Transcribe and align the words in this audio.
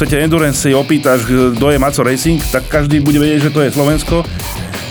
svete 0.00 0.16
endurance 0.16 0.64
si 0.64 0.72
opýtaš, 0.72 1.28
kto 1.28 1.66
je 1.68 1.76
Maco 1.76 2.00
Racing, 2.00 2.40
tak 2.48 2.72
každý 2.72 3.04
bude 3.04 3.20
vedieť, 3.20 3.48
že 3.48 3.50
to 3.52 3.60
je 3.60 3.68
Slovensko. 3.68 4.24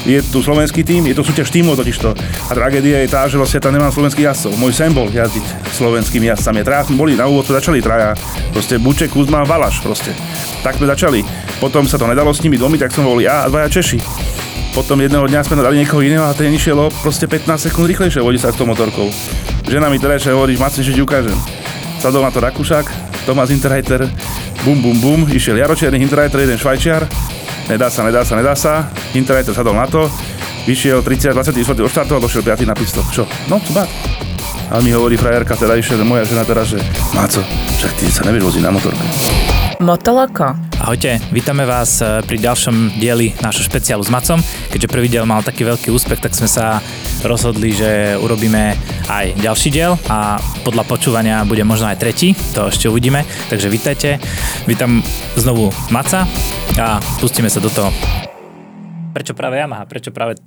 Je 0.05 0.21
tu 0.21 0.45
slovenský 0.45 0.85
tým, 0.85 1.01
je 1.09 1.17
to 1.17 1.25
súťaž 1.25 1.50
tímov 1.50 1.82
totižto. 1.82 2.13
A 2.45 2.51
tragédia 2.53 3.01
je 3.01 3.09
tá, 3.09 3.25
že 3.25 3.42
vlastne 3.42 3.58
tam 3.58 3.74
nemám 3.74 3.90
slovenských 3.90 4.30
jazdcov. 4.30 4.53
Môj 4.61 4.77
sen 4.77 4.93
bol 4.93 5.09
jazdiť 5.09 5.42
slovenskými 5.82 6.30
jazdcami. 6.30 6.61
Traja 6.61 6.85
sme 6.85 7.01
boli, 7.01 7.17
na 7.17 7.25
úvod 7.25 7.42
to 7.42 7.58
začali 7.58 7.82
traja. 7.82 8.14
Proste 8.54 8.77
Buček, 8.77 9.09
Kuzma, 9.09 9.41
Valaš 9.50 9.81
proste. 9.81 10.13
Tak 10.61 10.77
sme 10.77 10.85
začali. 10.85 11.25
Potom 11.57 11.89
sa 11.89 11.97
to 11.97 12.05
nedalo 12.05 12.29
s 12.29 12.45
nimi 12.45 12.61
dvomi, 12.61 12.77
tak 12.77 12.93
som 12.93 13.01
bol 13.01 13.17
ja 13.17 13.43
a 13.43 13.49
dvaja 13.49 13.81
Češi. 13.81 13.97
Potom 14.77 15.01
jedného 15.01 15.25
dňa 15.25 15.41
sme 15.41 15.57
dali 15.57 15.81
niekoho 15.81 16.05
iného 16.05 16.21
a 16.21 16.37
ten 16.37 16.53
išiel 16.53 16.85
proste 17.01 17.25
15 17.25 17.49
sekúnd 17.57 17.89
rýchlejšie 17.89 18.21
vodí 18.21 18.37
sa 18.37 18.53
s 18.53 18.61
tou 18.61 18.69
motorkou. 18.69 19.09
Žena 19.65 19.89
mi 19.89 19.97
teda 19.97 20.21
hovorí, 20.37 20.53
Macne, 20.53 20.85
že 20.85 20.93
ti 20.93 21.01
ukážem. 21.01 21.35
Sadol 21.97 22.23
na 22.23 22.29
to 22.29 22.39
Rakúšak, 22.39 23.08
Tomás 23.25 23.49
Interreiter, 23.49 24.07
bum, 24.63 24.81
bum, 24.81 24.97
bum, 25.01 25.19
išiel 25.31 25.57
Jaročierny 25.57 26.00
Interreiter, 26.00 26.39
jeden 26.43 26.57
Švajčiar, 26.57 27.07
nedá 27.69 27.89
sa, 27.89 28.04
nedá 28.04 28.21
sa, 28.25 28.33
nedá 28.36 28.54
sa, 28.55 28.73
Interreiter 29.15 29.54
sadol 29.54 29.75
na 29.75 29.87
to, 29.87 30.07
vyšiel 30.68 31.01
30, 31.01 31.33
24 31.33 31.87
odštartoval, 31.89 32.22
došiel 32.22 32.44
5 32.44 32.70
na 32.70 32.76
pitstop. 32.76 33.08
Čo? 33.12 33.23
No, 33.50 33.59
co 33.59 33.73
A 34.70 34.78
mi 34.86 34.94
hovorí 34.94 35.18
frajerka, 35.18 35.58
teda 35.58 35.73
išiel 35.73 36.05
moja 36.05 36.30
žena 36.30 36.45
teraz, 36.45 36.70
že 36.70 36.78
Máco, 37.18 37.42
však 37.82 37.92
ty 37.98 38.05
sa 38.14 38.22
nevieš 38.22 38.54
voziť 38.54 38.62
na 38.62 38.70
motorke. 38.70 39.05
Motoloko. 39.80 40.60
Ahojte, 40.84 41.24
vítame 41.32 41.64
vás 41.64 42.04
eh, 42.04 42.20
pri 42.28 42.36
ďalšom 42.36 43.00
dieli 43.00 43.32
nášho 43.40 43.64
špeciálu 43.64 44.04
s 44.04 44.12
Macom. 44.12 44.44
Keďže 44.76 44.92
prvý 44.92 45.08
diel 45.08 45.24
mal 45.24 45.40
taký 45.40 45.64
veľký 45.64 45.88
úspech, 45.88 46.20
tak 46.20 46.36
sme 46.36 46.52
sa 46.52 46.84
rozhodli, 47.24 47.72
že 47.72 48.20
urobíme 48.20 48.76
aj 49.08 49.40
ďalší 49.40 49.72
diel 49.72 49.96
a 50.12 50.36
podľa 50.68 50.84
počúvania 50.84 51.48
bude 51.48 51.64
možno 51.64 51.88
aj 51.88 51.96
tretí, 51.96 52.36
to 52.52 52.68
ešte 52.68 52.92
uvidíme. 52.92 53.23
Takže 53.48 53.72
vítajte, 53.72 54.20
vítam 54.68 55.00
znovu 55.40 55.72
Maca 55.96 56.28
a 56.76 57.00
pustíme 57.23 57.48
sa 57.48 57.64
do 57.64 57.72
toho. 57.72 57.88
Prečo 59.16 59.31
práve 59.31 59.64
Yamaha? 59.64 59.88
Prečo 59.88 60.12
práve 60.12 60.44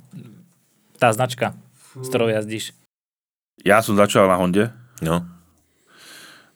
tá 1.01 1.09
značka, 1.09 1.57
s 1.97 2.05
ktorou 2.05 2.29
jazdíš? 2.29 2.77
Ja 3.65 3.81
som 3.81 3.97
začal 3.97 4.29
na 4.29 4.37
Honde. 4.37 4.69
No. 5.01 5.25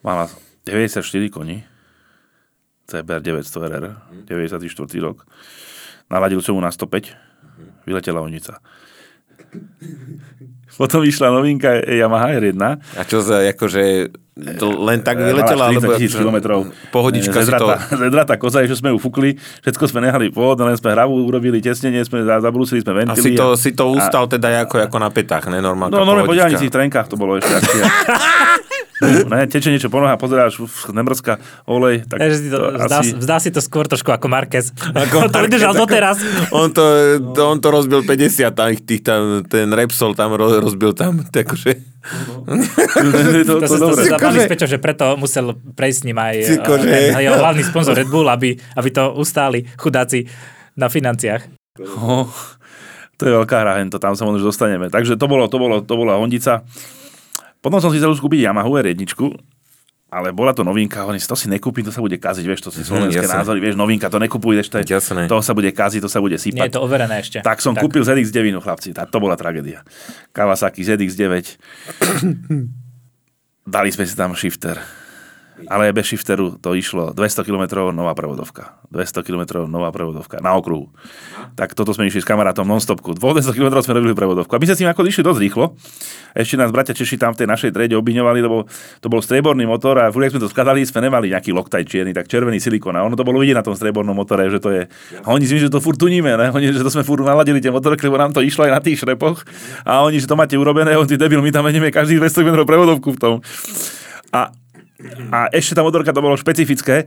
Mala 0.05 0.29
94 0.69 1.01
koní 1.33 1.65
CBR 2.87 3.19
900 3.19 3.67
RR, 3.67 3.85
94. 4.31 4.63
rok. 5.03 5.27
Naladil 6.07 6.39
som 6.39 6.55
mu 6.55 6.63
na 6.63 6.71
105, 6.71 7.11
vyletela 7.83 8.23
onica. 8.23 8.63
Potom 10.77 11.03
vyšla 11.03 11.33
novinka 11.33 11.83
Yamaha 11.83 12.39
R1. 12.39 12.63
A 12.95 13.01
čo 13.03 13.19
za, 13.19 13.43
akože 13.43 14.13
to 14.61 14.69
len 14.85 15.01
tak 15.01 15.17
vyletela? 15.17 15.73
40 15.73 15.97
tisíc 15.97 16.13
kilometrov. 16.13 16.69
Pohodička 16.93 17.41
zedrata, 17.41 17.75
to... 17.81 17.97
Zedrata 17.97 18.33
koza, 18.37 18.61
že 18.63 18.77
sme 18.77 18.93
ju 18.93 19.01
fúkli, 19.01 19.35
všetko 19.65 19.83
sme 19.89 20.05
nehali 20.05 20.29
pôvod, 20.29 20.61
len 20.61 20.77
sme 20.77 20.93
hravu 20.93 21.25
urobili 21.25 21.57
tesnenie, 21.57 22.05
sme 22.05 22.21
zabrúsili 22.21 22.85
sme 22.85 23.03
ventily. 23.03 23.17
A 23.17 23.25
si 23.25 23.33
to, 23.33 23.47
si 23.57 23.71
to 23.73 23.89
ustal 23.89 24.29
a... 24.29 24.31
teda 24.31 24.69
ako, 24.69 24.85
ako 24.85 24.97
na 25.01 25.09
petách, 25.09 25.49
ne? 25.49 25.57
Normálka 25.57 25.97
no, 25.97 26.05
normálne 26.05 26.29
po 26.29 26.37
diálnici 26.37 26.69
v 26.69 26.73
trenkách 26.77 27.09
to 27.09 27.17
bolo 27.17 27.41
ešte. 27.41 27.57
ne, 29.01 29.45
teče 29.45 29.69
niečo 29.69 29.93
po 29.93 30.01
nohách, 30.01 30.17
pozeráš, 30.17 30.57
uf, 30.63 30.89
nemrská 30.89 31.37
olej. 31.69 32.05
Tak 32.09 32.17
ja, 32.17 32.27
to, 32.33 32.57
to 32.57 32.87
zdá, 32.89 32.97
asi... 33.01 33.11
zdá, 33.21 33.37
si 33.37 33.49
to 33.53 33.61
skôr 33.61 33.85
trošku 33.85 34.09
ako 34.09 34.25
Marquez. 34.25 34.73
Ako 34.73 35.27
on 35.27 35.29
to 35.35 35.39
vydržal 35.45 35.73
doteraz. 35.77 36.17
On 36.49 36.69
to, 36.73 36.83
to, 37.37 37.41
on 37.45 37.57
to 37.61 37.67
rozbil 37.69 38.01
50, 38.01 38.57
tam, 38.57 38.69
tých, 38.73 39.01
tam, 39.05 39.45
ten 39.45 39.69
Repsol 39.69 40.17
tam 40.17 40.33
rozbil 40.33 40.97
tam, 40.97 41.21
takže... 41.35 41.77
to, 43.45 43.59
to, 43.59 43.67
to, 43.67 43.67
to, 43.67 43.77
to, 43.77 44.17
to 44.17 44.39
s 44.39 44.47
Peťom, 44.47 44.69
že 44.69 44.79
preto 44.79 45.19
musel 45.19 45.51
prejsť 45.53 45.97
s 45.97 46.03
ním 46.07 46.17
aj 46.17 46.35
ten, 46.63 47.19
jeho 47.19 47.35
hlavný 47.35 47.63
sponzor 47.67 47.99
Red 47.99 48.07
Bull, 48.07 48.31
aby, 48.31 48.55
aby 48.79 48.89
to 48.95 49.11
ustáli 49.19 49.67
chudáci 49.75 50.23
na 50.79 50.87
financiách. 50.87 51.43
Oh, 51.99 52.31
to 53.17 53.25
je 53.27 53.33
veľká 53.33 53.57
hra, 53.59 53.81
to 53.89 53.97
tam 53.97 54.13
sa 54.13 54.23
možno 54.23 54.45
už 54.45 54.53
dostaneme. 54.53 54.87
Takže 54.93 55.17
to 55.17 55.25
bolo, 55.25 55.49
to 55.49 55.57
bolo, 55.57 55.81
to 55.81 55.93
bola 55.97 56.21
Hondica. 56.21 56.63
Potom 57.59 57.81
som 57.81 57.89
si 57.89 57.97
chcel 57.97 58.13
skúpiť 58.13 58.45
Yamaha 58.47 58.69
R1, 58.69 59.03
ale 60.07 60.31
bola 60.31 60.55
to 60.55 60.63
novinka, 60.63 61.03
hovorím 61.03 61.19
si, 61.19 61.27
to 61.27 61.35
si 61.35 61.51
nekúpim, 61.51 61.83
to 61.83 61.91
sa 61.91 61.99
bude 61.99 62.15
kaziť, 62.15 62.45
vieš, 62.47 62.63
to 62.63 62.71
si 62.71 62.79
mhm, 62.79 62.87
slovenské 62.87 63.27
mm, 63.27 63.33
názory, 63.43 63.59
vieš, 63.59 63.75
novinka, 63.75 64.07
to 64.07 64.23
nekupuj, 64.23 64.55
to, 64.71 64.79
je, 64.79 64.99
to 65.27 65.37
sa 65.43 65.51
bude 65.51 65.67
kaziť, 65.75 65.99
to 65.99 66.07
sa 66.07 66.23
bude 66.23 66.39
sypať. 66.39 66.55
Nie 66.55 66.71
je 66.71 66.75
to 66.79 66.83
overené 66.83 67.19
ešte. 67.19 67.43
Tak 67.43 67.59
som 67.59 67.75
tak. 67.75 67.83
kúpil 67.83 68.07
ZX9, 68.07 68.55
chlapci, 68.63 68.95
tá, 68.95 69.03
to 69.03 69.19
bola 69.19 69.35
tragédia. 69.35 69.83
Kawasaki 70.31 70.87
ZX9. 70.87 71.59
Dali 73.75 73.89
sme 73.91 74.07
si 74.07 74.15
tam 74.15 74.31
shifter 74.31 74.79
ale 75.65 75.89
bez 75.89 76.05
shifteru 76.13 76.61
to 76.61 76.77
išlo 76.77 77.17
200 77.17 77.41
km 77.41 77.89
nová 77.89 78.13
prevodovka. 78.13 78.77
200 78.93 79.25
km 79.25 79.65
nová 79.65 79.89
prevodovka 79.89 80.37
na 80.37 80.53
okruhu. 80.53 80.93
Tak 81.57 81.73
toto 81.73 81.97
sme 81.97 82.05
išli 82.05 82.21
s 82.21 82.27
kamarátom 82.29 82.69
non-stopku. 82.69 83.17
200 83.17 83.57
km 83.57 83.81
sme 83.81 83.97
robili 83.97 84.13
prevodovku. 84.13 84.53
A 84.53 84.61
my 84.61 84.65
sme 84.69 84.75
s 84.77 84.81
tým 84.85 84.89
ako 84.93 85.01
išli 85.09 85.25
dosť 85.25 85.39
rýchlo. 85.41 85.73
Ešte 86.37 86.61
nás 86.61 86.69
bratia 86.69 86.93
Češi 86.93 87.17
tam 87.17 87.33
v 87.33 87.41
tej 87.41 87.47
našej 87.49 87.71
trede 87.73 87.97
obviňovali, 87.97 88.39
lebo 88.45 88.69
to 89.01 89.09
bol 89.09 89.17
strieborný 89.17 89.65
motor 89.65 89.97
a 89.97 90.13
v 90.13 90.29
sme 90.29 90.37
to 90.37 90.51
skladali, 90.53 90.85
sme 90.85 91.09
nemali 91.09 91.33
nejaký 91.33 91.49
loktaj 91.49 91.81
čierny, 91.89 92.13
tak 92.13 92.29
červený 92.29 92.61
silikon. 92.61 92.93
A 92.93 93.01
ono 93.01 93.17
to 93.17 93.25
bolo 93.25 93.41
vidieť 93.41 93.57
na 93.57 93.65
tom 93.65 93.73
striebornom 93.73 94.13
motore, 94.13 94.45
že 94.53 94.61
to 94.61 94.69
je. 94.69 94.85
A 95.25 95.27
oni 95.33 95.49
si 95.49 95.57
že 95.57 95.73
to 95.73 95.81
furt 95.81 95.97
tuníme, 95.97 96.37
ne? 96.37 96.53
Oni, 96.53 96.69
že 96.69 96.85
to 96.85 96.93
sme 96.93 97.01
furt 97.01 97.25
naladili 97.25 97.57
tie 97.57 97.73
motorky, 97.73 98.05
lebo 98.05 98.21
nám 98.21 98.37
to 98.37 98.45
išlo 98.45 98.69
aj 98.69 98.71
na 98.77 98.81
tých 98.83 99.01
šrepoch. 99.01 99.41
A 99.81 100.05
oni, 100.05 100.21
že 100.21 100.29
to 100.29 100.37
máte 100.37 100.53
urobené, 100.53 100.93
on 100.93 101.09
ty 101.09 101.17
debil, 101.17 101.41
my 101.41 101.49
tam 101.49 101.65
ideme 101.65 101.89
každých 101.89 102.21
200 102.21 102.45
km 102.45 102.57
prevodovku 102.69 103.17
v 103.17 103.19
tom. 103.19 103.33
A 104.29 104.53
a 105.29 105.47
ešte 105.53 105.77
tá 105.77 105.85
motorka 105.85 106.09
to 106.09 106.23
bolo 106.25 106.37
špecifické. 106.37 107.05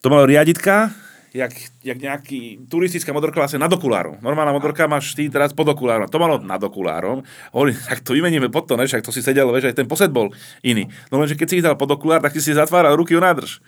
To 0.00 0.08
malo 0.08 0.24
riaditka, 0.24 0.94
jak, 1.34 1.52
jak 1.84 1.98
nejaký 1.98 2.68
turistická 2.68 3.12
motorka 3.12 3.36
vlastne 3.40 3.60
nad 3.60 3.68
okulárom. 3.68 4.16
Normálna 4.24 4.54
motorka 4.54 4.88
máš 4.88 5.12
ty 5.12 5.28
teraz 5.28 5.52
pod 5.52 5.68
okulárom. 5.68 6.08
To 6.08 6.18
malo 6.20 6.40
nad 6.40 6.60
okulárom. 6.60 7.20
Hovorím, 7.52 7.76
tak 7.88 8.00
to 8.00 8.16
vymeníme 8.16 8.48
pod 8.48 8.64
to, 8.68 8.74
ne? 8.80 8.88
Však 8.88 9.04
to 9.04 9.12
si 9.12 9.20
sedel, 9.20 9.50
vieš, 9.52 9.72
aj 9.72 9.76
ten 9.76 9.88
posed 9.88 10.08
bol 10.08 10.32
iný. 10.64 10.88
No 11.12 11.20
lenže 11.20 11.36
keď 11.36 11.46
si 11.48 11.54
ich 11.60 11.64
dal 11.64 11.76
pod 11.76 11.92
okulár, 11.92 12.24
tak 12.24 12.32
si 12.32 12.40
si 12.40 12.56
zatváral 12.56 12.96
ruky 12.96 13.12
o 13.12 13.20
nádrž. 13.20 13.60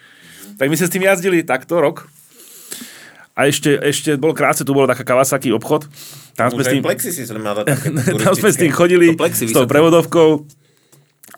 Tak 0.56 0.68
my 0.68 0.76
sme 0.76 0.86
s 0.88 0.92
tým 0.92 1.04
jazdili 1.04 1.44
takto 1.44 1.80
rok. 1.80 2.08
A 3.38 3.48
ešte, 3.48 3.78
ešte 3.80 4.20
bol 4.20 4.36
krátce, 4.36 4.68
tu 4.68 4.76
bol 4.76 4.84
taká 4.84 5.00
Kawasaki 5.00 5.48
obchod. 5.54 5.88
Tam 6.36 6.52
sme, 6.52 6.60
s 6.60 6.68
tým, 6.68 6.82
tam 8.24 8.34
sme 8.36 8.50
s 8.52 8.58
tým 8.58 8.72
chodili 8.74 9.16
s 9.16 9.54
tou 9.54 9.64
prevodovkou 9.64 10.44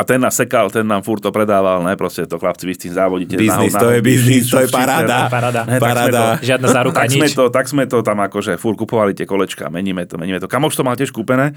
a 0.03 0.05
ten 0.05 0.19
nás 0.19 0.35
sekal, 0.35 0.67
ten 0.67 0.83
nám 0.83 1.07
furt 1.07 1.23
to 1.23 1.31
predával, 1.31 1.79
ne, 1.87 1.95
proste 1.95 2.27
to 2.27 2.35
chlapci, 2.43 2.67
vy 2.67 2.75
s 2.75 2.81
tým 2.83 2.93
závodíte. 2.99 3.39
Biznis, 3.39 3.71
to 3.71 3.89
je 3.95 4.03
biznis, 4.03 4.51
to 4.51 4.59
je 4.59 4.67
paráda. 4.67 5.31
Paráda. 5.31 5.63
Ne, 5.63 5.79
paráda. 5.79 6.43
To, 6.43 6.43
Žiadna 6.43 6.67
záruka, 6.67 7.07
tak 7.07 7.15
nič. 7.15 7.23
Sme 7.23 7.29
to, 7.31 7.45
tak 7.55 7.65
sme 7.71 7.85
to 7.87 8.03
tam 8.03 8.19
akože 8.19 8.59
furt 8.59 8.75
kupovali 8.75 9.15
tie 9.15 9.23
kolečka, 9.23 9.71
meníme 9.71 10.03
to, 10.11 10.19
meníme 10.19 10.43
to. 10.43 10.51
Kamoš 10.51 10.75
to 10.75 10.83
mal 10.83 10.99
tiež 10.99 11.15
kúpené 11.15 11.55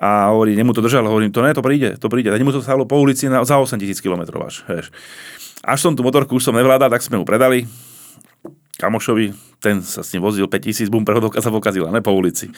a 0.00 0.32
hovorí, 0.32 0.56
nemu 0.56 0.72
to 0.72 0.80
držal, 0.80 1.04
hovorím, 1.04 1.28
to 1.28 1.44
ne, 1.44 1.52
to 1.52 1.60
príde, 1.60 2.00
to 2.00 2.08
príde. 2.08 2.32
Nemu 2.32 2.56
to 2.56 2.64
stalo 2.64 2.88
po 2.88 2.96
ulici 2.96 3.28
na, 3.28 3.44
za 3.44 3.60
8 3.60 3.76
tisíc 3.76 4.00
km 4.00 4.24
až, 4.40 4.64
vieš. 4.64 4.88
Až 5.60 5.78
som 5.84 5.92
tú 5.92 6.00
motorku 6.00 6.40
už 6.40 6.48
som 6.48 6.56
nevládal, 6.56 6.88
tak 6.88 7.04
sme 7.04 7.20
mu 7.20 7.28
predali 7.28 7.68
kamošovi, 8.80 9.36
ten 9.60 9.84
sa 9.84 10.00
s 10.00 10.16
ním 10.16 10.24
vozil 10.24 10.48
5000, 10.48 10.88
bum, 10.88 11.04
prehodovka 11.04 11.44
sa 11.44 11.52
pokazila, 11.52 11.92
ne 11.92 12.00
po 12.00 12.10
ulici 12.16 12.48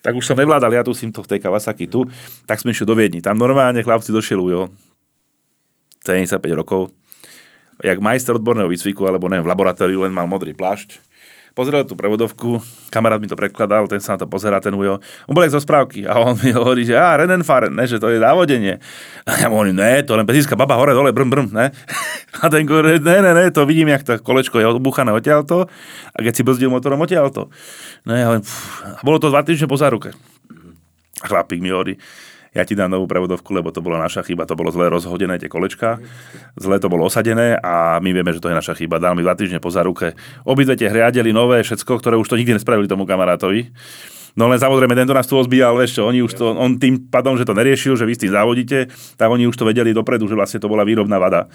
tak 0.00 0.16
už 0.16 0.24
som 0.24 0.36
nevládal, 0.36 0.72
ja 0.72 0.82
tu 0.84 0.96
som 0.96 1.12
to 1.12 1.20
v 1.20 1.36
tej 1.36 1.40
Kawasaki 1.44 1.88
tu, 1.88 2.08
tak 2.48 2.60
sme 2.60 2.72
išli 2.72 2.88
do 2.88 2.96
Viedni. 2.96 3.20
Tam 3.20 3.36
normálne 3.36 3.84
chlapci 3.84 4.12
došiel 4.12 4.40
Ujo, 4.40 4.72
75 6.04 6.40
rokov, 6.56 6.92
jak 7.84 8.00
majster 8.00 8.36
odborného 8.36 8.68
výcviku, 8.68 9.04
alebo 9.04 9.28
neviem, 9.28 9.44
v 9.44 9.52
laboratóriu 9.52 10.04
len 10.04 10.12
mal 10.12 10.24
modrý 10.24 10.56
plášť, 10.56 11.00
pozrel 11.54 11.82
tú 11.84 11.98
prevodovku, 11.98 12.62
kamarát 12.88 13.18
mi 13.18 13.26
to 13.26 13.38
prekladal, 13.38 13.86
ten 13.90 13.98
sa 13.98 14.16
na 14.16 14.24
to 14.24 14.26
pozerá, 14.30 14.62
ten 14.62 14.74
ujo. 14.74 15.02
On 15.26 15.34
bol 15.34 15.46
zo 15.46 15.60
správky 15.60 16.06
a 16.06 16.18
on 16.22 16.38
mi 16.40 16.54
hovorí, 16.54 16.86
že 16.86 16.94
á, 16.94 17.18
Renenfaren, 17.18 17.74
ne, 17.74 17.84
že 17.84 17.98
to 17.98 18.08
je 18.08 18.22
závodenie. 18.22 18.78
A 19.26 19.30
ja 19.40 19.46
mu 19.50 19.60
hovorím, 19.60 19.78
ne, 19.82 20.02
to 20.06 20.14
len 20.14 20.24
bezíska 20.24 20.54
baba 20.54 20.78
hore, 20.78 20.94
dole, 20.94 21.10
brm, 21.10 21.30
brm, 21.30 21.48
ne. 21.50 21.74
A 22.42 22.46
ten 22.46 22.62
hovorí, 22.64 23.02
ne, 23.02 23.16
ne, 23.20 23.32
ne, 23.34 23.44
to 23.50 23.66
vidím, 23.66 23.90
jak 23.90 24.06
to 24.06 24.18
kolečko 24.22 24.62
je 24.62 24.66
obuchané 24.70 25.10
odtiaľto 25.10 25.66
a 26.14 26.18
keď 26.22 26.32
si 26.32 26.42
brzdil 26.46 26.70
motorom 26.70 27.02
odtiaľto. 27.02 27.50
No 28.06 28.12
ja 28.14 28.30
hovorím, 28.30 28.46
a 28.86 29.00
bolo 29.02 29.18
to 29.18 29.28
dva 29.28 29.42
týždne 29.42 29.66
po 29.66 29.76
záruke. 29.76 30.14
Chlapík 31.20 31.60
mi 31.60 31.70
hovorí, 31.70 32.00
ja 32.50 32.66
ti 32.66 32.74
dám 32.74 32.90
novú 32.90 33.06
prevodovku, 33.06 33.54
lebo 33.54 33.70
to 33.70 33.78
bola 33.78 34.02
naša 34.02 34.26
chyba, 34.26 34.42
to 34.42 34.58
bolo 34.58 34.74
zle 34.74 34.90
rozhodené 34.90 35.38
tie 35.38 35.46
kolečka, 35.46 36.02
zle 36.58 36.82
to 36.82 36.90
bolo 36.90 37.06
osadené 37.06 37.54
a 37.62 38.02
my 38.02 38.10
vieme, 38.10 38.34
že 38.34 38.42
to 38.42 38.50
je 38.50 38.58
naša 38.58 38.74
chyba. 38.74 38.98
Dal 38.98 39.14
mi 39.14 39.22
dva 39.22 39.38
týždne 39.38 39.62
po 39.62 39.70
záruke. 39.70 40.18
Obidve 40.42 40.74
tie 40.74 40.90
hriadeli 40.90 41.30
nové, 41.30 41.62
všetko, 41.62 42.02
ktoré 42.02 42.18
už 42.18 42.26
to 42.26 42.34
nikdy 42.34 42.58
nespravili 42.58 42.90
tomu 42.90 43.06
kamarátovi. 43.06 43.70
No 44.34 44.50
len 44.50 44.58
samozrejme, 44.58 44.98
tento 44.98 45.14
nás 45.14 45.30
tu 45.30 45.38
ozbíjal, 45.38 45.78
vieš 45.78 45.98
čo, 45.98 46.06
oni 46.06 46.26
už 46.26 46.32
to, 46.34 46.54
on 46.54 46.78
tým 46.78 47.06
pádom, 47.06 47.38
že 47.38 47.46
to 47.46 47.54
neriešil, 47.54 47.94
že 47.94 48.06
vy 48.06 48.14
s 48.14 48.22
tým 48.26 48.34
závodíte, 48.34 48.90
tak 49.14 49.30
oni 49.30 49.46
už 49.46 49.54
to 49.54 49.66
vedeli 49.66 49.94
dopredu, 49.94 50.26
že 50.26 50.38
vlastne 50.38 50.58
to 50.62 50.70
bola 50.70 50.86
výrobná 50.86 51.18
vada. 51.22 51.50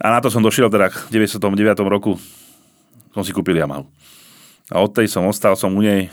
A 0.00 0.12
na 0.12 0.20
to 0.20 0.28
som 0.28 0.44
došiel 0.44 0.68
teda 0.68 0.88
v 0.88 1.24
99. 1.24 1.40
roku, 1.88 2.16
som 3.12 3.24
si 3.24 3.32
kúpil 3.32 3.60
Yamahu. 3.60 3.88
A 4.72 4.84
od 4.84 4.92
tej 4.92 5.08
som 5.08 5.24
ostal, 5.24 5.56
som 5.56 5.72
u 5.72 5.80
nej 5.80 6.12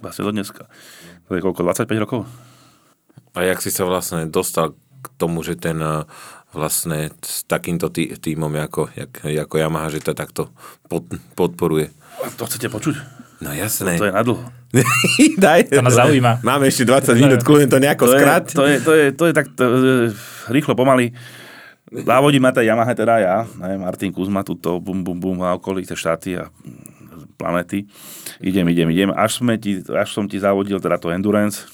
vlastne 0.00 0.28
do 0.28 0.32
dneska. 0.32 0.68
To 1.28 1.36
je 1.36 1.40
koľko, 1.40 1.60
25 1.64 2.04
rokov? 2.04 2.20
A 3.34 3.42
jak 3.42 3.58
si 3.64 3.72
sa 3.72 3.88
vlastne 3.88 4.28
dostal 4.28 4.76
k 5.04 5.06
tomu, 5.18 5.42
že 5.42 5.58
ten 5.58 5.76
uh, 5.80 6.06
vlastne 6.54 7.10
s 7.20 7.42
takýmto 7.44 7.90
tý, 7.90 8.14
týmom 8.14 8.52
ako, 8.54 8.92
jak, 8.94 9.12
ako 9.24 9.54
Yamaha, 9.58 9.90
že 9.90 10.00
to 10.04 10.14
takto 10.14 10.54
pod, 10.86 11.08
podporuje. 11.34 11.90
A 12.22 12.30
to 12.30 12.46
chcete 12.46 12.70
počuť? 12.70 13.24
No 13.42 13.50
jasné. 13.50 13.98
To 13.98 14.06
je 14.08 14.14
nadlho. 14.14 14.40
Daj. 15.44 15.74
To 15.74 15.82
nás 15.82 15.98
zaujíma. 15.98 16.40
Máme 16.46 16.70
ešte 16.70 16.86
20 16.86 17.18
minút, 17.18 17.40
kľudne 17.42 17.68
to 17.68 17.82
nejako 17.82 18.06
To 18.06 18.14
je, 18.14 18.18
skrát. 18.18 18.44
to 18.46 18.64
je, 18.64 18.76
to 18.80 18.92
je, 18.94 19.04
to 19.12 19.24
je 19.28 19.32
tak 19.34 19.46
to, 19.52 19.64
e, 19.64 19.70
rýchlo, 20.48 20.78
pomaly. 20.78 21.10
Závodím 21.94 22.42
na 22.42 22.50
tej 22.50 22.72
Yamaha 22.72 22.94
teda 22.96 23.14
ja, 23.22 23.36
ne, 23.60 23.78
Martin 23.78 24.10
Kuzma, 24.10 24.42
tuto 24.42 24.82
bum, 24.82 25.04
bum, 25.04 25.14
bum 25.20 25.38
a 25.46 25.54
okolité 25.54 25.94
štáty 25.94 26.34
a 26.34 26.50
planety. 27.34 27.86
Idem, 28.40 28.66
idem, 28.70 28.88
idem. 28.90 29.10
Až, 29.14 29.42
sme 29.42 29.58
ti, 29.58 29.82
až 29.82 30.08
som 30.14 30.24
ti 30.26 30.38
závodil 30.38 30.78
teda 30.78 30.96
to 30.96 31.10
Endurance. 31.10 31.66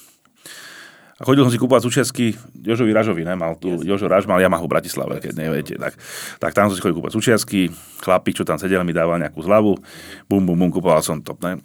A 1.21 1.25
chodil 1.25 1.45
som 1.45 1.53
si 1.53 1.61
kúpovať 1.61 1.85
súčiastky 1.85 2.33
Jožovi 2.65 2.89
Ražovi, 2.97 3.21
ne? 3.21 3.37
Mal 3.37 3.53
tu, 3.61 3.85
Jožo 3.85 4.09
Raž 4.09 4.25
mal 4.25 4.41
Yamahu 4.41 4.65
v 4.65 4.73
Bratislave, 4.73 5.21
keď 5.21 5.37
neviete. 5.37 5.77
Tak, 5.77 5.93
tak 6.41 6.51
tam 6.57 6.73
som 6.73 6.73
si 6.73 6.81
chodil 6.81 6.97
kúpať 6.97 7.13
súčiastky, 7.13 7.69
chlapík, 8.01 8.33
čo 8.33 8.41
tam 8.41 8.57
sedel, 8.57 8.81
mi 8.81 8.89
dával 8.89 9.21
nejakú 9.21 9.37
zľavu, 9.45 9.77
bum, 10.25 10.41
bum, 10.41 10.57
bum, 10.57 10.73
kúpoval 10.73 11.05
som 11.05 11.21
to. 11.21 11.37
Ne? 11.45 11.61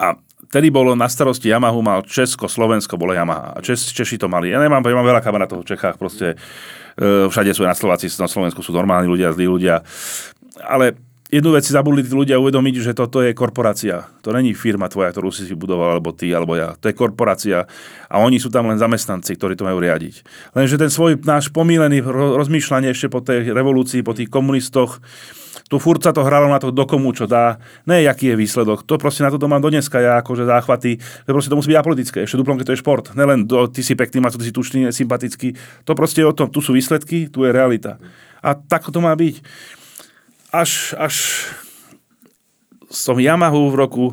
A 0.00 0.16
vtedy 0.48 0.72
bolo 0.72 0.96
na 0.96 1.12
starosti 1.12 1.52
Yamahu, 1.52 1.84
mal 1.84 2.00
Česko, 2.08 2.48
Slovensko, 2.48 2.96
bolo 2.96 3.12
Yamaha. 3.12 3.52
A 3.52 3.60
Čes, 3.60 3.92
Češi 3.92 4.16
to 4.16 4.32
mali. 4.32 4.48
Ja 4.48 4.64
nemám, 4.64 4.80
ja 4.80 4.96
mám 4.96 5.04
veľa 5.04 5.20
kamarátov 5.20 5.60
v 5.60 5.68
Čechách, 5.68 6.00
proste 6.00 6.40
e, 6.96 7.28
všade 7.28 7.52
sú 7.52 7.68
na 7.68 7.76
Slováci, 7.76 8.08
na 8.16 8.32
Slovensku 8.32 8.64
sú 8.64 8.72
normálni 8.72 9.12
ľudia, 9.12 9.36
zlí 9.36 9.44
ľudia. 9.44 9.84
Ale 10.64 10.96
jednu 11.28 11.52
vec 11.52 11.64
si 11.64 11.76
zabudli 11.76 12.00
tí 12.00 12.12
ľudia 12.12 12.40
uvedomiť, 12.40 12.74
že 12.80 12.92
toto 12.96 13.20
je 13.20 13.36
korporácia. 13.36 14.08
To 14.24 14.32
není 14.32 14.56
firma 14.56 14.88
tvoja, 14.88 15.12
ktorú 15.12 15.28
si 15.28 15.44
si 15.44 15.52
budoval, 15.52 15.96
alebo 15.96 16.16
ty, 16.16 16.32
alebo 16.32 16.56
ja. 16.56 16.72
To 16.80 16.88
je 16.88 16.96
korporácia 16.96 17.68
a 18.08 18.14
oni 18.20 18.40
sú 18.40 18.48
tam 18.48 18.68
len 18.68 18.80
zamestnanci, 18.80 19.36
ktorí 19.36 19.54
to 19.56 19.68
majú 19.68 19.78
riadiť. 19.78 20.24
Lenže 20.56 20.80
ten 20.80 20.88
svoj 20.88 21.20
náš 21.22 21.52
pomílený 21.52 22.00
ro- 22.00 22.36
rozmýšľanie 22.40 22.92
ešte 22.92 23.12
po 23.12 23.20
tej 23.20 23.52
revolúcii, 23.52 24.00
po 24.00 24.16
tých 24.16 24.32
komunistoch, 24.32 25.04
tu 25.68 25.76
furt 25.76 26.00
sa 26.00 26.16
to 26.16 26.24
hralo 26.24 26.48
na 26.48 26.56
to, 26.56 26.72
do 26.72 26.88
komu 26.88 27.12
čo 27.12 27.28
dá, 27.28 27.60
ne 27.84 28.00
aký 28.08 28.32
je 28.32 28.40
výsledok. 28.40 28.88
To 28.88 28.96
proste 28.96 29.20
na 29.20 29.28
to 29.28 29.36
mám 29.44 29.60
dneska 29.60 30.00
ja 30.00 30.16
akože 30.24 30.48
záchvaty, 30.48 30.96
že 30.96 31.30
proste 31.30 31.52
to 31.52 31.60
musí 31.60 31.68
byť 31.68 31.78
apolitické. 31.78 32.18
Ešte 32.24 32.40
duplom, 32.40 32.56
keď 32.56 32.72
to 32.72 32.74
je 32.74 32.80
šport. 32.80 33.04
Nelen 33.12 33.44
do, 33.44 33.68
ty 33.68 33.84
si 33.84 33.92
pekný, 33.92 34.24
máš, 34.24 34.40
ty 34.40 34.48
si 34.48 34.54
tučný, 34.56 34.88
sympatický. 34.88 35.52
To 35.84 35.92
proste 35.92 36.24
je 36.24 36.26
o 36.26 36.32
tom, 36.32 36.48
tu 36.48 36.64
sú 36.64 36.72
výsledky, 36.72 37.28
tu 37.28 37.44
je 37.44 37.52
realita. 37.52 38.00
A 38.40 38.56
tak 38.56 38.88
to 38.88 39.04
má 39.04 39.12
byť. 39.12 39.44
Až, 40.48 40.96
až 40.96 41.14
som 42.88 43.20
Yamahu 43.20 43.68
v 43.68 43.76
roku 43.76 44.04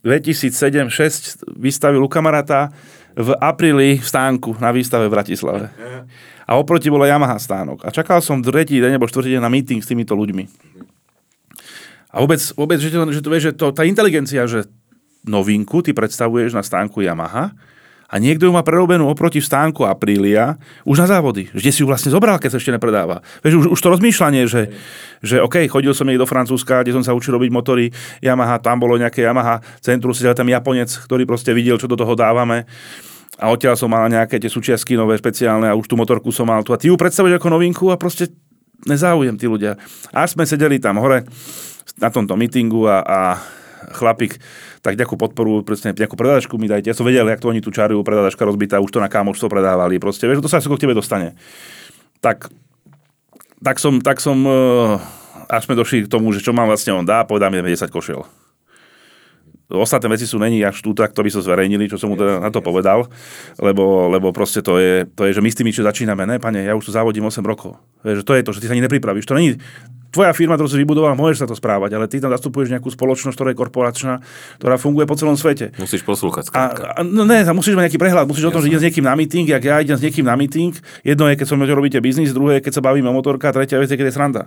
2007-2006 0.00 1.44
vystavil 1.60 2.00
u 2.00 2.08
kamaráta 2.08 2.72
v 3.14 3.36
apríli 3.38 4.00
v 4.00 4.06
stánku 4.06 4.56
na 4.58 4.72
výstave 4.72 5.06
v 5.06 5.14
Bratislave. 5.14 5.68
A 6.44 6.56
oproti 6.56 6.88
bola 6.88 7.08
Yamaha 7.08 7.36
stánok. 7.38 7.84
A 7.84 7.92
čakal 7.92 8.20
som 8.24 8.40
tretí 8.40 8.80
deň 8.80 8.96
alebo 8.96 9.08
štvrtý 9.08 9.36
deň 9.36 9.42
na 9.44 9.52
meeting 9.52 9.80
s 9.80 9.88
týmito 9.88 10.16
ľuďmi. 10.16 10.44
A 12.14 12.20
vôbec, 12.20 12.40
vôbec 12.54 12.78
že, 12.80 12.88
to, 12.92 13.00
že, 13.10 13.20
to, 13.20 13.28
že 13.38 13.50
to, 13.52 13.66
tá 13.74 13.82
inteligencia, 13.84 14.44
že 14.46 14.68
novinku 15.24 15.80
ty 15.80 15.96
predstavuješ 15.96 16.52
na 16.52 16.62
stánku 16.62 17.00
Yamaha 17.00 17.56
a 18.14 18.22
niekto 18.22 18.46
ju 18.46 18.54
má 18.54 18.62
prerobenú 18.62 19.10
oproti 19.10 19.42
stánku 19.42 19.82
Aprilia 19.82 20.54
už 20.86 21.02
na 21.02 21.10
závody. 21.10 21.50
Kde 21.50 21.70
si 21.74 21.82
ju 21.82 21.90
vlastne 21.90 22.14
zobral, 22.14 22.38
keď 22.38 22.54
sa 22.54 22.58
ešte 22.62 22.70
nepredáva. 22.70 23.26
Vieš, 23.42 23.66
už, 23.66 23.66
už 23.74 23.80
to 23.82 23.90
rozmýšľanie, 23.90 24.46
že, 24.46 24.70
že 25.18 25.42
OK, 25.42 25.66
chodil 25.66 25.90
som 25.90 26.06
niekde 26.06 26.22
do 26.22 26.30
Francúzska, 26.30 26.86
kde 26.86 26.94
som 26.94 27.02
sa 27.02 27.10
učil 27.10 27.34
robiť 27.34 27.50
motory 27.50 27.90
Yamaha, 28.22 28.62
tam 28.62 28.78
bolo 28.78 28.94
nejaké 28.94 29.26
Yamaha 29.26 29.58
centrum, 29.82 30.14
si 30.14 30.22
tam 30.22 30.46
Japonec, 30.46 30.94
ktorý 30.94 31.26
proste 31.26 31.50
videl, 31.50 31.74
čo 31.74 31.90
do 31.90 31.98
toho 31.98 32.14
dávame. 32.14 32.70
A 33.42 33.50
odtiaľ 33.50 33.74
som 33.74 33.90
mal 33.90 34.06
nejaké 34.06 34.38
tie 34.38 34.46
súčiastky 34.46 34.94
nové, 34.94 35.18
špeciálne 35.18 35.66
a 35.66 35.74
už 35.74 35.90
tú 35.90 35.98
motorku 35.98 36.30
som 36.30 36.46
mal 36.46 36.62
tu. 36.62 36.70
A 36.70 36.78
ty 36.78 36.86
ju 36.86 36.94
predstavuješ 36.94 37.42
ako 37.42 37.50
novinku 37.50 37.90
a 37.90 37.98
proste 37.98 38.30
nezáujem 38.86 39.34
tí 39.34 39.50
ľudia. 39.50 39.74
Až 40.14 40.38
sme 40.38 40.46
sedeli 40.46 40.78
tam 40.78 41.02
hore 41.02 41.26
na 41.98 42.14
tomto 42.14 42.38
mítingu 42.38 42.86
a, 42.86 43.02
a 43.02 43.18
chlapík 43.92 44.40
tak 44.80 44.96
nejakú 44.96 45.18
podporu, 45.20 45.60
presne 45.66 45.92
nejakú 45.92 46.16
predadačku 46.16 46.56
mi 46.56 46.70
dajte. 46.70 46.92
Ja 46.92 46.96
som 46.96 47.04
vedel, 47.04 47.28
jak 47.28 47.40
to 47.42 47.50
oni 47.52 47.60
tu 47.60 47.68
čarujú, 47.68 48.00
predadačka 48.00 48.44
rozbitá, 48.46 48.80
už 48.80 48.94
to 48.94 49.02
na 49.02 49.12
kámoštvo 49.12 49.50
predávali. 49.50 50.00
Proste, 50.00 50.24
vieš, 50.24 50.40
to 50.40 50.50
sa 50.52 50.60
všetko 50.62 50.76
k 50.78 50.82
tebe 50.88 50.94
dostane. 50.96 51.36
Tak, 52.24 52.48
tak 53.60 53.76
som, 53.82 54.00
tak 54.00 54.20
som, 54.20 54.40
eh, 54.44 54.96
až 55.48 55.68
sme 55.68 55.76
došli 55.76 56.08
k 56.08 56.12
tomu, 56.12 56.32
že 56.32 56.40
čo 56.40 56.56
mám 56.56 56.68
vlastne 56.68 56.96
on 56.96 57.04
dá, 57.04 57.24
povedal 57.28 57.52
mi 57.52 57.60
10 57.60 57.92
košiel. 57.92 58.24
Ostatné 59.72 60.12
veci 60.12 60.28
sú 60.28 60.36
není 60.36 60.60
až 60.60 60.76
tu, 60.84 60.92
tak 60.92 61.16
to 61.16 61.24
by 61.24 61.30
sa 61.32 61.40
zverejnili, 61.40 61.88
čo 61.88 61.96
som 61.96 62.12
mu 62.12 62.20
teda 62.20 62.36
na 62.36 62.52
to 62.52 62.60
povedal, 62.60 63.08
lebo, 63.56 64.12
lebo 64.12 64.28
proste 64.28 64.60
to 64.60 64.76
je, 64.76 65.08
to 65.08 65.24
je, 65.24 65.32
že 65.32 65.40
my 65.40 65.48
s 65.48 65.56
tými, 65.56 65.72
čo 65.72 65.80
začíname, 65.80 66.28
ne, 66.28 66.36
pane, 66.36 66.68
ja 66.68 66.76
už 66.76 66.84
tu 66.84 66.92
závodím 66.92 67.24
8 67.24 67.40
rokov. 67.40 67.80
Vieš, 68.04 68.28
to 68.28 68.36
je 68.36 68.44
to, 68.44 68.52
že 68.52 68.60
ty 68.60 68.66
sa 68.68 68.76
ani 68.76 68.84
nepripravíš. 68.84 69.24
To 69.24 69.32
není, 69.32 69.56
tvoja 70.14 70.30
firma, 70.30 70.54
ktorú 70.54 70.70
si 70.70 70.78
vybudoval, 70.78 71.18
môžeš 71.18 71.42
sa 71.42 71.46
to 71.50 71.58
správať, 71.58 71.98
ale 71.98 72.06
ty 72.06 72.22
tam 72.22 72.30
zastupuješ 72.30 72.70
nejakú 72.70 72.86
spoločnosť, 72.94 73.34
ktorá 73.34 73.48
je 73.50 73.58
korporačná, 73.58 74.14
ktorá 74.62 74.78
funguje 74.78 75.10
po 75.10 75.18
celom 75.18 75.34
svete. 75.34 75.74
Musíš 75.74 76.06
poslúchať. 76.06 76.54
A, 76.54 76.62
a 76.94 77.00
no 77.02 77.26
ne, 77.26 77.42
musíš 77.50 77.74
mať 77.74 77.90
nejaký 77.90 77.98
prehľad, 77.98 78.30
musíš 78.30 78.46
o 78.46 78.54
tom, 78.54 78.62
že 78.62 78.70
idem 78.70 78.80
s 78.80 78.86
niekým 78.86 79.04
na 79.04 79.18
meeting, 79.18 79.46
jak 79.50 79.62
ja 79.66 79.82
idem 79.82 79.98
s 79.98 80.02
niekým 80.06 80.22
na 80.22 80.38
meeting. 80.38 80.72
Jedno 81.02 81.26
je, 81.26 81.34
keď 81.34 81.46
som 81.50 81.58
robíte 81.58 81.98
biznis, 81.98 82.30
druhé 82.30 82.62
je, 82.62 82.70
keď 82.70 82.78
sa 82.78 82.82
bavíme 82.84 83.10
o 83.10 83.14
motorka, 83.14 83.50
tretia 83.50 83.82
vec 83.82 83.90
je, 83.90 83.98
keď 83.98 84.06
je 84.08 84.14
sranda. 84.14 84.42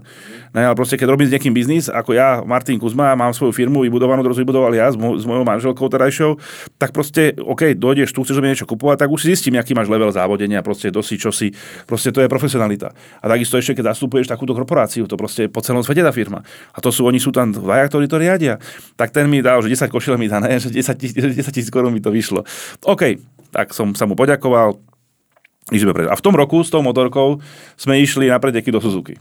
Ne, 0.55 0.63
ale 0.63 0.75
proste, 0.79 0.95
keď 0.95 1.11
robím 1.11 1.27
s 1.27 1.33
niekým 1.35 1.51
biznis, 1.51 1.91
ako 1.91 2.15
ja, 2.15 2.39
Martin 2.47 2.79
Kuzma, 2.79 3.17
mám 3.19 3.35
svoju 3.35 3.51
firmu 3.51 3.83
vybudovanú, 3.83 4.23
ktorú 4.23 4.39
vybudoval 4.39 4.71
ja 4.71 4.87
s, 4.87 4.95
mo- 4.95 5.19
s 5.19 5.27
mojou 5.27 5.43
manželkou 5.43 5.85
terajšou, 5.91 6.39
tak 6.79 6.95
proste, 6.95 7.35
OK, 7.35 7.75
dojdeš 7.75 8.15
tu, 8.15 8.23
chceš 8.23 8.39
mi 8.39 8.53
niečo 8.53 8.69
kupovať, 8.69 9.03
tak 9.03 9.09
už 9.11 9.25
si 9.25 9.35
zistím, 9.35 9.59
aký 9.59 9.75
máš 9.75 9.91
level 9.91 10.13
závodenia, 10.13 10.63
proste 10.63 10.93
dosi, 10.93 11.19
čo 11.19 11.33
si, 11.33 11.51
proste 11.89 12.13
to 12.13 12.23
je 12.23 12.29
profesionalita. 12.31 12.93
A 13.19 13.25
takisto 13.27 13.57
ešte, 13.57 13.81
keď 13.81 13.97
zastupuješ 13.97 14.29
takúto 14.29 14.53
korporáciu, 14.53 15.09
to 15.09 15.17
proste 15.17 15.49
po 15.57 15.65
celom 15.65 15.81
svete 15.81 16.05
tá 16.05 16.13
firma. 16.13 16.45
A 16.69 16.77
to 16.77 16.93
sú, 16.93 17.09
oni 17.09 17.17
sú 17.17 17.33
tam 17.33 17.49
dvaja, 17.49 17.89
ktorí 17.89 18.05
to 18.05 18.21
riadia. 18.21 18.61
Tak 18.93 19.09
ten 19.09 19.25
mi 19.25 19.41
dal, 19.41 19.65
že 19.65 19.73
10 19.73 19.89
košiel 19.89 20.21
mi 20.21 20.29
ne, 20.29 20.61
že 20.61 20.69
10 20.69 20.93
tisíc 21.57 21.73
korún 21.73 21.97
mi 21.97 21.97
to 21.97 22.13
vyšlo. 22.13 22.45
OK, 22.85 23.17
tak 23.49 23.73
som 23.73 23.97
sa 23.97 24.05
mu 24.05 24.13
poďakoval, 24.13 24.77
A 26.07 26.15
v 26.15 26.23
tom 26.23 26.37
roku 26.37 26.61
s 26.61 26.69
tou 26.69 26.85
motorkou 26.85 27.41
sme 27.73 27.97
išli 27.97 28.29
na 28.29 28.37
preteky 28.37 28.69
do 28.69 28.77
Suzuki. 28.77 29.17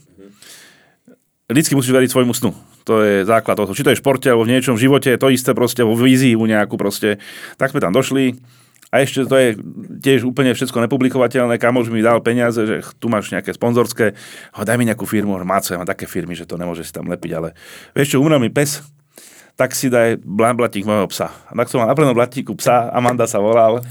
Vždycky 1.49 1.73
musíš 1.73 1.97
veriť 1.97 2.11
svojmu 2.13 2.35
snu. 2.37 2.53
To 2.85 3.03
je 3.03 3.25
základ 3.25 3.57
toho. 3.57 3.73
Či 3.73 3.83
to 3.87 3.91
je 3.95 3.99
športe, 3.99 4.29
alebo 4.29 4.45
v 4.45 4.53
niečom 4.55 4.77
v 4.77 4.87
živote, 4.87 5.15
to 5.17 5.33
isté 5.33 5.57
proste, 5.57 5.83
vo 5.83 5.97
víziu 5.97 6.39
nejakú 6.39 6.77
proste. 6.79 7.19
Tak 7.57 7.75
sme 7.75 7.81
tam 7.83 7.95
došli, 7.95 8.39
a 8.97 9.05
ešte 9.05 9.29
to 9.29 9.37
je 9.37 9.49
tiež 10.01 10.25
úplne 10.25 10.57
všetko 10.57 10.89
nepublikovateľné. 10.89 11.61
Kamož 11.61 11.93
mi 11.93 12.01
dal 12.01 12.25
peniaze, 12.25 12.65
že 12.65 12.81
tu 12.97 13.13
máš 13.13 13.29
nejaké 13.29 13.53
sponzorské, 13.53 14.17
ho, 14.57 14.65
daj 14.65 14.81
mi 14.81 14.89
nejakú 14.89 15.05
firmu, 15.05 15.37
máco, 15.45 15.69
ja 15.69 15.77
mám 15.77 15.85
také 15.85 16.09
firmy, 16.09 16.33
že 16.33 16.49
to 16.49 16.57
nemôže 16.57 16.81
si 16.81 16.97
tam 16.97 17.05
lepiť, 17.13 17.31
ale 17.37 17.53
vieš 17.93 18.17
čo, 18.17 18.25
umrel 18.25 18.41
mi 18.41 18.49
pes, 18.49 18.81
tak 19.57 19.77
si 19.77 19.93
daj 19.93 20.25
blatník 20.25 20.89
môjho 20.89 21.09
psa. 21.13 21.29
A 21.49 21.53
tak 21.53 21.69
som 21.69 21.85
mal 21.85 21.89
na 21.89 21.97
prednom 21.97 22.17
blatníku 22.17 22.57
psa, 22.57 22.89
Amanda 22.89 23.29
sa 23.29 23.37
volal. 23.37 23.85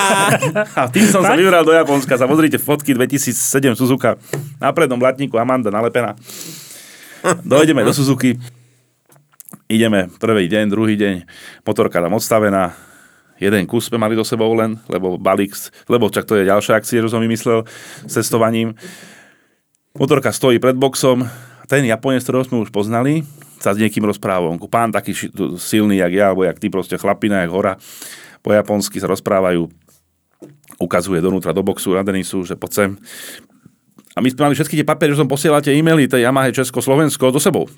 a 0.80 0.88
tým 0.88 1.04
som 1.08 1.20
sa 1.20 1.36
vybral 1.36 1.64
do 1.64 1.76
Japonska. 1.76 2.16
Sa 2.16 2.24
pozrite 2.24 2.56
fotky 2.56 2.96
2007 2.96 3.76
Suzuka. 3.76 4.16
Na 4.56 4.72
prednom 4.72 5.00
blatníku 5.00 5.36
Amanda 5.36 5.68
nalepená. 5.68 6.16
Dojdeme 7.44 7.84
do 7.84 7.92
Suzuki. 7.92 8.40
Ideme 9.72 10.12
prvý 10.20 10.52
deň, 10.52 10.64
druhý 10.68 11.00
deň. 11.00 11.24
Motorka 11.64 12.00
tam 12.04 12.16
odstavená. 12.20 12.89
Jeden 13.40 13.64
kus 13.64 13.88
sme 13.88 13.96
mali 13.96 14.12
do 14.12 14.22
sebou 14.22 14.52
len, 14.52 14.76
lebo 14.92 15.16
balík, 15.16 15.56
lebo 15.88 16.12
čak 16.12 16.28
to 16.28 16.36
je 16.36 16.44
ďalšia 16.44 16.76
akcie, 16.76 17.00
čo 17.00 17.08
som 17.08 17.24
vymyslel 17.24 17.64
s 18.04 18.12
cestovaním. 18.12 18.76
Motorka 19.96 20.28
stojí 20.28 20.60
pred 20.60 20.76
boxom. 20.76 21.24
Ten 21.64 21.88
Japonec, 21.88 22.20
ktorého 22.20 22.44
sme 22.44 22.60
už 22.60 22.68
poznali, 22.68 23.24
sa 23.56 23.72
s 23.72 23.80
niekým 23.80 24.04
rozpráva. 24.04 24.52
Pán 24.68 24.92
taký 24.92 25.16
silný, 25.56 26.04
jak 26.04 26.12
ja, 26.12 26.24
alebo 26.30 26.44
jak 26.44 26.60
ty, 26.60 26.68
proste 26.68 27.00
chlapina, 27.00 27.42
jak 27.42 27.50
hora. 27.50 27.80
Po 28.44 28.52
japonsky 28.52 29.00
sa 29.00 29.08
rozprávajú. 29.08 29.72
Ukazuje 30.76 31.24
donútra 31.24 31.56
do 31.56 31.64
boxu 31.64 31.96
na 31.96 32.04
Denisu, 32.04 32.44
že 32.44 32.60
poď 32.60 32.72
sem. 32.72 32.90
A 34.16 34.20
my 34.20 34.28
sme 34.28 34.50
mali 34.50 34.56
všetky 34.58 34.80
tie 34.80 34.86
papiere, 34.86 35.16
že 35.16 35.20
som 35.22 35.30
posielate 35.30 35.72
e-maily 35.72 36.10
tej 36.10 36.28
Yamaha 36.28 36.52
Česko-Slovensko 36.52 37.32
do 37.32 37.40
sebou 37.40 37.70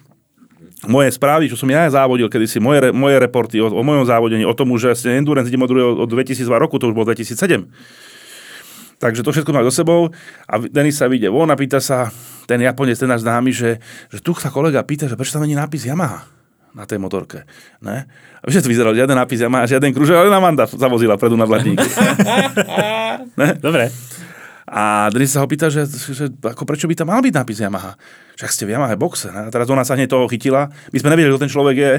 moje 0.86 1.14
správy, 1.14 1.46
čo 1.46 1.54
som 1.54 1.70
ja 1.70 1.86
závodil 1.86 2.26
kedysi, 2.26 2.58
moje, 2.58 2.90
moje 2.90 3.16
reporty 3.22 3.62
o, 3.62 3.70
o 3.70 3.82
mojom 3.86 4.02
závodení, 4.06 4.42
o 4.42 4.54
tom, 4.54 4.74
že 4.74 4.90
vlastne 4.90 5.14
Endurance 5.14 5.46
idem 5.46 5.62
od, 5.62 5.70
od 6.02 6.08
2002 6.10 6.42
roku, 6.58 6.78
to 6.78 6.90
už 6.90 6.94
bolo 6.94 7.06
2007. 7.10 7.70
Takže 9.02 9.26
to 9.26 9.34
všetko 9.34 9.50
má 9.50 9.66
do 9.66 9.74
sebou 9.74 10.14
a 10.46 10.62
Denis 10.62 10.98
sa 10.98 11.10
vyjde 11.10 11.26
von 11.30 11.50
a 11.50 11.58
pýta 11.58 11.82
sa, 11.82 12.10
ten 12.46 12.62
Japonec, 12.62 12.98
ten 12.98 13.10
náš 13.10 13.26
známy, 13.26 13.50
že, 13.50 13.82
že 14.10 14.18
tu 14.22 14.30
sa 14.38 14.50
kolega 14.50 14.82
pýta, 14.86 15.10
že 15.10 15.18
prečo 15.18 15.34
tam 15.34 15.42
není 15.42 15.58
nápis 15.58 15.86
Yamaha 15.86 16.22
na 16.72 16.86
tej 16.86 17.02
motorke. 17.02 17.44
Ne? 17.82 18.06
A 18.40 18.42
vieš, 18.46 18.64
to 18.64 18.70
vyzeral 18.70 18.94
žiaden 18.94 19.18
nápis 19.18 19.42
Yamaha, 19.42 19.66
žiaden 19.66 19.90
kružok, 19.90 20.22
ale 20.22 20.30
Amanda 20.30 20.70
zavozila 20.70 21.18
predu 21.18 21.34
na 21.34 21.50
blatník. 21.50 21.82
Dobre. 23.66 23.90
A 24.68 25.10
Denis 25.10 25.34
sa 25.34 25.42
ho 25.42 25.48
pýta, 25.50 25.66
že, 25.66 25.86
že 25.90 26.30
ako 26.30 26.62
prečo 26.62 26.86
by 26.86 26.94
tam 26.94 27.10
mal 27.10 27.18
byť 27.18 27.34
nápis 27.34 27.58
Yamaha? 27.58 27.98
Však 28.38 28.50
ste 28.54 28.64
v 28.64 28.78
Yamaha 28.78 28.94
boxe. 28.94 29.28
A 29.28 29.50
teraz 29.50 29.66
ona 29.66 29.82
sa 29.82 29.98
hneď 29.98 30.14
toho 30.14 30.30
chytila. 30.30 30.70
My 30.94 30.98
sme 31.02 31.10
nevedeli, 31.12 31.34
kto 31.34 31.42
ten 31.42 31.52
človek 31.52 31.76
je. 31.76 31.92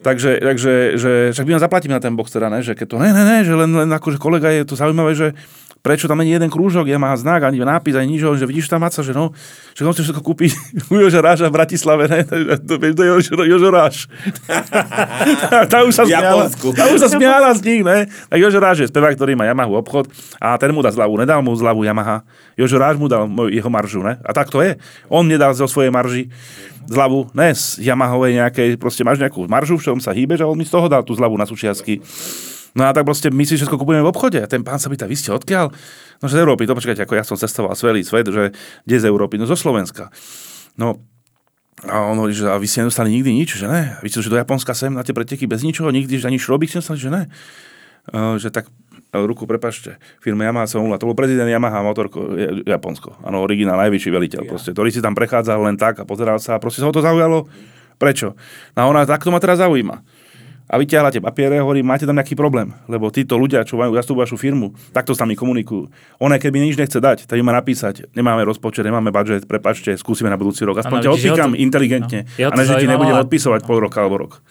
Takže, 0.00 0.30
takže 0.40 0.72
že, 0.96 1.12
však 1.36 1.44
by 1.44 1.52
nám 1.56 1.64
zaplatíme 1.68 1.92
na 1.92 2.02
ten 2.02 2.16
box 2.16 2.32
teda, 2.32 2.48
ne? 2.48 2.64
že 2.64 2.72
keď 2.72 2.86
to 2.88 2.96
ne, 2.96 3.10
ne, 3.12 3.24
ne, 3.24 3.38
že 3.44 3.52
len, 3.52 3.70
len 3.70 3.90
akože 3.92 4.16
kolega 4.16 4.48
je 4.48 4.64
to 4.64 4.74
zaujímavé, 4.74 5.12
že 5.12 5.36
prečo 5.86 6.10
tam 6.10 6.18
není 6.18 6.34
jeden 6.34 6.50
krúžok, 6.50 6.90
ja 6.90 6.98
má 6.98 7.14
znak, 7.14 7.46
ani 7.46 7.62
nápis, 7.62 7.94
ani 7.94 8.18
nič, 8.18 8.26
že 8.26 8.42
vidíš 8.42 8.66
tam 8.66 8.82
Maca, 8.82 9.06
že 9.06 9.14
no, 9.14 9.30
že 9.70 9.86
on 9.86 9.94
chce 9.94 10.10
všetko 10.10 10.18
kúpiť 10.26 10.50
u 10.90 10.98
Jožoráža 11.06 11.46
v 11.46 11.54
Bratislave, 11.54 12.10
ne? 12.10 12.26
To 12.66 12.74
vieš, 12.74 12.98
to 12.98 13.02
je 13.06 13.10
Jožo- 13.14 13.46
Jožoráš. 13.46 14.10
tá 15.70 15.86
už 15.86 15.94
sa 15.94 16.02
smiala, 16.02 16.50
tá 16.50 16.90
už 16.90 16.98
sa 16.98 17.06
smiala 17.06 17.54
z 17.54 17.60
nich, 17.62 17.82
ne? 17.86 18.10
Tak 18.26 18.38
Jožoráž 18.42 18.82
je 18.82 18.90
spevák, 18.90 19.14
ktorý 19.14 19.38
má 19.38 19.46
Yamahu 19.46 19.78
obchod 19.78 20.10
a 20.42 20.58
ten 20.58 20.74
mu 20.74 20.82
dá 20.82 20.90
zľavu, 20.90 21.22
nedal 21.22 21.38
mu 21.38 21.54
zľavu 21.54 21.86
Yamaha. 21.86 22.26
Jožoráž 22.58 22.98
mu 22.98 23.06
dal 23.06 23.30
jeho 23.46 23.70
maržu, 23.70 24.02
ne? 24.02 24.18
A 24.26 24.34
tak 24.34 24.50
to 24.50 24.66
je. 24.66 24.74
On 25.06 25.22
nedal 25.22 25.54
zo 25.54 25.70
svojej 25.70 25.94
marži 25.94 26.34
zľavu, 26.90 27.30
ne 27.30 27.54
z 27.54 27.78
Yamahovej 27.78 28.42
nejakej, 28.42 28.68
proste 28.74 29.06
máš 29.06 29.22
nejakú 29.22 29.46
maržu, 29.46 29.78
v 29.78 29.86
čom 29.86 29.98
sa 30.02 30.10
hýbeš 30.10 30.42
a 30.42 30.50
on 30.50 30.58
mi 30.58 30.66
z 30.66 30.74
toho 30.74 30.90
dal 30.90 31.06
tú 31.06 31.14
zľavu 31.14 31.38
na 31.38 31.46
súčiastky. 31.46 32.02
No 32.76 32.84
a 32.84 32.92
tak 32.92 33.08
proste 33.08 33.32
my 33.32 33.42
si 33.48 33.56
všetko 33.56 33.80
kupujeme 33.80 34.04
v 34.04 34.12
obchode. 34.12 34.36
A 34.36 34.46
ten 34.46 34.60
pán 34.60 34.76
sa 34.76 34.92
pýta, 34.92 35.08
vy 35.08 35.16
ste 35.16 35.32
odkiaľ? 35.32 35.72
No 36.20 36.26
z 36.28 36.36
Európy, 36.36 36.68
to 36.68 36.76
počkajte, 36.76 37.08
ako 37.08 37.16
ja 37.16 37.24
som 37.24 37.40
cestoval 37.40 37.72
celý 37.72 38.04
svet, 38.04 38.28
že 38.28 38.52
kde 38.84 38.96
z 39.00 39.04
Európy? 39.08 39.40
No 39.40 39.48
zo 39.48 39.56
Slovenska. 39.56 40.12
No 40.76 41.00
a 41.84 42.04
on 42.08 42.20
hovorí, 42.20 42.36
že 42.36 42.48
a 42.48 42.56
vy 42.56 42.68
ste 42.68 42.84
nedostali 42.84 43.12
nikdy 43.12 43.32
nič, 43.32 43.56
že 43.60 43.68
ne? 43.68 43.96
Vy 44.00 44.08
ste 44.12 44.20
že 44.20 44.32
do 44.32 44.40
Japonska 44.40 44.72
sem 44.76 44.92
na 44.92 45.04
tie 45.04 45.12
preteky 45.12 45.44
bez 45.48 45.60
ničoho, 45.60 45.92
nikdy 45.92 46.20
že 46.20 46.28
ani 46.28 46.40
šroby 46.40 46.68
ste 46.68 46.80
nedostali, 46.80 47.00
že 47.00 47.10
ne? 47.12 47.22
Uh, 48.12 48.36
že 48.40 48.48
tak 48.48 48.68
ruku, 49.12 49.48
prepašte, 49.48 49.96
firma 50.20 50.44
Yamaha 50.44 50.68
som. 50.68 50.84
To 50.84 51.08
bol 51.08 51.16
prezident 51.16 51.48
Yamaha 51.48 51.80
Motorko, 51.80 52.36
Ja- 52.36 52.76
Japonsko. 52.76 53.16
Áno, 53.24 53.40
originál, 53.40 53.80
najvyšší 53.88 54.10
veliteľ, 54.12 54.42
proste, 54.44 54.76
ktorý 54.76 54.92
si 54.92 55.00
tam 55.00 55.16
prechádzal 55.16 55.64
len 55.64 55.76
tak 55.80 56.00
a 56.00 56.04
pozeral 56.04 56.36
sa 56.36 56.56
a 56.56 56.60
proste 56.60 56.84
sa 56.84 56.88
ho 56.88 56.92
to 56.92 57.00
zaujalo. 57.00 57.48
Prečo? 57.96 58.36
No 58.76 58.78
a 58.80 58.84
ona, 58.92 59.08
tak 59.08 59.24
to 59.24 59.32
ma 59.32 59.40
teraz 59.40 59.56
zaujíma. 59.60 60.04
A 60.66 60.82
vyťahla 60.82 61.14
tie 61.14 61.22
papiere, 61.22 61.62
hovorí, 61.62 61.78
máte 61.78 62.02
tam 62.02 62.18
nejaký 62.18 62.34
problém, 62.34 62.74
lebo 62.90 63.06
títo 63.08 63.38
ľudia, 63.38 63.62
čo 63.62 63.78
majú 63.78 63.94
zastupujú 63.94 64.26
vašu 64.26 64.34
firmu, 64.34 64.74
takto 64.90 65.14
s 65.14 65.22
nami 65.22 65.38
komunikujú. 65.38 65.86
Ona, 66.18 66.42
keby 66.42 66.58
nič 66.58 66.74
nechce 66.74 66.98
dať, 66.98 67.30
tak 67.30 67.38
im 67.38 67.46
má 67.46 67.54
napísať, 67.54 68.10
nemáme 68.12 68.42
rozpočet, 68.42 68.82
nemáme 68.82 69.14
budget, 69.14 69.46
prepačte, 69.46 69.94
skúsime 69.94 70.26
na 70.26 70.34
budúci 70.34 70.66
rok. 70.66 70.82
Aspoň 70.82 71.06
ťa 71.06 71.10
odpíkam 71.14 71.50
to- 71.54 71.58
inteligentne. 71.62 72.20
no, 72.26 72.50
a 72.50 72.54
ne, 72.58 72.66
že 72.66 72.82
ti 72.82 72.90
nebudem 72.90 73.14
a- 73.14 73.22
odpisovať 73.22 73.62
pol 73.62 73.78
roka 73.78 74.02
alebo 74.02 74.26
rok. 74.26 74.42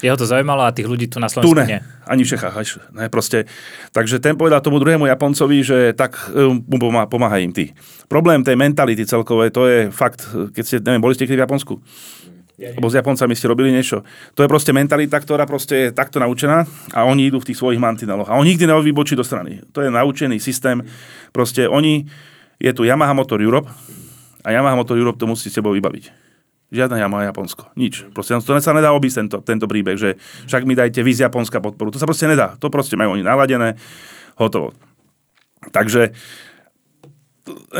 Jeho 0.00 0.16
to 0.16 0.24
zaujímalo 0.24 0.64
a 0.64 0.72
tých 0.72 0.88
ľudí 0.88 1.12
tu 1.12 1.20
na 1.20 1.28
Tu 1.28 1.36
Slovensku 1.36 1.60
ne, 1.60 1.76
nie. 1.76 1.80
ani 2.08 2.24
v 2.24 2.28
Čechách. 2.32 2.54
Až, 2.56 2.68
ne, 2.96 3.12
proste. 3.12 3.44
Takže 3.92 4.16
ten 4.16 4.32
povedal 4.32 4.64
tomu 4.64 4.80
druhému 4.80 5.04
Japoncovi, 5.04 5.60
že 5.60 5.92
tak 5.92 6.16
um, 6.32 6.56
mu 6.64 6.80
pomá, 6.80 7.04
pomáhaj 7.04 7.44
im 7.44 7.52
ty. 7.52 7.76
Problém 8.08 8.40
tej 8.40 8.56
mentality 8.56 9.04
celkovej, 9.04 9.52
to 9.52 9.68
je 9.68 9.78
fakt, 9.92 10.24
keď 10.56 10.62
ste, 10.64 10.76
neviem, 10.80 11.04
boli 11.04 11.12
ste 11.12 11.28
kedy 11.28 11.36
v 11.36 11.44
Japonsku? 11.44 11.74
Lebo 12.60 12.92
s 12.92 12.94
Japoncami 12.94 13.32
ste 13.32 13.48
robili 13.48 13.72
niečo. 13.72 14.04
To 14.36 14.44
je 14.44 14.48
proste 14.52 14.76
mentalita, 14.76 15.16
ktorá 15.16 15.48
proste 15.48 15.88
je 15.88 15.96
takto 15.96 16.20
naučená 16.20 16.68
a 16.92 17.08
oni 17.08 17.32
idú 17.32 17.40
v 17.40 17.48
tých 17.48 17.58
svojich 17.58 17.80
mantineloch. 17.80 18.28
A 18.28 18.36
oni 18.36 18.52
nikdy 18.52 18.68
nevybočí 18.68 19.16
do 19.16 19.24
strany. 19.24 19.64
To 19.72 19.80
je 19.80 19.88
naučený 19.88 20.36
systém. 20.36 20.84
Proste 21.32 21.64
oni, 21.64 22.04
je 22.60 22.72
tu 22.76 22.84
Yamaha 22.84 23.16
Motor 23.16 23.40
Europe 23.40 23.72
a 24.44 24.52
Yamaha 24.52 24.76
Motor 24.76 25.00
Europe 25.00 25.16
to 25.16 25.24
musí 25.24 25.48
s 25.48 25.56
tebou 25.56 25.72
vybaviť. 25.72 26.12
Žiadna 26.70 27.00
Yamaha 27.00 27.32
Japonsko. 27.32 27.72
Nič. 27.74 28.06
Proste 28.12 28.36
to 28.38 28.54
sa 28.60 28.76
nedá 28.76 28.92
obísť 28.92 29.26
tento, 29.26 29.36
tento 29.42 29.66
príbeh, 29.66 29.96
že 29.96 30.20
však 30.46 30.62
mi 30.68 30.76
dajte 30.76 31.00
vy 31.02 31.16
z 31.16 31.26
Japonska 31.26 31.58
podporu. 31.58 31.90
To 31.90 31.98
sa 31.98 32.06
proste 32.06 32.28
nedá. 32.28 32.54
To 32.60 32.70
proste 32.70 32.94
majú 32.94 33.16
oni 33.18 33.24
naladené. 33.24 33.74
Hotovo. 34.38 34.76
Takže 35.72 36.14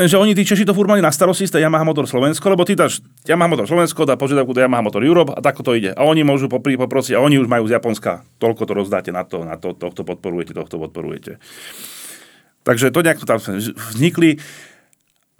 že 0.03 0.17
oni 0.17 0.33
tí 0.33 0.41
Češi 0.41 0.65
to 0.65 0.73
furt 0.73 0.89
mali 0.89 1.05
na 1.05 1.13
starosti 1.13 1.45
z 1.45 1.57
tej 1.57 1.69
Yamaha 1.69 1.85
Motor 1.85 2.09
Slovensko, 2.09 2.49
lebo 2.49 2.65
ty 2.65 2.73
dáš 2.73 2.99
Yamaha 3.29 3.49
Motor 3.53 3.67
Slovensko, 3.69 4.09
dá 4.09 4.17
požiadavku 4.17 4.57
do 4.57 4.61
Yamaha 4.61 4.81
Motor 4.81 5.05
Europe 5.05 5.31
a 5.37 5.39
takto 5.39 5.61
to 5.61 5.77
ide. 5.77 5.93
A 5.93 6.01
oni 6.01 6.25
môžu 6.25 6.49
popri, 6.49 6.75
poprosiť, 6.75 7.13
a 7.15 7.21
oni 7.21 7.37
už 7.37 7.45
majú 7.45 7.69
z 7.69 7.77
Japonska, 7.77 8.25
toľko 8.41 8.63
to 8.65 8.73
rozdáte 8.73 9.11
na 9.13 9.21
to, 9.21 9.45
na 9.45 9.55
to, 9.61 9.77
tohto 9.77 10.01
podporujete, 10.01 10.57
tohto 10.57 10.81
podporujete. 10.81 11.37
Takže 12.61 12.93
to 12.93 13.01
nejak 13.01 13.21
tam 13.25 13.41
vznikli. 13.93 14.37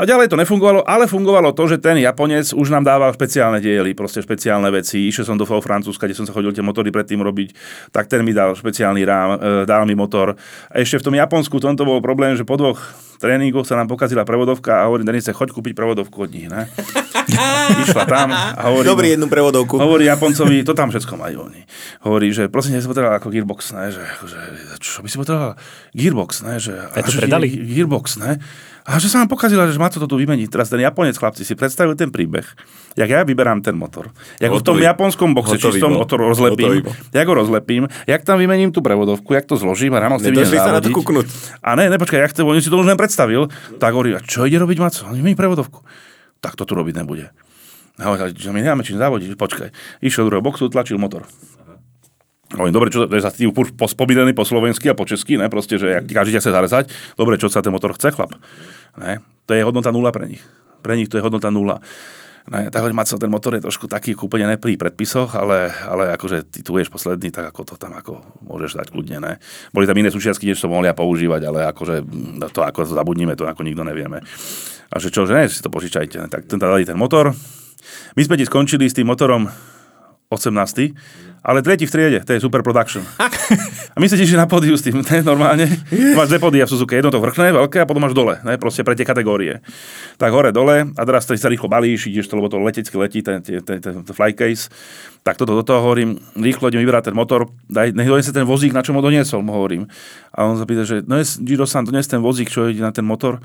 A 0.02 0.10
ďalej 0.10 0.34
to 0.34 0.38
nefungovalo, 0.42 0.82
ale 0.82 1.06
fungovalo 1.06 1.54
to, 1.54 1.70
že 1.70 1.78
ten 1.78 2.02
Japonec 2.02 2.58
už 2.58 2.74
nám 2.74 2.82
dával 2.82 3.14
špeciálne 3.14 3.62
diely, 3.62 3.94
proste 3.94 4.26
špeciálne 4.26 4.66
veci. 4.74 5.06
Išiel 5.06 5.30
som 5.30 5.38
do 5.38 5.46
Francúzska, 5.46 6.10
kde 6.10 6.18
som 6.18 6.26
sa 6.26 6.34
chodil 6.34 6.50
tie 6.50 6.66
motory 6.66 6.90
predtým 6.90 7.22
robiť, 7.22 7.54
tak 7.94 8.10
ten 8.10 8.26
mi 8.26 8.34
dal 8.34 8.58
špeciálny 8.58 9.06
rám, 9.06 9.30
e, 9.38 9.70
dal 9.70 9.86
mi 9.86 9.94
motor. 9.94 10.34
A 10.74 10.82
ešte 10.82 11.06
v 11.06 11.06
tom 11.06 11.14
Japonsku 11.14 11.54
tomto 11.62 11.86
bol 11.86 12.02
problém, 12.02 12.34
že 12.34 12.42
po 12.42 12.58
dvoch 12.58 12.82
tréningoch 13.22 13.70
sa 13.70 13.78
nám 13.78 13.86
pokazila 13.86 14.26
prevodovka 14.26 14.82
a 14.82 14.90
hovorím, 14.90 15.06
Denice, 15.06 15.38
choď 15.38 15.54
kúpiť 15.54 15.78
prevodovku 15.78 16.26
od 16.26 16.34
nich, 16.34 16.50
ne? 16.50 16.66
Išla 17.86 18.10
tam 18.10 18.34
a 18.34 18.58
hovorí, 18.74 18.86
Dobrý, 18.90 19.08
jednu 19.14 19.30
prevodovku. 19.30 19.78
Hovorí 19.78 20.10
Japoncovi, 20.10 20.66
to 20.66 20.74
tam 20.74 20.90
všetko 20.90 21.14
majú 21.14 21.46
oni. 21.46 21.62
Hovorí, 22.02 22.34
že 22.34 22.50
prosím, 22.50 22.82
si 22.82 22.90
potreboval 22.90 23.22
ako 23.22 23.30
gearbox, 23.30 23.78
ne, 23.78 23.94
že, 23.94 24.02
že 24.26 24.40
čo 24.82 25.06
by 25.06 25.08
si 25.14 25.22
potreboval? 25.22 25.54
Gearbox, 25.94 26.42
ne, 26.42 26.58
že... 26.58 26.74
A 26.74 27.06
to 27.06 27.14
predali? 27.14 27.46
ge- 27.54 27.62
Gearbox, 27.62 28.18
ne. 28.18 28.42
A 28.82 28.98
že 28.98 29.14
sa 29.14 29.22
nám 29.22 29.30
pokazila, 29.30 29.70
že 29.70 29.78
má 29.78 29.94
to 29.94 30.02
tu 30.02 30.18
vymeniť. 30.18 30.50
Teraz 30.50 30.74
ten 30.74 30.82
Japonec, 30.82 31.14
chlapci, 31.14 31.46
si 31.46 31.54
predstavil 31.54 31.94
ten 31.94 32.10
príbeh, 32.10 32.46
jak 32.98 33.10
ja 33.10 33.22
vyberám 33.22 33.62
ten 33.62 33.78
motor. 33.78 34.10
Jak 34.42 34.50
ho 34.50 34.58
v 34.58 34.66
tom 34.66 34.82
japonskom 34.82 35.38
boxe 35.38 35.62
Hotový 35.62 35.78
čistom 35.78 35.94
motor 35.94 36.26
rozlepím, 36.26 36.82
jak 37.14 37.26
ho 37.30 37.34
rozlepím, 37.38 37.86
jak 38.10 38.22
tam 38.26 38.42
vymením 38.42 38.74
tú 38.74 38.82
prevodovku, 38.82 39.38
jak 39.38 39.46
to 39.46 39.54
zložím 39.54 39.94
a 39.94 40.02
ráno 40.02 40.18
si 40.18 40.34
idem 40.34 40.50
sa 40.50 40.74
na 40.74 40.82
to 40.82 40.90
závodiť. 40.90 40.94
kúknuť. 40.98 41.28
A 41.62 41.70
ne, 41.78 41.94
ne, 41.94 41.98
počkaj, 42.02 42.20
jak 42.26 42.34
to, 42.34 42.42
on 42.42 42.58
si 42.58 42.74
to 42.74 42.78
už 42.82 42.90
len 42.90 42.98
predstavil, 42.98 43.54
tak 43.78 43.94
hovorí, 43.94 44.18
a 44.18 44.22
čo 44.22 44.50
ide 44.50 44.58
robiť 44.58 44.78
Maco? 44.82 45.14
Vymení 45.14 45.38
prevodovku. 45.38 45.86
Tak 46.42 46.58
to 46.58 46.66
tu 46.66 46.74
robiť 46.74 47.06
nebude. 47.06 47.30
A 48.02 48.10
hovorí, 48.10 48.34
že 48.34 48.50
my 48.50 48.66
nemáme 48.66 48.82
čím 48.82 48.98
zavodiť, 48.98 49.38
počkaj. 49.38 49.70
Išiel 50.02 50.26
do 50.26 50.28
druhého 50.34 50.46
boxu, 50.46 50.66
tlačil 50.74 50.98
motor. 50.98 51.30
Hovorím, 52.52 52.76
dobre, 52.76 52.90
čo 52.92 53.08
to 53.08 53.16
je 53.16 53.24
za 53.24 53.32
tým 53.32 53.56
po, 53.56 53.64
po, 53.64 54.44
slovensky 54.44 54.92
a 54.92 54.96
po 54.98 55.08
česky, 55.08 55.40
ne, 55.40 55.48
proste, 55.48 55.80
že 55.80 56.02
jak 56.02 56.06
každý 56.12 56.36
chce 56.36 56.52
zarezať, 56.52 56.86
dobre, 57.16 57.40
čo 57.40 57.48
sa 57.48 57.64
ten 57.64 57.72
motor 57.72 57.96
chce, 57.96 58.12
chlap. 58.12 58.36
Ne, 59.00 59.24
to 59.48 59.56
je 59.56 59.64
hodnota 59.64 59.92
nula 59.96 60.12
pre 60.12 60.28
nich. 60.28 60.44
Pre 60.84 60.94
nich 61.00 61.08
to 61.08 61.16
je 61.16 61.24
hodnota 61.24 61.48
nula. 61.48 61.80
Ne, 62.50 62.74
tak 62.74 62.82
hovorím, 62.82 62.98
Maco, 62.98 63.22
ten 63.22 63.30
motor 63.30 63.54
je 63.54 63.62
trošku 63.62 63.86
taký 63.86 64.18
kúpene 64.18 64.58
pri 64.58 64.74
predpisoch, 64.74 65.38
ale, 65.38 65.70
ale 65.86 66.10
akože 66.18 66.50
ty 66.50 66.66
tu 66.66 66.74
ješ 66.74 66.90
posledný, 66.90 67.30
tak 67.30 67.54
ako 67.54 67.62
to 67.64 67.74
tam 67.78 67.94
ako 67.94 68.18
môžeš 68.42 68.82
dať 68.82 68.88
kľudne, 68.90 69.18
ne. 69.22 69.34
Boli 69.70 69.86
tam 69.86 69.96
iné 70.02 70.10
súčiastky, 70.10 70.50
tiež 70.50 70.58
to 70.58 70.68
mohli 70.68 70.90
používať, 70.90 71.42
ale 71.46 71.70
akože 71.70 72.02
to 72.50 72.66
ako 72.66 72.90
zabudnime, 72.90 73.38
to 73.38 73.46
ako 73.46 73.62
nikto 73.62 73.86
nevieme. 73.86 74.26
A 74.90 74.96
že 74.98 75.14
čo, 75.14 75.30
že 75.30 75.38
ne, 75.38 75.46
si 75.48 75.62
to 75.62 75.70
požičajte. 75.70 76.18
Ne. 76.18 76.28
Tak 76.28 76.50
ten 76.50 76.58
dali 76.58 76.84
ten 76.84 76.98
motor. 76.98 77.32
My 78.18 78.22
sme 78.26 78.36
ti 78.36 78.44
skončili 78.44 78.90
s 78.90 78.98
tým 78.98 79.08
motorom 79.08 79.48
18. 80.32 80.96
Ale 81.42 81.66
tretí 81.66 81.90
v 81.90 81.92
triede, 81.92 82.20
to 82.22 82.38
je 82.38 82.40
super 82.40 82.62
production. 82.62 83.02
A 83.92 83.98
myslíte, 83.98 84.30
že 84.30 84.38
na 84.38 84.46
pódiu 84.46 84.78
s 84.78 84.86
tým, 84.86 85.02
ne, 85.02 85.26
normálne? 85.26 85.66
Máš 85.90 86.30
dve 86.30 86.38
pódia 86.38 86.70
v 86.70 86.72
Suzuki, 86.72 87.02
jedno 87.02 87.10
to 87.10 87.18
vrchné, 87.18 87.50
veľké 87.50 87.82
a 87.82 87.90
potom 87.90 88.06
máš 88.06 88.14
dole, 88.14 88.38
ne, 88.46 88.62
proste 88.62 88.86
pre 88.86 88.94
tie 88.94 89.02
kategórie. 89.02 89.58
Tak 90.22 90.30
hore, 90.30 90.54
dole 90.54 90.94
a 90.94 91.02
teraz 91.02 91.26
sa 91.26 91.50
rýchlo 91.50 91.66
balíš, 91.66 92.14
ideš 92.14 92.30
to, 92.30 92.38
lebo 92.38 92.46
to 92.46 92.62
letecky 92.62 92.94
letí, 92.94 93.26
ten, 93.26 93.42
ten, 93.42 93.58
ten, 93.66 93.82
ten, 93.82 94.06
ten 94.06 94.14
fly 94.14 94.38
case. 94.38 94.70
Tak 95.26 95.42
toto 95.42 95.58
do 95.58 95.66
toho 95.66 95.82
hovorím, 95.82 96.22
rýchlo 96.38 96.70
idem 96.70 96.86
vyberať 96.86 97.10
ten 97.10 97.18
motor, 97.18 97.50
daj, 97.66 97.90
nech 97.98 98.06
donesie 98.06 98.30
ten 98.30 98.46
vozík, 98.46 98.70
na 98.70 98.86
čom 98.86 98.94
ho 98.94 99.02
doniesol, 99.02 99.42
mu 99.42 99.58
hovorím. 99.58 99.90
A 100.38 100.46
on 100.46 100.62
sa 100.62 100.70
pýta, 100.70 100.86
že 100.86 101.02
no 101.10 101.18
je 101.18 101.26
Giro-san, 101.42 101.90
dones 101.90 102.06
ten 102.06 102.22
vozík, 102.22 102.54
čo 102.54 102.70
ide 102.70 102.86
na 102.86 102.94
ten 102.94 103.02
motor. 103.02 103.42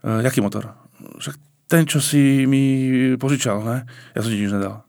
Uh, 0.00 0.24
jaký 0.24 0.40
motor? 0.40 0.72
Však 1.20 1.36
ten, 1.68 1.84
čo 1.84 2.00
si 2.00 2.48
mi 2.48 3.12
požičal, 3.20 3.60
ne? 3.60 3.84
Ja 4.16 4.24
som 4.24 4.32
ti 4.32 4.40
nič 4.40 4.56
nedal. 4.56 4.85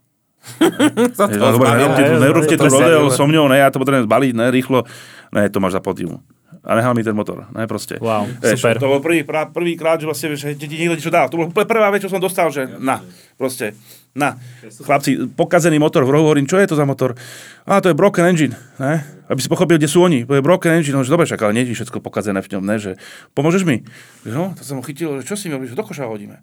dobre, 1.18 1.68
nerobte 1.76 2.02
nerobte 2.18 2.54
tu 2.56 2.66
rodeo 2.68 3.08
so 3.12 3.24
mňou, 3.28 3.46
ne, 3.48 3.60
ja 3.60 3.68
to 3.68 3.80
potrebujem 3.80 4.06
zbaliť, 4.08 4.32
ne, 4.34 4.46
rýchlo. 4.52 4.84
Ne, 5.32 5.48
to 5.52 5.60
máš 5.60 5.76
za 5.76 5.82
pódium. 5.84 6.24
A 6.68 6.76
nechal 6.76 6.92
mi 6.92 7.00
ten 7.00 7.16
motor, 7.16 7.48
ne, 7.54 7.64
proste. 7.64 7.96
Wow, 7.96 8.28
Vieš, 8.44 8.60
super. 8.60 8.76
To 8.76 8.92
bol 8.92 9.00
prvý, 9.00 9.24
prá- 9.24 9.48
prvýkrát, 9.48 9.96
že 9.96 10.04
vlastne, 10.04 10.36
že 10.36 10.52
ti 10.52 10.68
niekto 10.68 10.98
niečo 10.98 11.12
dal. 11.12 11.30
To 11.32 11.40
bola 11.40 11.48
prvá 11.52 11.88
vec, 11.88 12.04
čo 12.04 12.12
som 12.12 12.20
dostal, 12.20 12.52
že 12.52 12.66
na, 12.76 13.00
proste, 13.40 13.72
na. 14.12 14.36
Chlapci, 14.66 15.32
pokazený 15.32 15.80
motor 15.80 16.04
v 16.04 16.12
rohu, 16.12 16.28
hovorím, 16.28 16.44
čo 16.44 16.60
je 16.60 16.68
to 16.68 16.76
za 16.76 16.84
motor? 16.84 17.16
A 17.64 17.80
to 17.80 17.88
je 17.88 17.96
broken 17.96 18.26
engine, 18.26 18.52
ne? 18.76 19.00
Aby 19.32 19.40
si 19.44 19.48
pochopil, 19.48 19.80
kde 19.80 19.88
sú 19.88 20.04
oni. 20.04 20.28
To 20.28 20.36
je 20.36 20.44
broken 20.44 20.76
engine, 20.76 20.96
no, 20.96 21.04
že 21.06 21.12
dobre, 21.14 21.24
však, 21.24 21.40
ale 21.40 21.56
nie 21.56 21.64
je 21.68 21.78
všetko 21.78 22.04
pokazené 22.04 22.42
v 22.44 22.58
ňom, 22.58 22.62
ne, 22.64 22.76
že 22.76 23.00
pomôžeš 23.32 23.62
mi? 23.64 23.86
No, 24.28 24.52
to 24.52 24.60
som 24.60 24.80
ho 24.80 24.84
chytil, 24.84 25.20
že 25.20 25.28
čo 25.28 25.40
si 25.40 25.48
mi 25.48 25.56
robíš, 25.56 25.72
do 25.72 25.84
koša 25.84 26.04
ho 26.04 26.12
hodíme 26.12 26.42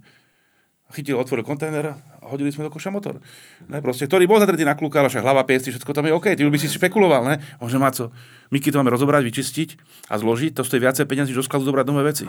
chytil, 0.96 1.20
otvoril 1.20 1.44
kontajner 1.44 2.00
hodili 2.26 2.50
sme 2.50 2.66
do 2.66 2.72
koša 2.74 2.90
motor. 2.90 3.22
Ne, 3.70 3.80
proste, 3.80 4.10
ktorý 4.10 4.26
bol 4.26 4.42
zatretý 4.42 4.66
na 4.66 4.74
ale 4.74 5.08
však 5.10 5.24
hlava, 5.24 5.46
piesti, 5.46 5.70
všetko 5.70 5.92
tam 5.94 6.10
je 6.10 6.14
OK, 6.14 6.34
ty 6.34 6.42
by 6.42 6.58
si 6.60 6.68
špekuloval, 6.68 7.24
ne? 7.26 7.36
On 7.62 7.70
že 7.70 7.78
má 7.78 7.94
co, 7.94 8.10
my 8.50 8.58
keď 8.58 8.76
to 8.76 8.80
máme 8.82 8.92
rozobrať, 8.94 9.22
vyčistiť 9.26 9.70
a 10.10 10.18
zložiť, 10.18 10.58
to 10.58 10.62
stojí 10.66 10.82
viacej 10.82 11.06
peniazí, 11.06 11.32
do 11.34 11.46
skladu 11.46 11.70
dobrať 11.70 11.86
nové 11.88 12.04
veci. 12.10 12.26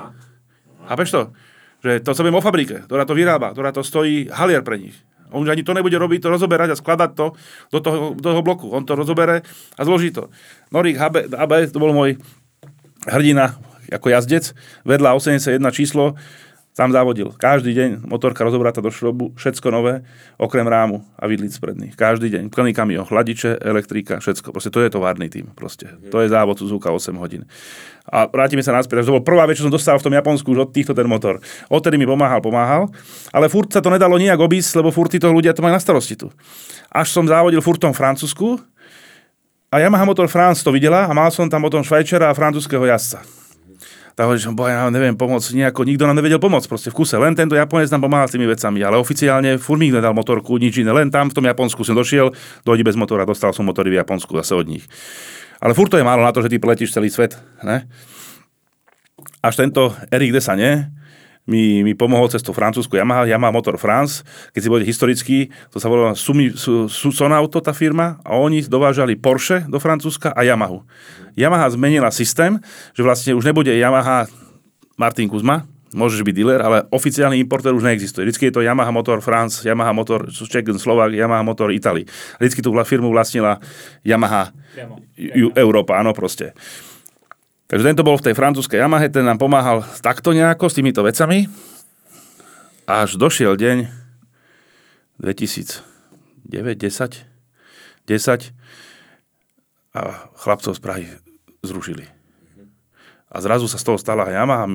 Chápeš 0.86 1.08
to? 1.10 1.22
Že 1.84 2.04
to, 2.04 2.10
co 2.14 2.22
viem 2.24 2.36
o 2.36 2.44
fabrike, 2.44 2.86
ktorá 2.88 3.04
to 3.04 3.16
vyrába, 3.16 3.52
ktorá 3.52 3.72
to 3.74 3.84
stojí 3.84 4.28
halier 4.32 4.64
pre 4.64 4.80
nich. 4.80 4.96
On 5.34 5.42
už 5.42 5.50
ani 5.50 5.66
to 5.66 5.74
nebude 5.74 5.94
robiť, 5.98 6.22
to 6.22 6.30
rozoberať 6.30 6.72
a 6.72 6.76
skladať 6.78 7.10
to 7.18 7.26
do 7.74 7.78
toho, 7.82 7.98
do 8.14 8.30
toho 8.30 8.42
bloku. 8.46 8.70
On 8.70 8.86
to 8.86 8.94
rozobere 8.94 9.42
a 9.74 9.80
zloží 9.82 10.14
to. 10.14 10.30
Norik 10.70 10.96
HB, 10.96 11.34
AB, 11.34 11.52
to 11.70 11.82
bol 11.82 11.90
môj 11.90 12.16
hrdina 13.10 13.58
ako 13.86 14.10
jazdec, 14.10 14.50
vedľa 14.82 15.14
81 15.14 15.62
číslo, 15.70 16.18
Tam 16.76 16.92
závodil. 16.92 17.32
Každý 17.32 17.72
deň 17.72 18.04
motorka 18.04 18.44
rozobratá 18.44 18.84
do 18.84 18.92
šrobu, 18.92 19.32
všetko 19.32 19.72
nové, 19.72 20.04
okrem 20.36 20.68
rámu 20.68 21.08
a 21.16 21.24
vidlic 21.24 21.56
predných. 21.56 21.96
Každý 21.96 22.28
deň. 22.28 22.52
Plný 22.52 22.76
kamión, 22.76 23.08
chladiče, 23.08 23.64
elektrika, 23.64 24.20
všetko. 24.20 24.52
Proste 24.52 24.68
to 24.68 24.84
je 24.84 24.92
továrny 24.92 25.32
tým. 25.32 25.48
Proste. 25.56 25.88
To 26.12 26.20
je 26.20 26.28
závod 26.28 26.60
Suzuka 26.60 26.92
8 26.92 27.16
hodín. 27.16 27.48
A 28.04 28.28
vrátime 28.28 28.60
sa 28.60 28.76
naspäť. 28.76 29.08
To 29.08 29.16
bol 29.16 29.24
prvá 29.24 29.48
vec, 29.48 29.56
čo 29.56 29.64
som 29.64 29.72
dostal 29.72 29.96
v 29.96 30.04
tom 30.04 30.12
Japonsku 30.20 30.52
už 30.52 30.68
od 30.68 30.70
týchto 30.76 30.92
ten 30.92 31.08
motor. 31.08 31.40
Odtedy 31.72 31.96
mi 31.96 32.04
pomáhal, 32.04 32.44
pomáhal. 32.44 32.92
Ale 33.32 33.48
furt 33.48 33.72
sa 33.72 33.80
to 33.80 33.88
nedalo 33.88 34.20
nijak 34.20 34.36
obísť, 34.36 34.76
lebo 34.84 34.92
furt 34.92 35.08
títo 35.08 35.32
ľudia 35.32 35.56
to 35.56 35.64
majú 35.64 35.72
na 35.72 35.80
starosti 35.80 36.20
tu. 36.20 36.28
Až 36.92 37.08
som 37.08 37.24
závodil 37.24 37.64
furt 37.64 37.80
v 37.80 37.88
tom 37.88 37.96
Francúzsku 37.96 38.60
a 39.72 39.80
Yamaha 39.80 40.04
Motor 40.04 40.28
France 40.28 40.60
to 40.60 40.68
videla 40.76 41.08
a 41.08 41.12
mal 41.16 41.32
som 41.32 41.48
tam 41.48 41.64
potom 41.64 41.80
Švajčera 41.80 42.28
a 42.28 42.36
francúzského 42.36 42.84
jazdca 42.84 43.45
tak 44.16 44.32
hovorí, 44.32 44.40
že 44.40 44.48
ja 44.48 44.88
neviem 44.88 45.12
pomôcť 45.12 45.52
nejako, 45.52 45.84
nikto 45.84 46.08
nám 46.08 46.16
nevedel 46.16 46.40
pomôcť 46.40 46.64
proste 46.72 46.88
v 46.88 46.96
kuse. 46.96 47.20
Len 47.20 47.36
tento 47.36 47.52
Japonec 47.52 47.92
nám 47.92 48.08
pomáhal 48.08 48.32
s 48.32 48.32
tými 48.32 48.48
vecami, 48.48 48.80
ale 48.80 48.96
oficiálne 48.96 49.60
furt 49.60 49.76
nedal 49.76 50.16
motorku, 50.16 50.56
nič 50.56 50.80
iné. 50.80 50.88
Len 50.88 51.12
tam 51.12 51.28
v 51.28 51.36
tom 51.36 51.44
Japonsku 51.44 51.84
som 51.84 51.92
došiel, 51.92 52.32
dojde 52.64 52.80
bez 52.80 52.96
motora, 52.96 53.28
dostal 53.28 53.52
som 53.52 53.68
motory 53.68 53.92
v 53.92 54.00
Japonsku 54.00 54.32
zase 54.40 54.56
od 54.56 54.72
nich. 54.72 54.88
Ale 55.60 55.76
furt 55.76 55.92
to 55.92 56.00
je 56.00 56.08
málo 56.08 56.24
na 56.24 56.32
to, 56.32 56.40
že 56.40 56.48
ty 56.48 56.56
pletíš 56.56 56.96
celý 56.96 57.12
svet. 57.12 57.36
Ne? 57.60 57.84
Až 59.44 59.60
tento 59.60 59.92
Erik 60.08 60.32
Desa 60.32 60.56
nie, 60.56 60.88
mi, 61.46 61.86
mi 61.86 61.94
pomohol 61.94 62.28
cez 62.28 62.42
to 62.42 62.50
francúzsku 62.50 62.98
Yamaha, 62.98 63.26
Yamaha 63.26 63.54
Motor 63.54 63.78
France, 63.78 64.26
keď 64.52 64.60
si 64.60 64.68
budete 64.68 64.90
historický, 64.90 65.38
to 65.70 65.78
sa 65.78 65.86
volalo 65.86 66.18
Sumi, 66.18 66.52
Su, 66.52 66.90
Su, 66.90 67.14
Sonauto, 67.14 67.62
tá 67.62 67.70
firma, 67.70 68.18
a 68.26 68.34
oni 68.36 68.66
dovážali 68.66 69.14
Porsche 69.14 69.64
do 69.70 69.78
Francúzska 69.78 70.34
a 70.34 70.42
Yamahu. 70.42 70.82
Yamaha 71.38 71.70
zmenila 71.72 72.10
systém, 72.10 72.58
že 72.92 73.06
vlastne 73.06 73.32
už 73.32 73.46
nebude 73.46 73.70
Yamaha 73.70 74.26
Martin 74.98 75.30
Kuzma, 75.30 75.64
môžeš 75.96 76.26
byť 76.26 76.34
dealer, 76.34 76.60
ale 76.60 76.84
oficiálny 76.92 77.40
importer 77.40 77.72
už 77.72 77.86
neexistuje. 77.86 78.26
Vždycky 78.26 78.50
je 78.50 78.54
to 78.58 78.60
Yamaha 78.60 78.92
Motor 78.92 79.24
France, 79.24 79.64
Yamaha 79.64 79.96
Motor 79.96 80.28
Czech 80.28 80.66
Slovak, 80.76 81.14
Yamaha 81.14 81.40
Motor 81.40 81.72
Italy. 81.72 82.04
Vždycky 82.36 82.60
tú 82.60 82.74
firmu 82.84 83.08
vlastnila 83.08 83.62
Yamaha 84.04 84.52
Európa, 85.56 85.96
áno 85.96 86.12
proste. 86.12 86.52
Takže 87.66 87.82
tento 87.82 88.06
bol 88.06 88.14
v 88.14 88.30
tej 88.30 88.34
francúzskej 88.38 88.78
Yamahe, 88.78 89.10
ten 89.10 89.26
nám 89.26 89.42
pomáhal 89.42 89.82
takto 89.98 90.30
nejako 90.30 90.70
s 90.70 90.78
týmito 90.78 91.02
vecami. 91.02 91.50
Až 92.86 93.18
došiel 93.18 93.58
deň 93.58 93.90
2009, 95.18 95.82
10, 96.46 97.26
10 98.06 98.54
a 99.98 100.00
chlapcov 100.38 100.78
z 100.78 100.80
Prahy 100.80 101.06
zrušili. 101.66 102.06
A 103.26 103.42
zrazu 103.42 103.66
sa 103.66 103.82
z 103.82 103.84
toho 103.90 103.98
stala 103.98 104.30
Yamaha, 104.30 104.70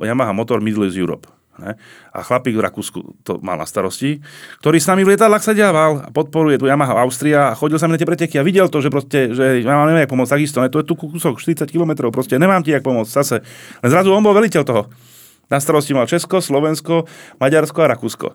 Yamaha 0.00 0.32
Motor 0.32 0.64
Middle 0.64 0.88
East 0.88 0.96
Europe. 0.96 1.28
Ne? 1.58 1.74
A 2.14 2.22
chlapík 2.22 2.54
v 2.54 2.62
Rakúsku 2.62 2.98
to 3.26 3.42
mal 3.42 3.58
na 3.58 3.66
starosti, 3.66 4.22
ktorý 4.62 4.78
s 4.78 4.86
nami 4.86 5.02
v 5.02 5.14
lietadlách 5.14 5.42
sedával 5.42 6.06
a 6.06 6.08
podporuje 6.14 6.62
tu 6.62 6.70
Yamaha 6.70 7.02
Austria 7.02 7.50
a 7.50 7.58
chodil 7.58 7.82
sa 7.82 7.90
mi 7.90 7.94
na 7.94 8.00
tie 8.00 8.06
preteky 8.06 8.38
a 8.38 8.46
videl 8.46 8.70
to, 8.70 8.78
že 8.78 8.94
proste, 8.94 9.34
že 9.34 9.66
ja 9.66 9.74
neviem, 9.82 10.06
jak 10.06 10.12
pomôcť 10.14 10.32
takisto, 10.38 10.62
ne? 10.62 10.70
to 10.70 10.78
je 10.78 10.86
tu 10.86 10.94
kúsok 10.94 11.42
40 11.42 11.66
km, 11.66 12.14
proste 12.14 12.38
nemám 12.38 12.62
ti 12.62 12.70
jak 12.70 12.86
pomôcť 12.86 13.10
zase. 13.10 13.36
Len 13.82 13.90
zrazu 13.90 14.14
on 14.14 14.22
bol 14.22 14.34
veliteľ 14.38 14.62
toho. 14.62 14.82
Na 15.48 15.58
starosti 15.58 15.96
mal 15.96 16.06
Česko, 16.06 16.44
Slovensko, 16.44 17.08
Maďarsko 17.42 17.78
a 17.82 17.90
Rakúsko. 17.96 18.28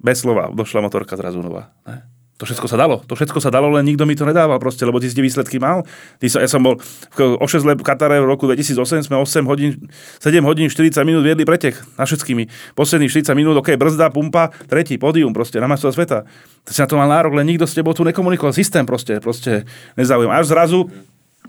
Bez 0.00 0.24
slova 0.24 0.48
došla 0.50 0.82
motorka 0.82 1.14
zrazu 1.14 1.44
nová. 1.44 1.76
Ne? 1.84 2.15
To 2.36 2.44
všetko 2.44 2.68
sa 2.68 2.76
dalo. 2.76 3.00
To 3.08 3.16
všetko 3.16 3.40
sa 3.40 3.48
dalo, 3.48 3.72
len 3.72 3.88
nikto 3.88 4.04
mi 4.04 4.12
to 4.12 4.28
nedával 4.28 4.60
proste, 4.60 4.84
lebo 4.84 5.00
ty 5.00 5.08
si 5.08 5.16
výsledky 5.16 5.56
mal. 5.56 5.88
Ty 6.20 6.26
sa, 6.28 6.38
ja 6.44 6.48
som 6.52 6.60
bol 6.60 6.76
v, 7.16 7.40
o 7.40 7.46
6 7.48 7.64
let 7.64 7.80
v 7.80 7.84
Katare 7.84 8.20
v 8.20 8.28
roku 8.28 8.44
2008, 8.44 9.08
sme 9.08 9.16
8 9.16 9.48
hodín, 9.48 9.88
7 10.20 10.44
hodín 10.44 10.68
40 10.68 11.00
minút 11.08 11.24
viedli 11.24 11.48
pretek 11.48 11.80
na 11.96 12.04
všetkými. 12.04 12.76
Posledných 12.76 13.08
40 13.08 13.32
minút, 13.32 13.56
ok, 13.56 13.80
brzda, 13.80 14.12
pumpa, 14.12 14.52
tretí, 14.68 15.00
pódium 15.00 15.32
proste, 15.32 15.56
na 15.56 15.64
majstrov 15.64 15.96
sveta. 15.96 16.28
Ty 16.68 16.70
si 16.76 16.80
na 16.84 16.88
to 16.92 17.00
mal 17.00 17.08
nárok, 17.08 17.40
len 17.40 17.48
nikto 17.48 17.64
s 17.64 17.72
tebou 17.72 17.96
tu 17.96 18.04
nekomunikoval. 18.04 18.52
Systém 18.52 18.84
proste, 18.84 19.16
proste 19.16 19.64
nezaujíma. 19.96 20.36
Až 20.36 20.52
zrazu 20.52 20.92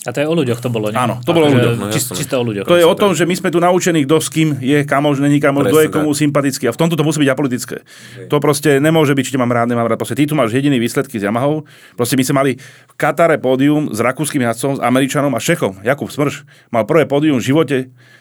a 0.05 0.09
to 0.13 0.21
je 0.21 0.27
o 0.29 0.35
ľuďoch 0.37 0.61
to 0.61 0.69
bolo, 0.69 0.93
nie? 0.93 0.99
Áno, 0.99 1.17
to 1.25 1.31
bolo 1.33 1.49
o 1.49 1.53
ľuďoch. 1.53 1.75
No, 1.79 1.89
čist, 1.89 2.13
čisto 2.13 2.37
o 2.37 2.43
ľuďoch. 2.45 2.69
To 2.69 2.77
je 2.77 2.85
o 2.85 2.93
tom, 2.93 3.17
že 3.17 3.25
my 3.25 3.33
sme 3.33 3.49
tu 3.49 3.57
naučení, 3.57 4.05
kto 4.05 4.21
s 4.21 4.29
kým 4.29 4.61
je 4.61 4.85
kamož, 4.85 5.17
není 5.17 5.41
kamož, 5.41 5.73
kto 5.73 5.79
je 5.83 5.89
komu 5.89 6.11
sympatický. 6.13 6.69
A 6.69 6.75
v 6.75 6.79
tomto 6.79 6.93
to 6.93 7.01
musí 7.01 7.17
byť 7.23 7.29
apolitické. 7.33 7.81
Okay. 7.81 8.27
To 8.29 8.37
proste 8.37 8.77
nemôže 8.77 9.17
byť, 9.17 9.25
či 9.33 9.39
mám 9.41 9.49
rád, 9.49 9.73
nemám 9.73 9.89
rád. 9.89 9.97
Proste 9.97 10.19
ty 10.19 10.29
tu 10.29 10.37
máš 10.37 10.53
jediný 10.53 10.77
výsledky 10.77 11.17
s 11.17 11.23
Yamahou. 11.25 11.65
Proste 11.97 12.13
my 12.19 12.23
sme 12.27 12.35
mali 12.35 12.51
v 12.61 12.93
Katare 12.93 13.41
pódium 13.41 13.89
s 13.89 13.99
rakúskym 14.03 14.45
jazdcom, 14.45 14.77
s 14.77 14.81
Američanom 14.83 15.33
a 15.33 15.39
Šechom. 15.41 15.81
Jakub 15.81 16.12
Smrš 16.12 16.45
mal 16.69 16.86
prvé 16.86 17.10
pódium 17.10 17.41
v 17.41 17.47
živote. 17.47 17.77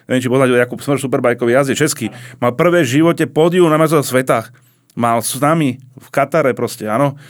Neviem, 0.07 0.23
či 0.23 0.31
poznať 0.31 0.55
Jakub 0.55 0.81
Smrš, 0.81 1.05
superbajkový 1.05 1.53
jazde 1.53 1.75
český. 1.75 2.15
Mal 2.39 2.55
prvé 2.55 2.87
v 2.87 3.03
živote 3.03 3.27
pódium 3.27 3.69
na 3.69 3.77
mezo 3.77 3.99
svetách. 4.01 4.55
Mal 4.97 5.21
s 5.21 5.37
nami 5.37 5.77
v 5.99 6.09
Katare 6.09 6.57
proste, 6.57 6.89
áno. 6.89 7.21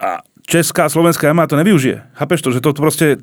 A 0.00 0.24
Česká 0.50 0.90
a 0.90 0.92
Slovenská 0.92 1.30
Yamaha 1.30 1.46
to 1.46 1.54
nevyužije. 1.62 2.10
Chápeš 2.18 2.42
to, 2.42 2.50
že 2.50 2.58
to 2.58 2.74
proste 2.74 3.22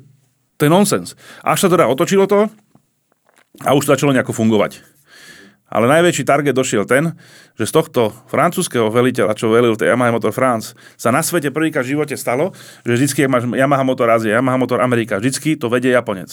to 0.56 0.62
je 0.64 0.72
nonsens. 0.72 1.12
Až 1.44 1.60
sa 1.60 1.68
teda 1.68 1.84
otočilo 1.84 2.24
to 2.24 2.48
a 3.68 3.70
už 3.76 3.84
to 3.84 3.92
začalo 3.92 4.16
nejako 4.16 4.32
fungovať. 4.32 4.80
Ale 5.68 5.84
najväčší 5.84 6.24
target 6.24 6.56
došiel 6.56 6.88
ten, 6.88 7.12
že 7.60 7.68
z 7.68 7.72
tohto 7.76 8.16
francúzského 8.32 8.88
veliteľa, 8.88 9.36
čo 9.36 9.52
velil 9.52 9.76
tej 9.76 9.92
Yamaha 9.92 10.16
Motor 10.16 10.32
France, 10.32 10.72
sa 10.96 11.12
na 11.12 11.20
svete 11.20 11.52
prvýkrát 11.52 11.84
v 11.84 11.92
živote 11.92 12.16
stalo, 12.16 12.56
že 12.88 12.96
vždycky 12.96 13.28
máš 13.28 13.44
Yamaha 13.44 13.84
Motor 13.84 14.08
Asia, 14.08 14.40
Yamaha 14.40 14.56
Motor 14.56 14.80
Amerika, 14.80 15.20
vždycky 15.20 15.60
to 15.60 15.68
vedie 15.68 15.92
Japonec. 15.92 16.32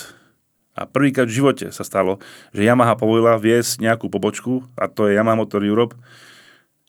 A 0.79 0.87
prvýkrát 0.87 1.27
v 1.27 1.35
živote 1.35 1.67
sa 1.75 1.83
stalo, 1.83 2.23
že 2.55 2.63
Yamaha 2.63 2.95
povolila 2.95 3.35
viesť 3.35 3.83
nejakú 3.83 4.07
pobočku, 4.07 4.63
a 4.79 4.87
to 4.87 5.11
je 5.11 5.19
Yamaha 5.19 5.43
Motor 5.43 5.67
Europe, 5.67 5.99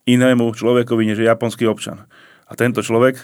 inému 0.06 0.54
človekovi, 0.54 1.02
než 1.02 1.18
je 1.18 1.26
japonský 1.26 1.66
občan. 1.66 2.06
A 2.46 2.54
tento 2.54 2.78
človek 2.78 3.18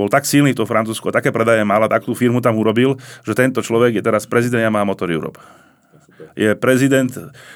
bol 0.00 0.08
tak 0.08 0.24
silný 0.24 0.56
to 0.56 0.64
Francúzsko, 0.64 1.12
také 1.12 1.28
predaje 1.28 1.60
mal 1.60 1.84
a 1.84 1.92
takú 1.92 2.16
firmu 2.16 2.40
tam 2.40 2.56
urobil, 2.56 2.96
že 3.20 3.36
tento 3.36 3.60
človek 3.60 4.00
je 4.00 4.02
teraz 4.04 4.24
prezident 4.24 4.64
Yamaha 4.64 4.88
Motor 4.88 5.12
Europe. 5.12 5.36
Je 6.36 6.52
prezident 6.52 7.08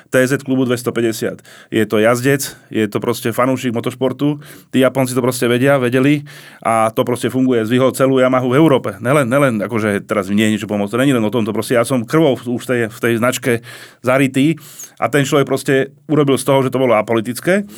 TZ 0.08 0.40
klubu 0.40 0.64
250. 0.64 1.40
Je 1.68 1.84
to 1.84 1.96
jazdec, 2.00 2.42
je 2.72 2.84
to 2.88 2.98
proste 2.98 3.30
fanúšik 3.30 3.76
motošportu. 3.76 4.40
Tí 4.72 4.80
Japonci 4.80 5.12
to 5.12 5.20
proste 5.20 5.46
vedia, 5.46 5.76
vedeli 5.76 6.24
a 6.64 6.88
to 6.90 7.04
proste 7.04 7.28
funguje. 7.28 7.64
Zvyhol 7.68 7.92
celú 7.92 8.18
Yamahu 8.18 8.50
v 8.50 8.56
Európe. 8.56 8.96
Nelen, 9.04 9.28
nelen 9.28 9.60
akože 9.60 10.04
teraz 10.08 10.32
nie 10.32 10.48
je 10.48 10.52
niečo 10.58 10.68
pomôcť. 10.68 10.96
To 10.96 11.00
není 11.00 11.12
len 11.12 11.22
o 11.22 11.32
tom, 11.32 11.44
to 11.44 11.52
proste 11.52 11.76
ja 11.76 11.84
som 11.84 12.02
krvou 12.08 12.34
už 12.40 12.64
tej, 12.64 12.88
v 12.88 12.98
tej 12.98 13.14
značke 13.20 13.52
zarytý 14.00 14.56
a 14.96 15.12
ten 15.12 15.28
človek 15.28 15.44
proste 15.44 15.92
urobil 16.08 16.40
z 16.40 16.44
toho, 16.48 16.64
že 16.64 16.72
to 16.72 16.80
bolo 16.80 16.96
apolitické. 16.96 17.68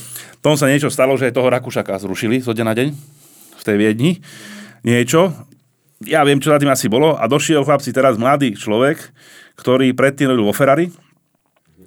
Tom 0.40 0.54
sa 0.54 0.70
niečo 0.70 0.88
stalo, 0.88 1.18
že 1.18 1.34
toho 1.34 1.50
Rakúšaka 1.50 1.98
zrušili 1.98 2.38
zo 2.40 2.54
deň 2.54 2.66
na 2.66 2.74
deň 2.78 2.88
tej 3.66 3.76
Viedni 3.82 4.22
niečo. 4.84 5.32
Ja 6.04 6.26
viem, 6.28 6.42
čo 6.42 6.52
za 6.52 6.60
tým 6.60 6.68
asi 6.68 6.92
bolo. 6.92 7.16
A 7.16 7.24
došiel 7.24 7.64
chlapci 7.64 7.94
teraz 7.94 8.20
mladý 8.20 8.52
človek, 8.52 9.00
ktorý 9.56 9.96
predtým 9.96 10.28
robil 10.28 10.44
vo 10.44 10.52
Ferrari, 10.52 10.92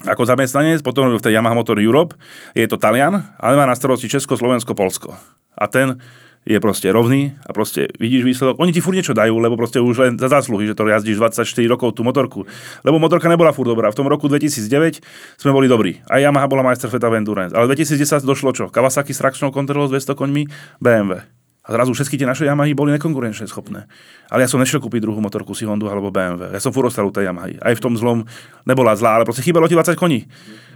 ako 0.08 0.23
zamestnanec, 0.23 0.80
potom 0.80 1.12
robil 1.12 1.19
v 1.19 1.25
tej 1.28 1.36
Yamaha 1.36 1.60
Motor 1.60 1.78
Europe. 1.84 2.15
Je 2.56 2.63
to 2.65 2.80
Talian, 2.80 3.19
ale 3.36 3.54
má 3.60 3.67
na 3.67 3.75
starosti 3.75 4.08
Česko, 4.08 4.39
Slovensko, 4.39 4.71
Polsko. 4.71 5.12
A 5.60 5.67
ten 5.67 5.99
je 6.47 6.56
proste 6.63 6.88
rovný 6.88 7.36
a 7.43 7.52
proste 7.52 7.91
vidíš 7.99 8.23
výsledok. 8.23 8.63
Oni 8.63 8.71
ti 8.71 8.80
furt 8.80 8.95
niečo 8.95 9.12
dajú, 9.12 9.36
lebo 9.43 9.60
proste 9.60 9.84
už 9.84 9.95
len 9.99 10.13
za 10.15 10.32
zásluhy, 10.32 10.71
že 10.71 10.73
to 10.73 10.88
jazdíš 10.88 11.19
24 11.19 11.43
rokov 11.67 11.99
tú 11.99 12.08
motorku. 12.08 12.47
Lebo 12.88 12.95
motorka 12.95 13.28
nebola 13.28 13.52
furt 13.52 13.67
dobrá. 13.67 13.91
V 13.91 13.99
tom 13.99 14.08
roku 14.08 14.32
2009 14.32 15.04
sme 15.36 15.52
boli 15.52 15.67
dobrí. 15.67 15.99
A 16.08 16.23
Yamaha 16.23 16.47
bola 16.47 16.63
majster 16.63 16.88
sveta 16.88 17.12
Endurance. 17.12 17.52
Ale 17.52 17.67
2010 17.75 18.23
došlo 18.23 18.56
čo? 18.56 18.65
Kawasaki 18.71 19.12
s 19.12 19.19
trakčnou 19.19 19.52
kontrolou 19.52 19.91
s 19.91 19.93
200 19.93 20.15
koňmi, 20.15 20.43
BMW. 20.80 21.28
A 21.69 21.77
zrazu 21.77 21.93
všetky 21.93 22.17
tie 22.17 22.25
naše 22.25 22.49
Yamahy 22.49 22.73
boli 22.73 22.89
nekonkurenčne 22.97 23.45
schopné. 23.45 23.86
Ale 24.34 24.41
ja 24.41 24.49
som 24.49 24.58
nešiel 24.58 24.82
kúpiť 24.82 25.05
druhú 25.05 25.21
motorku 25.21 25.53
si 25.53 25.69
Hondu 25.69 25.86
alebo 25.86 26.10
BMW. 26.10 26.49
Ja 26.49 26.58
som 26.58 26.73
furt 26.73 26.89
ostal 26.89 27.05
u 27.05 27.13
tej 27.13 27.29
Yamahy. 27.29 27.62
Aj 27.62 27.77
v 27.77 27.82
tom 27.84 27.93
zlom 27.93 28.25
nebola 28.65 28.97
zlá, 28.97 29.21
ale 29.21 29.29
proste 29.29 29.45
chýbalo 29.45 29.69
ti 29.69 29.77
20 29.77 29.93
koní. 29.93 30.25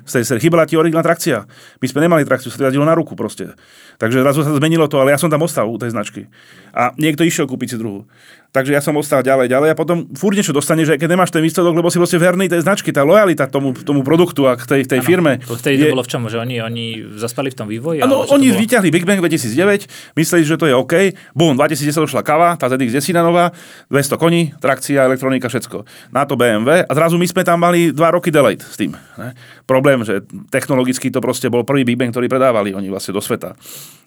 Chýbala 0.06 0.70
ti 0.70 0.78
originálna 0.78 1.10
trakcia. 1.10 1.50
My 1.82 1.88
sme 1.90 2.06
nemali 2.06 2.28
trakciu, 2.30 2.54
sa 2.54 2.70
to 2.70 2.86
na 2.86 2.94
ruku 2.94 3.18
proste. 3.18 3.58
Takže 3.98 4.22
zrazu 4.22 4.46
sa 4.46 4.54
zmenilo 4.54 4.86
to, 4.86 5.02
ale 5.02 5.16
ja 5.16 5.18
som 5.18 5.34
tam 5.34 5.42
ostal 5.42 5.66
u 5.66 5.82
tej 5.82 5.96
značky. 5.96 6.30
A 6.78 6.94
niekto 7.00 7.26
išiel 7.26 7.50
kúpiť 7.50 7.74
si 7.74 7.78
druhú. 7.82 8.06
Takže 8.54 8.70
ja 8.70 8.86
som 8.86 8.94
ostal 9.02 9.26
ďalej, 9.26 9.50
ďalej 9.50 9.70
a 9.74 9.76
potom 9.76 10.06
furt 10.14 10.38
niečo 10.38 10.54
dostane, 10.54 10.86
že 10.86 10.94
keď 11.02 11.18
nemáš 11.18 11.34
ten 11.34 11.42
výsledok, 11.42 11.74
lebo 11.74 11.90
si 11.90 11.98
proste 11.98 12.22
verný 12.22 12.46
tej 12.46 12.62
značky, 12.62 12.94
tá 12.94 13.02
lojalita 13.02 13.50
tomu, 13.50 13.74
tomu 13.74 14.06
produktu 14.06 14.46
a 14.46 14.54
k 14.54 14.62
tej, 14.70 14.82
tej 14.86 15.02
ano, 15.02 15.10
firme. 15.10 15.32
To 15.50 15.58
vtedy 15.58 15.82
je... 15.82 15.90
to 15.90 15.98
bolo 15.98 16.06
v 16.06 16.12
čom, 16.14 16.22
že 16.30 16.38
oni, 16.38 16.62
oni 16.62 16.86
zaspali 17.18 17.50
v 17.50 17.58
tom 17.58 17.66
vývoji? 17.66 18.06
Ano, 18.06 18.30
oni 18.30 18.54
vyťahli 18.54 18.94
Big 18.94 19.10
Bang 19.10 19.18
2009, 19.26 20.14
mysleli, 20.14 20.46
že 20.46 20.54
to 20.62 20.70
je 20.70 20.76
OK, 20.78 20.94
boom, 21.34 21.58
2010 21.58 22.06
došla 22.06 22.22
kava, 22.22 22.54
tá 22.54 22.70
ZX 22.70 22.94
10 23.02 23.26
nová, 23.26 23.50
200 23.90 24.22
koní, 24.22 24.54
trakcia, 24.62 25.02
elektronika, 25.10 25.50
všetko. 25.50 26.14
Na 26.14 26.30
to 26.30 26.38
BMW 26.38 26.86
a 26.86 26.92
zrazu 26.94 27.18
my 27.18 27.26
sme 27.26 27.42
tam 27.42 27.58
mali 27.58 27.90
2 27.90 27.98
roky 28.14 28.30
delay 28.30 28.62
s 28.62 28.78
tým. 28.78 28.94
Ne? 29.18 29.34
Problém, 29.66 30.06
že 30.06 30.22
technologicky 30.54 31.10
to 31.10 31.26
proste 31.26 31.50
bol 31.50 31.66
prvý 31.66 31.82
Big 31.90 31.98
Bang, 31.98 32.14
ktorý 32.14 32.30
predávali 32.30 32.78
oni 32.78 32.94
vlastne 32.94 33.18
do 33.18 33.22
sveta. 33.26 33.58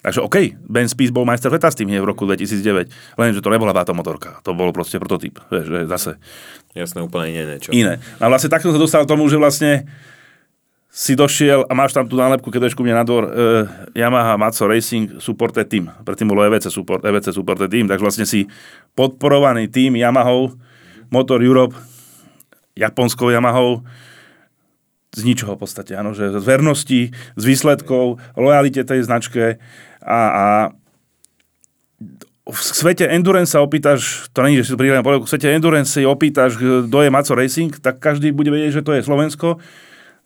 Takže 0.05 0.23
OK, 0.23 0.55
Ben 0.65 0.87
Spies 0.87 1.11
bol 1.11 1.25
majster 1.27 1.49
sveta 1.51 1.73
s 1.73 1.77
tým 1.77 1.89
v 1.89 2.05
roku 2.05 2.23
2009, 2.23 3.17
lenže 3.17 3.41
to 3.41 3.49
nebola 3.49 3.73
táto 3.73 3.91
motorka 3.97 4.37
to 4.47 4.55
bol 4.55 4.71
proste 4.71 4.95
prototyp, 4.95 5.43
vieš, 5.51 5.67
že 5.67 5.79
zase. 5.91 6.11
Jasné, 6.71 7.03
úplne 7.03 7.33
iné 7.35 7.43
niečo. 7.57 7.75
Iné. 7.75 7.99
A 8.21 8.31
vlastne 8.31 8.47
takto 8.47 8.71
sa 8.71 8.79
dostal 8.79 9.03
tomu, 9.03 9.27
že 9.27 9.35
vlastne 9.35 9.89
si 10.87 11.13
došiel 11.13 11.67
a 11.67 11.71
máš 11.75 11.93
tam 11.93 12.07
tú 12.07 12.15
nálepku, 12.15 12.47
keď 12.47 12.71
ku 12.71 12.81
mne 12.81 12.95
na 12.95 13.03
dvor, 13.03 13.27
uh, 13.27 13.33
Yamaha 13.91 14.39
Matso 14.39 14.65
Racing 14.65 15.19
Supported 15.19 15.67
Team. 15.67 15.91
Predtým 16.07 16.31
bolo 16.31 16.47
EVC, 16.47 16.71
support, 16.71 17.03
EVC 17.03 17.35
Supported 17.35 17.67
Team, 17.67 17.91
takže 17.91 18.03
vlastne 18.07 18.25
si 18.25 18.47
podporovaný 18.95 19.67
tým 19.67 19.99
Yamahou, 19.99 20.55
Motor 21.11 21.43
Europe, 21.43 21.75
japonskou 22.73 23.29
Yamahou, 23.29 23.83
z 25.17 25.21
ničoho 25.25 25.57
v 25.57 25.65
podstate, 25.65 25.97
áno, 25.97 26.13
že 26.13 26.29
z 26.29 26.45
vernosti, 26.45 27.01
z 27.33 27.43
výsledkov, 27.43 28.21
lojalite 28.37 28.85
tej 28.85 29.01
značke 29.01 29.57
a, 30.05 30.19
a 30.29 30.45
v 32.47 32.59
svete 32.63 33.03
endurance 33.11 33.51
sa 33.51 33.59
opýtaš, 33.59 34.31
to 34.31 34.39
není, 34.39 34.55
že 34.61 34.69
si 34.69 34.71
to 34.71 34.79
príde 34.79 34.95
v 34.95 35.27
svete 35.27 35.51
endurance 35.51 35.91
si 35.91 36.07
opýtaš, 36.07 36.55
kto 36.87 36.97
je 37.03 37.09
Maco 37.11 37.33
Racing, 37.35 37.75
tak 37.75 37.99
každý 37.99 38.31
bude 38.31 38.53
vedieť, 38.53 38.79
že 38.79 38.85
to 38.85 38.95
je 38.95 39.03
Slovensko 39.03 39.59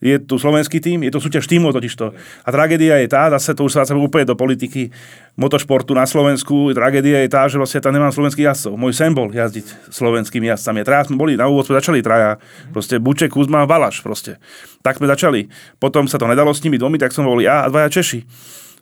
je 0.01 0.17
tu 0.17 0.41
slovenský 0.41 0.81
tým, 0.81 1.05
je 1.05 1.13
to 1.13 1.21
súťaž 1.21 1.45
týmov 1.45 1.77
totižto. 1.77 2.09
A 2.41 2.49
tragédia 2.49 2.97
je 2.97 3.07
tá, 3.07 3.29
zase 3.29 3.53
to 3.53 3.69
už 3.69 3.77
sa 3.77 3.85
úplne 3.93 4.25
do 4.25 4.33
politiky 4.33 4.89
motošportu 5.37 5.93
na 5.93 6.09
Slovensku, 6.09 6.73
tragédia 6.73 7.21
je 7.21 7.29
tá, 7.29 7.45
že 7.45 7.61
vlastne 7.61 7.79
tam 7.85 7.93
nemám 7.93 8.09
slovenských 8.09 8.49
jazdcov. 8.49 8.73
Môj 8.81 8.97
sen 8.97 9.13
bol 9.13 9.29
jazdiť 9.29 9.93
slovenskými 9.93 10.49
jazdcami. 10.49 10.81
Traja 10.81 11.07
sme 11.07 11.21
boli, 11.21 11.37
na 11.37 11.45
úvod 11.45 11.69
sme 11.69 11.77
začali 11.77 12.01
traja. 12.01 12.41
Proste 12.73 12.97
Buček, 12.97 13.29
Kuzma, 13.29 13.69
Valaš 13.69 14.01
proste. 14.01 14.41
Tak 14.81 14.97
sme 14.97 15.05
začali. 15.05 15.53
Potom 15.77 16.09
sa 16.09 16.17
to 16.17 16.25
nedalo 16.25 16.49
s 16.49 16.65
nimi 16.65 16.81
dvomi, 16.81 16.97
tak 16.97 17.13
som 17.13 17.29
boli 17.29 17.45
ja 17.45 17.63
a 17.63 17.69
dvaja 17.69 18.01
Češi. 18.01 18.25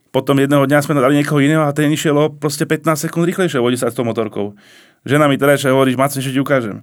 Potom 0.10 0.42
jedného 0.42 0.66
dňa 0.66 0.80
sme 0.82 0.98
dali 0.98 1.22
niekoho 1.22 1.38
iného 1.38 1.62
a 1.68 1.76
ten 1.76 1.92
išiel 1.94 2.34
proste 2.42 2.66
15 2.66 2.98
sekúnd 2.98 3.30
rýchlejšie 3.30 3.62
vodí 3.62 3.78
sa 3.78 3.92
s 3.92 3.98
tou 4.00 4.02
motorkou. 4.02 4.58
Žena 5.06 5.30
mi 5.30 5.38
teda 5.38 5.54
ešte 5.54 5.70
hovorí, 5.70 5.94
Macne, 5.94 6.24
že 6.24 6.34
ti 6.34 6.42
ukážem. 6.42 6.82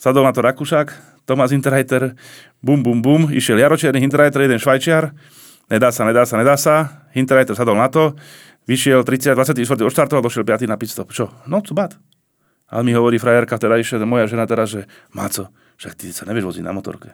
Sadol 0.00 0.24
na 0.24 0.32
to 0.32 0.40
Rakúšak, 0.40 1.11
Thomas 1.24 1.54
Hinterreiter, 1.54 2.14
bum, 2.62 2.82
bum, 2.82 3.02
bum, 3.02 3.22
išiel 3.30 3.58
Jaročierny, 3.62 4.02
Hinterreiter, 4.02 4.42
jeden 4.42 4.58
Švajčiar, 4.58 5.14
nedá 5.70 5.94
sa, 5.94 6.02
nedá 6.02 6.26
sa, 6.26 6.34
nedá 6.38 6.56
sa, 6.58 6.74
Hinterreiter 7.14 7.54
sadol 7.54 7.78
na 7.78 7.86
to, 7.86 8.18
vyšiel 8.66 9.06
30, 9.06 9.38
24. 9.38 9.62
odštartoval, 9.86 10.22
došiel 10.22 10.42
5. 10.46 10.66
na 10.66 10.78
pitstop. 10.78 11.14
Čo? 11.14 11.30
No, 11.46 11.62
co 11.62 11.74
bad. 11.74 11.94
Ale 12.72 12.88
mi 12.88 12.96
hovorí 12.96 13.20
frajerka, 13.20 13.60
teda 13.60 13.76
išla 13.76 14.08
moja 14.08 14.24
žena 14.24 14.48
teraz, 14.48 14.72
že 14.72 14.88
Maco, 15.12 15.52
však 15.76 15.92
ty 15.92 16.08
sa 16.08 16.24
nevieš 16.24 16.56
voziť 16.56 16.64
na 16.64 16.72
motorke. 16.72 17.12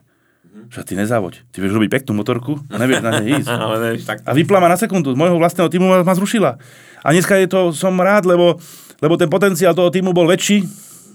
Však 0.68 0.84
ty 0.84 0.94
nezávoď. 0.94 1.48
Ty 1.48 1.64
vieš 1.64 1.72
robiť 1.74 1.90
peknú 1.90 2.12
motorku 2.18 2.60
a 2.68 2.76
nevieš 2.76 3.00
na 3.00 3.10
nej 3.20 3.40
ísť. 3.40 3.48
a 4.28 4.32
vypla 4.36 4.58
ma 4.60 4.68
na 4.68 4.76
sekundu. 4.76 5.14
Z 5.14 5.18
môjho 5.18 5.40
vlastného 5.40 5.68
týmu 5.72 5.86
ma, 5.88 6.04
ma 6.04 6.14
zrušila. 6.14 6.60
A 7.02 7.08
dneska 7.14 7.40
je 7.40 7.48
to, 7.48 7.60
som 7.72 7.96
rád, 7.96 8.28
lebo, 8.28 8.60
lebo 9.00 9.14
ten 9.16 9.30
potenciál 9.30 9.72
toho 9.72 9.88
týmu 9.88 10.12
bol 10.12 10.28
väčší, 10.28 10.66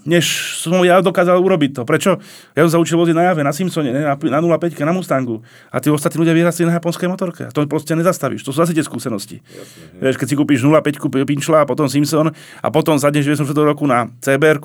než 0.04 0.56
som 0.60 0.76
ja 0.84 1.00
dokázal 1.00 1.40
urobiť 1.40 1.80
to. 1.80 1.82
Prečo? 1.88 2.20
Ja 2.52 2.64
som 2.68 2.70
sa 2.76 2.78
učil 2.80 2.96
voziť 3.00 3.16
na 3.16 3.32
jave, 3.32 3.40
na 3.40 3.52
Simpsone, 3.52 3.90
ne, 3.90 4.02
na, 4.04 4.14
na 4.16 4.38
05, 4.40 4.76
na 4.84 4.92
Mustangu. 4.92 5.40
A 5.72 5.80
tí 5.80 5.88
ostatní 5.88 6.24
ľudia 6.24 6.36
vyrastli 6.36 6.68
na 6.68 6.76
japonskej 6.76 7.08
motorke. 7.08 7.48
A 7.48 7.50
to 7.52 7.64
proste 7.64 7.96
nezastavíš. 7.96 8.44
To 8.44 8.52
sú 8.52 8.60
zase 8.60 8.76
tie 8.76 8.84
skúsenosti. 8.84 9.40
Jasne, 9.40 10.00
Vieš, 10.00 10.16
keď 10.20 10.26
si 10.28 10.34
kúpiš 10.36 10.60
05 10.62 11.00
Pinčla 11.24 11.64
a 11.64 11.66
potom 11.66 11.88
Simpson 11.88 12.30
a 12.60 12.68
potom 12.68 13.00
sadneš 13.00 13.32
94 13.32 13.70
roku 13.74 13.88
na 13.88 14.12
CBR, 14.20 14.60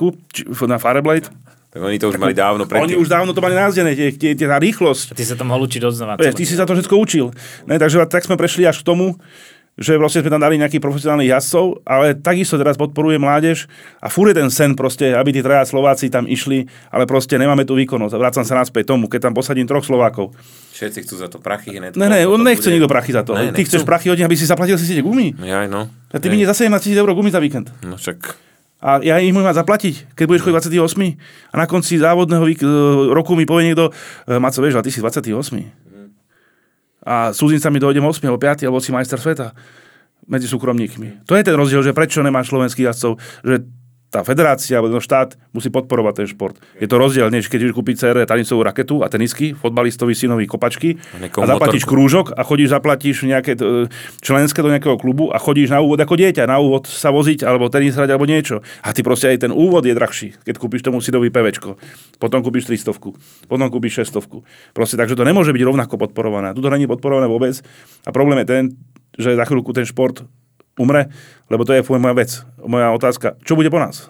na 0.67 0.77
Fireblade, 0.77 1.31
tak 1.69 1.85
oni 1.85 2.01
to 2.01 2.09
už 2.09 2.17
mali 2.17 2.33
dávno 2.33 2.65
predtým. 2.65 2.81
Oni 2.81 2.95
už 2.97 3.05
dávno 3.13 3.29
to 3.29 3.45
mali 3.45 3.53
názdené, 3.53 3.93
tie, 3.93 4.09
tie, 4.09 4.33
tie, 4.33 4.47
tá 4.49 4.57
rýchlosť. 4.57 5.13
A 5.13 5.15
ty 5.15 5.21
sa 5.21 5.37
to 5.37 5.45
mohol 5.45 5.69
učiť 5.69 5.85
odznova. 5.85 6.17
Ty 6.17 6.33
si 6.41 6.57
sa 6.57 6.65
to 6.65 6.73
všetko 6.73 6.97
učil. 6.97 7.29
Ne, 7.69 7.77
takže 7.77 8.01
tak 8.09 8.25
sme 8.25 8.41
prešli 8.41 8.65
až 8.65 8.81
k 8.81 8.89
tomu, 8.89 9.21
že 9.79 9.95
vlastne 9.95 10.19
sme 10.19 10.35
tam 10.35 10.43
dali 10.43 10.59
nejakých 10.59 10.83
profesionálnych 10.83 11.31
jazdcov, 11.31 11.87
ale 11.87 12.11
takisto 12.19 12.59
teraz 12.59 12.75
podporuje 12.75 13.15
mládež 13.15 13.71
a 14.03 14.11
fúr 14.11 14.35
je 14.35 14.43
ten 14.43 14.51
sen 14.51 14.75
proste, 14.75 15.15
aby 15.15 15.31
tí 15.31 15.39
traja 15.39 15.63
Slováci 15.63 16.11
tam 16.11 16.27
išli, 16.27 16.67
ale 16.91 17.07
proste 17.07 17.39
nemáme 17.39 17.63
tú 17.63 17.79
výkonnosť. 17.79 18.13
A 18.13 18.19
vrácam 18.19 18.43
sa 18.43 18.59
naspäť 18.59 18.91
tomu, 18.91 19.07
keď 19.07 19.31
tam 19.31 19.33
posadím 19.33 19.63
troch 19.63 19.87
Slovákov. 19.87 20.35
Všetci 20.75 20.99
chcú 21.07 21.15
za 21.15 21.31
to 21.31 21.39
prachy 21.39 21.79
hneď. 21.79 21.95
Ne, 21.95 22.11
ne, 22.11 22.27
on 22.27 22.43
nechce 22.43 22.67
bude... 22.67 22.75
nikto 22.75 22.91
prachy 22.91 23.15
za 23.15 23.23
to. 23.23 23.39
Ne, 23.39 23.55
Ty 23.55 23.63
chceš 23.63 23.87
prachy 23.87 24.11
od 24.11 24.19
nich, 24.19 24.27
aby 24.27 24.35
si 24.35 24.43
zaplatil 24.43 24.75
si 24.75 24.83
tie 24.83 24.99
gumy. 24.99 25.31
Ja, 25.39 25.63
no. 25.71 25.87
A 26.11 26.19
ty 26.19 26.27
mi 26.27 26.43
zase 26.43 26.67
17 26.67 26.91
000 26.91 26.99
eur 26.99 27.11
gumy 27.15 27.31
za 27.31 27.39
víkend. 27.39 27.71
No 27.87 27.95
však. 27.95 28.49
A 28.79 29.03
ja 29.03 29.19
im 29.19 29.35
môžem 29.35 29.51
zaplatiť, 29.59 30.15
keď 30.15 30.25
budeš 30.27 30.43
chodiť 30.47 30.71
28. 30.71 31.51
A 31.51 31.55
na 31.59 31.67
konci 31.67 31.99
závodného 31.99 32.47
roku 33.11 33.35
mi 33.35 33.43
povie 33.43 33.71
niekto, 33.71 33.91
e, 34.23 34.39
Maco, 34.39 34.63
vieš, 34.63 34.79
ale 34.79 34.87
ty 34.87 34.91
si 34.95 35.03
28. 35.03 35.35
A 37.05 37.31
s 37.31 37.39
mi 37.71 37.79
dojdem 37.79 38.03
8. 38.03 38.27
alebo 38.27 38.39
5. 38.41 38.67
alebo 38.67 38.83
si 38.83 38.91
majster 38.91 39.19
sveta 39.19 39.55
medzi 40.29 40.45
súkromníkmi. 40.45 41.25
To 41.25 41.33
je 41.33 41.43
ten 41.47 41.55
rozdiel, 41.57 41.81
že 41.81 41.95
prečo 41.95 42.21
nemáš 42.21 42.53
slovenských 42.53 42.91
jazdcov, 42.91 43.17
že 43.41 43.55
tá 44.09 44.25
federácia 44.25 44.81
alebo 44.81 44.97
štát 44.97 45.37
musí 45.53 45.69
podporovať 45.69 46.13
ten 46.25 46.27
šport. 46.27 46.57
Je 46.81 46.89
to 46.89 46.97
rozdiel, 46.97 47.29
než 47.29 47.45
keď 47.45 47.69
kúpiť 47.69 47.95
CR 48.01 48.17
tanicovú 48.25 48.65
raketu 48.65 49.05
a 49.05 49.07
tenisky, 49.07 49.53
fotbalistovi 49.53 50.17
synovi 50.17 50.49
kopačky 50.49 50.97
a, 50.97 51.29
a 51.29 51.45
zaplatíš 51.45 51.85
motorku. 51.85 51.93
krúžok 51.93 52.27
a 52.33 52.41
chodíš, 52.41 52.73
zaplatíš 52.73 53.29
nejaké 53.29 53.53
členské 54.25 54.65
do 54.65 54.73
nejakého 54.73 54.97
klubu 54.97 55.29
a 55.29 55.37
chodíš 55.37 55.69
na 55.69 55.85
úvod 55.85 56.01
ako 56.01 56.17
dieťa, 56.17 56.49
na 56.49 56.57
úvod 56.57 56.89
sa 56.89 57.13
voziť 57.13 57.45
alebo 57.45 57.69
tenis 57.69 57.93
hrať 57.93 58.09
alebo 58.09 58.25
niečo. 58.25 58.65
A 58.81 58.89
ty 58.97 59.05
proste 59.05 59.29
aj 59.29 59.45
ten 59.45 59.53
úvod 59.53 59.85
je 59.85 59.93
drahší, 59.93 60.41
keď 60.41 60.57
kúpiš 60.57 60.81
tomu 60.81 61.05
synovi 61.05 61.29
pevečko. 61.29 61.77
Potom 62.17 62.41
kúpiš 62.41 62.65
300, 62.65 63.45
potom 63.45 63.67
kúpiš 63.69 64.09
600. 64.09 64.73
Proste 64.73 64.97
takže 64.97 65.13
to 65.13 65.21
nemôže 65.21 65.53
byť 65.53 65.61
rovnako 65.61 66.01
podporované. 66.01 66.57
Tu 66.57 66.65
to 66.65 66.73
není 66.73 66.89
podporované 66.89 67.29
vôbec. 67.29 67.61
A 68.03 68.09
problém 68.09 68.41
je 68.41 68.47
ten, 68.49 68.63
že 69.21 69.37
za 69.37 69.45
chvíľku 69.45 69.69
ten 69.69 69.85
šport 69.85 70.25
umre, 70.79 71.11
lebo 71.51 71.67
to 71.67 71.75
je 71.75 71.83
moja 71.83 72.15
vec, 72.15 72.31
moja 72.63 72.95
otázka. 72.95 73.35
Čo 73.43 73.59
bude 73.59 73.67
po 73.67 73.83
nás? 73.83 74.07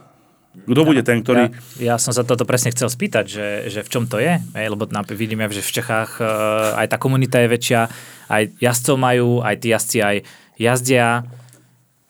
Kto 0.50 0.82
bude 0.86 1.06
ten, 1.06 1.22
ktorý... 1.22 1.54
Ja, 1.82 1.94
ja 1.94 1.96
som 2.02 2.14
sa 2.14 2.26
toto 2.26 2.44
presne 2.44 2.74
chcel 2.74 2.90
spýtať, 2.90 3.26
že, 3.26 3.48
že 3.70 3.80
v 3.86 3.90
čom 3.90 4.04
to 4.10 4.18
je, 4.18 4.38
hej, 4.38 4.68
lebo 4.70 4.90
vidíme, 5.14 5.46
že 5.50 5.62
v 5.62 5.72
Čechách 5.82 6.20
uh, 6.20 6.78
aj 6.78 6.90
tá 6.90 6.98
komunita 6.98 7.38
je 7.42 7.48
väčšia, 7.50 7.82
aj 8.30 8.44
jazdcov 8.58 8.96
majú, 8.98 9.30
aj 9.46 9.56
tí 9.62 9.68
jazdci 9.72 9.98
aj 10.02 10.16
jazdia, 10.58 11.24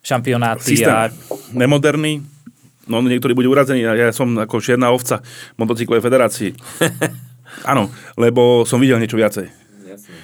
šampionáty. 0.02 0.76
Systém 0.76 0.92
a... 0.92 1.12
nemoderný, 1.52 2.24
no 2.88 3.04
niektorí 3.04 3.36
budú 3.38 3.54
urazený, 3.54 3.86
ja 3.86 4.10
som 4.16 4.32
ako 4.34 4.64
čierna 4.64 4.90
ovca 4.90 5.22
motocyklovej 5.60 6.04
federácii. 6.04 6.52
Áno, 7.72 7.92
lebo 8.16 8.64
som 8.64 8.80
videl 8.80 8.98
niečo 9.04 9.20
viacej. 9.20 9.69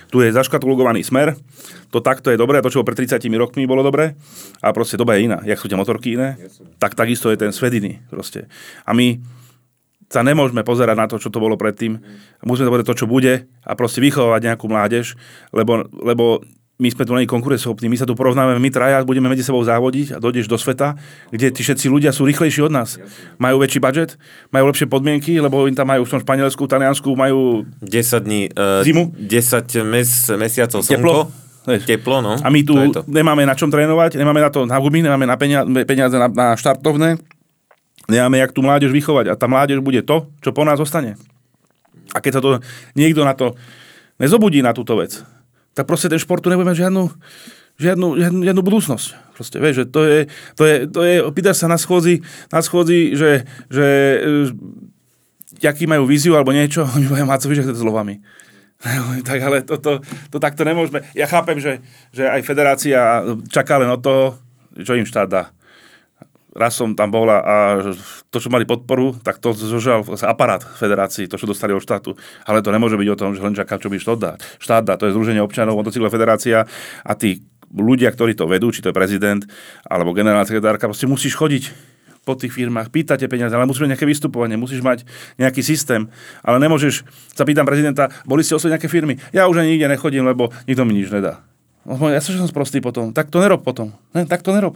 Tu 0.09 0.21
je 0.21 0.35
zaškatulogovaný 0.35 1.01
smer, 1.01 1.33
to 1.89 1.99
takto 2.01 2.29
je 2.33 2.37
dobré, 2.37 2.61
to, 2.61 2.71
čo 2.71 2.85
pred 2.85 2.97
30 2.97 3.21
rokmi 3.39 3.65
bolo 3.65 3.81
dobré, 3.81 4.17
a 4.61 4.71
proste 4.75 4.99
doba 4.99 5.15
je 5.15 5.31
iná. 5.31 5.39
Jak 5.43 5.59
sú 5.59 5.67
tie 5.69 5.79
motorky 5.79 6.19
iné, 6.19 6.37
tak 6.81 6.93
takisto 6.93 7.31
je 7.31 7.37
ten 7.39 7.51
svet 7.55 7.73
iný. 7.77 8.01
Proste. 8.09 8.49
A 8.85 8.91
my 8.93 9.19
sa 10.05 10.21
nemôžeme 10.21 10.61
pozerať 10.61 10.95
na 10.97 11.07
to, 11.09 11.17
čo 11.17 11.33
to 11.33 11.41
bolo 11.41 11.57
predtým. 11.57 11.97
Musíme 12.45 12.69
povedať 12.69 12.87
to, 12.93 12.99
čo 13.05 13.09
bude 13.09 13.49
a 13.65 13.71
proste 13.73 13.99
vychovávať 13.99 14.53
nejakú 14.53 14.65
mládež, 14.69 15.17
lebo, 15.49 15.89
lebo 15.91 16.45
my 16.75 16.91
sme 16.91 17.07
tu 17.07 17.15
není 17.15 17.23
konkurenceschopní, 17.23 17.87
my 17.87 17.95
sa 17.95 18.03
tu 18.03 18.19
porovnáme, 18.19 18.59
my 18.59 18.69
traja 18.71 18.99
budeme 19.07 19.31
medzi 19.31 19.47
sebou 19.47 19.63
závodiť 19.63 20.15
a 20.15 20.17
dojdeš 20.19 20.51
do 20.51 20.59
sveta, 20.59 20.99
kde 21.31 21.47
tí 21.55 21.63
všetci 21.63 21.87
ľudia 21.87 22.11
sú 22.11 22.27
rýchlejší 22.27 22.67
od 22.67 22.71
nás. 22.75 22.99
Majú 23.39 23.63
väčší 23.63 23.79
budget, 23.79 24.19
majú 24.51 24.67
lepšie 24.67 24.91
podmienky, 24.91 25.39
lebo 25.39 25.71
im 25.71 25.75
tam 25.75 25.87
majú 25.87 26.03
v 26.03 26.11
tom 26.11 26.19
Španielsku, 26.19 26.67
Taliansku, 26.67 27.15
majú 27.15 27.63
10 27.79 28.27
dní, 28.27 28.51
uh, 28.51 28.83
zimu, 28.83 29.15
10 29.15 29.87
mes, 29.87 30.09
mesiacov 30.35 30.83
slnko. 30.83 30.99
Teplo. 30.99 31.21
Teplo, 31.65 32.17
no. 32.21 32.35
A 32.43 32.47
my 32.51 32.61
tu 32.61 32.75
nemáme 33.07 33.47
na 33.47 33.55
čom 33.55 33.71
trénovať, 33.71 34.19
nemáme 34.19 34.37
na 34.43 34.51
to 34.51 34.67
na 34.67 34.77
gumy, 34.77 34.99
nemáme 35.01 35.25
na 35.25 35.39
peniaze 35.87 36.13
na, 36.19 36.27
na 36.29 36.53
štartovné, 36.59 37.17
nemáme 38.05 38.37
jak 38.37 38.51
tú 38.51 38.61
mládež 38.61 38.91
vychovať. 38.91 39.31
A 39.31 39.39
tá 39.39 39.47
mládež 39.47 39.79
bude 39.79 40.03
to, 40.03 40.27
čo 40.43 40.51
po 40.51 40.61
nás 40.61 40.77
zostane. 40.77 41.15
A 42.13 42.21
keď 42.21 42.31
sa 42.37 42.41
to 42.43 42.49
niekto 42.93 43.25
na 43.25 43.33
to 43.33 43.57
nezobudí 44.21 44.61
na 44.61 44.77
túto 44.77 44.93
vec, 44.93 45.25
tak 45.75 45.85
proste 45.85 46.07
ten 46.07 46.17
šport 46.17 46.39
nebude 46.47 46.65
mať 46.65 46.87
žiadnu, 46.87 47.03
žiadnu, 47.77 48.07
žiadnu, 48.15 48.39
žiadnu 48.47 48.61
budúcnosť. 48.63 49.07
Proste, 49.35 49.59
vieš, 49.59 49.83
že 49.83 49.85
to 49.91 50.01
je, 50.07 50.19
to 50.55 50.63
je, 50.63 50.75
to 50.87 50.99
je 51.03 51.15
pýtaš 51.35 51.59
sa 51.59 51.67
na 51.67 51.75
schôdzi, 51.75 52.23
na 52.47 52.63
schôdzi 52.63 53.13
že, 53.19 53.43
že, 53.67 53.87
že 55.59 55.65
aký 55.67 55.83
majú 55.83 56.07
víziu 56.07 56.39
alebo 56.39 56.55
niečo, 56.55 56.87
oni 56.95 57.11
majú 57.11 57.27
mať 57.27 57.39
co 57.43 57.47
vyžať 57.51 57.75
slovami. 57.75 58.23
tak 59.27 59.39
ale 59.43 59.63
to, 59.67 59.75
to, 59.79 59.99
to 60.31 60.37
takto 60.39 60.63
nemôžeme. 60.63 61.03
Ja 61.11 61.27
chápem, 61.27 61.59
že, 61.59 61.83
že 62.15 62.27
aj 62.27 62.41
federácia 62.47 63.23
čaká 63.51 63.79
len 63.79 63.91
o 63.91 63.99
to, 63.99 64.39
čo 64.79 64.95
im 64.95 65.07
štát 65.07 65.27
dá. 65.27 65.54
Raz 66.55 66.79
som 66.79 66.95
tam 66.95 67.11
bol 67.11 67.27
a 67.27 67.83
to, 68.31 68.39
čo 68.39 68.47
mali 68.47 68.63
podporu, 68.63 69.11
tak 69.19 69.43
to 69.43 69.51
zožal 69.51 70.07
aparát 70.23 70.63
federácií, 70.63 71.27
to, 71.27 71.35
čo 71.35 71.51
dostali 71.51 71.75
od 71.75 71.83
štátu. 71.83 72.15
Ale 72.47 72.63
to 72.63 72.71
nemôže 72.71 72.95
byť 72.95 73.09
o 73.11 73.19
tom, 73.19 73.35
že 73.35 73.43
len 73.43 73.51
čaká, 73.51 73.75
čo 73.75 73.91
by 73.91 73.99
štát 73.99 74.19
dá. 74.19 74.31
Štát 74.63 74.87
dá, 74.87 74.95
to 74.95 75.03
je 75.03 75.11
Združenie 75.11 75.43
občanov, 75.43 75.75
motocyklová 75.75 76.15
federácia 76.15 76.63
a 77.03 77.11
tí 77.11 77.43
ľudia, 77.75 78.07
ktorí 78.07 78.39
to 78.39 78.47
vedú, 78.47 78.71
či 78.71 78.79
to 78.79 78.89
je 78.89 78.95
prezident 78.95 79.43
alebo 79.83 80.15
generálna 80.15 80.47
sekretárka, 80.47 80.87
proste 80.87 81.11
musíš 81.11 81.35
chodiť 81.35 81.75
po 82.25 82.33
tých 82.33 82.55
firmách, 82.55 82.89
pýtate 82.89 83.29
peniaze, 83.29 83.53
ale 83.53 83.69
musíš 83.69 83.85
mať 83.85 83.91
nejaké 83.99 84.07
vystupovanie, 84.09 84.57
musíš 84.57 84.81
mať 84.81 85.05
nejaký 85.37 85.61
systém, 85.61 86.09
ale 86.41 86.57
nemôžeš, 86.57 87.05
sa 87.37 87.45
pýtam 87.45 87.69
prezidenta, 87.69 88.09
boli 88.25 88.41
ste 88.41 88.57
osloviť 88.57 88.79
nejaké 88.79 88.89
firmy? 88.89 89.19
Ja 89.29 89.45
už 89.45 89.61
ani 89.61 89.77
nikde 89.77 89.93
nechodím, 89.93 90.25
lebo 90.25 90.49
nikto 90.65 90.87
mi 90.89 90.97
nič 90.97 91.13
nedá. 91.13 91.45
Ja 91.85 92.17
som, 92.17 92.33
že 92.33 92.41
som 92.41 92.49
sprostý 92.49 92.81
potom. 92.81 93.13
Tak 93.13 93.29
to 93.29 93.37
nerob 93.37 93.61
potom. 93.61 93.93
Ne, 94.17 94.25
tak 94.25 94.41
to 94.41 94.49
nerob. 94.49 94.73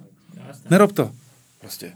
Nerob 0.70 0.94
to. 0.94 1.10
Proste. 1.60 1.94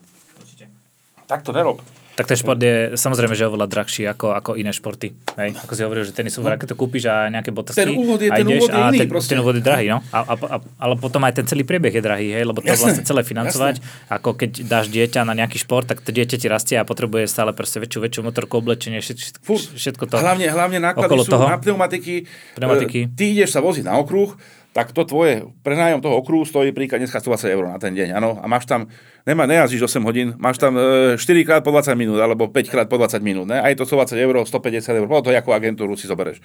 Tak 1.24 1.42
to 1.42 1.56
nerob. 1.56 1.80
Tak 2.14 2.30
ten 2.30 2.38
šport 2.38 2.62
je 2.62 2.94
samozrejme, 2.94 3.34
že 3.34 3.50
oveľa 3.50 3.66
drahší 3.66 4.06
ako, 4.06 4.38
ako 4.38 4.52
iné 4.54 4.70
športy. 4.70 5.18
Hej? 5.34 5.58
Ako 5.66 5.74
si 5.74 5.82
hovoril, 5.82 6.06
že 6.06 6.14
tenisovú 6.14 6.46
raketu 6.46 6.78
kúpiš 6.78 7.10
a 7.10 7.26
nejaké 7.26 7.50
botasky 7.50 7.90
Ten 7.90 7.98
úvod 7.98 8.22
je- 8.22 8.30
a 8.30 8.38
ten 8.38 8.46
úvod 8.46 8.70
je 8.70 8.78
a 8.78 8.94
iný 8.94 9.00
ten, 9.02 9.10
proste. 9.10 9.34
ten 9.34 9.42
úvod 9.42 9.58
je 9.58 9.64
drahý, 9.66 9.90
no. 9.90 10.06
A, 10.14 10.20
a, 10.22 10.34
a, 10.38 10.58
ale 10.78 10.94
potom 11.02 11.26
aj 11.26 11.42
ten 11.42 11.46
celý 11.50 11.66
priebeh 11.66 11.90
je 11.90 12.04
drahý, 12.06 12.30
hej? 12.38 12.46
lebo 12.46 12.62
to 12.62 12.70
Jasné, 12.70 13.02
vlastne 13.02 13.04
celé 13.10 13.26
financovať. 13.26 13.82
Ako 14.14 14.38
keď 14.38 14.62
dáš 14.62 14.94
dieťa 14.94 15.26
na 15.26 15.34
nejaký 15.34 15.58
šport, 15.58 15.90
tak 15.90 16.06
to 16.06 16.14
dieťa 16.14 16.38
ti 16.38 16.46
rastie 16.46 16.78
a 16.78 16.86
potrebuje 16.86 17.26
stále 17.26 17.50
proste 17.50 17.82
väčšiu, 17.82 18.06
väčšiu 18.06 18.22
motorku, 18.22 18.62
oblečenie, 18.62 19.02
všetko, 19.02 19.74
všetko 19.74 20.04
to. 20.06 20.16
Hlavne, 20.22 20.54
hlavne 20.54 20.78
náklady 20.86 21.10
okolo 21.10 21.24
sú 21.26 21.34
toho. 21.34 21.50
na 21.50 21.58
pneumatiky. 21.58 22.30
Pneumatiky. 22.54 23.10
Ty 23.10 23.24
ideš 23.26 23.58
sa 23.58 23.66
voziť 23.66 23.90
na 23.90 23.98
okruh, 23.98 24.38
tak 24.74 24.90
to 24.90 25.06
tvoje 25.06 25.46
prenájom 25.62 26.02
toho 26.02 26.18
okruhu 26.18 26.50
stojí 26.50 26.74
príklad 26.74 26.98
dneska 26.98 27.22
120 27.22 27.54
eur 27.54 27.64
na 27.70 27.78
ten 27.78 27.94
deň, 27.94 28.18
áno. 28.18 28.42
A 28.42 28.50
máš 28.50 28.66
tam, 28.66 28.90
nemá, 29.22 29.46
nejazdíš 29.46 29.86
8 29.86 30.02
hodín, 30.02 30.34
máš 30.42 30.58
tam 30.58 30.74
e, 30.74 31.14
4 31.16 31.46
krát 31.46 31.62
po 31.62 31.70
20 31.70 31.94
minút, 31.94 32.18
alebo 32.18 32.50
5 32.50 32.74
krát 32.74 32.90
po 32.90 32.98
20 32.98 33.22
minút, 33.22 33.46
ne? 33.46 33.62
A 33.62 33.70
je 33.70 33.78
to 33.78 33.86
120 33.86 34.18
eur, 34.18 34.34
150 34.42 34.98
eur, 34.98 35.06
podľa 35.06 35.24
toho, 35.30 35.34
akú 35.38 35.54
agentúru 35.54 35.94
si 35.94 36.10
zobereš. 36.10 36.42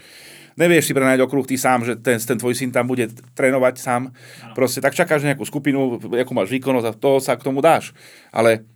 Nevieš 0.61 0.91
si 0.91 0.93
prenajať 0.93 1.25
okruh 1.25 1.49
ty 1.49 1.57
sám, 1.57 1.89
že 1.89 1.97
ten, 1.97 2.21
ten 2.21 2.37
tvoj 2.37 2.53
syn 2.53 2.69
tam 2.69 2.85
bude 2.85 3.09
trénovať 3.33 3.75
sám. 3.81 4.13
Proste 4.53 4.85
tak 4.85 4.93
čakáš 4.93 5.25
nejakú 5.25 5.49
skupinu, 5.49 5.97
akú 5.97 6.37
máš 6.37 6.53
výkonnosť 6.53 6.87
a 6.87 6.93
to 6.93 7.11
sa 7.25 7.33
k 7.33 7.49
tomu 7.49 7.65
dáš. 7.65 7.97
Ale 8.29 8.69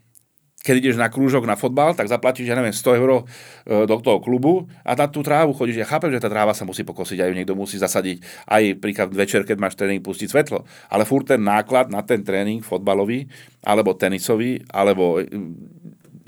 keď 0.63 0.75
ideš 0.79 0.97
na 0.97 1.11
krúžok 1.11 1.43
na 1.43 1.59
fotbal, 1.59 1.93
tak 1.99 2.07
zaplatíš, 2.07 2.47
ja 2.47 2.55
neviem, 2.55 2.71
100 2.71 2.99
eur 3.03 3.11
e, 3.19 3.23
do 3.83 3.99
toho 3.99 4.23
klubu 4.23 4.71
a 4.87 4.95
na 4.95 5.11
tú 5.11 5.27
trávu 5.27 5.51
chodíš. 5.59 5.83
Ja 5.83 5.87
chápem, 5.91 6.15
že 6.15 6.23
tá 6.23 6.31
tráva 6.31 6.55
sa 6.55 6.63
musí 6.63 6.87
pokosiť, 6.87 7.19
aj 7.19 7.29
ju 7.29 7.35
niekto 7.35 7.59
musí 7.59 7.83
zasadiť. 7.83 8.47
Aj 8.47 8.63
príklad 8.79 9.11
večer, 9.11 9.43
keď 9.43 9.59
máš 9.59 9.75
tréning, 9.75 9.99
pustiť 9.99 10.31
svetlo. 10.31 10.63
Ale 10.87 11.03
furt 11.03 11.27
ten 11.27 11.43
náklad 11.43 11.91
na 11.91 12.07
ten 12.07 12.23
tréning 12.23 12.63
fotbalový, 12.63 13.27
alebo 13.67 13.99
tenisový, 13.99 14.63
alebo 14.71 15.19
e, 15.19 15.27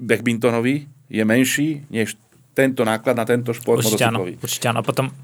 badmintonový 0.02 0.90
je 1.06 1.22
menší, 1.22 1.86
než 1.86 2.18
tento 2.58 2.82
náklad 2.82 3.14
na 3.14 3.26
tento 3.26 3.54
šport 3.54 3.86
Určite 3.86 4.10
áno, 4.10 4.26
určite 4.26 4.66
áno. 4.66 4.82
A 4.82 4.84
potom, 4.86 5.14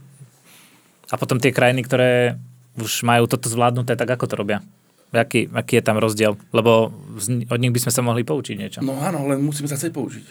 a 1.11 1.15
potom 1.19 1.43
tie 1.43 1.51
krajiny, 1.51 1.83
ktoré 1.83 2.39
už 2.79 3.03
majú 3.03 3.27
toto 3.27 3.51
zvládnuté, 3.51 3.99
tak 3.99 4.07
ako 4.07 4.31
to 4.31 4.39
robia? 4.39 4.63
Aký, 5.11 5.51
aký 5.51 5.83
je 5.83 5.85
tam 5.85 5.99
rozdiel? 5.99 6.39
Lebo 6.55 6.95
z, 7.19 7.43
od 7.51 7.59
nich 7.59 7.75
by 7.75 7.81
sme 7.83 7.93
sa 7.93 8.03
mohli 8.07 8.23
poučiť 8.23 8.55
niečo. 8.55 8.79
No 8.83 9.03
áno, 9.03 9.27
len 9.27 9.43
musíme 9.43 9.67
sa 9.67 9.75
chcieť 9.75 9.91
použiť. 9.91 10.27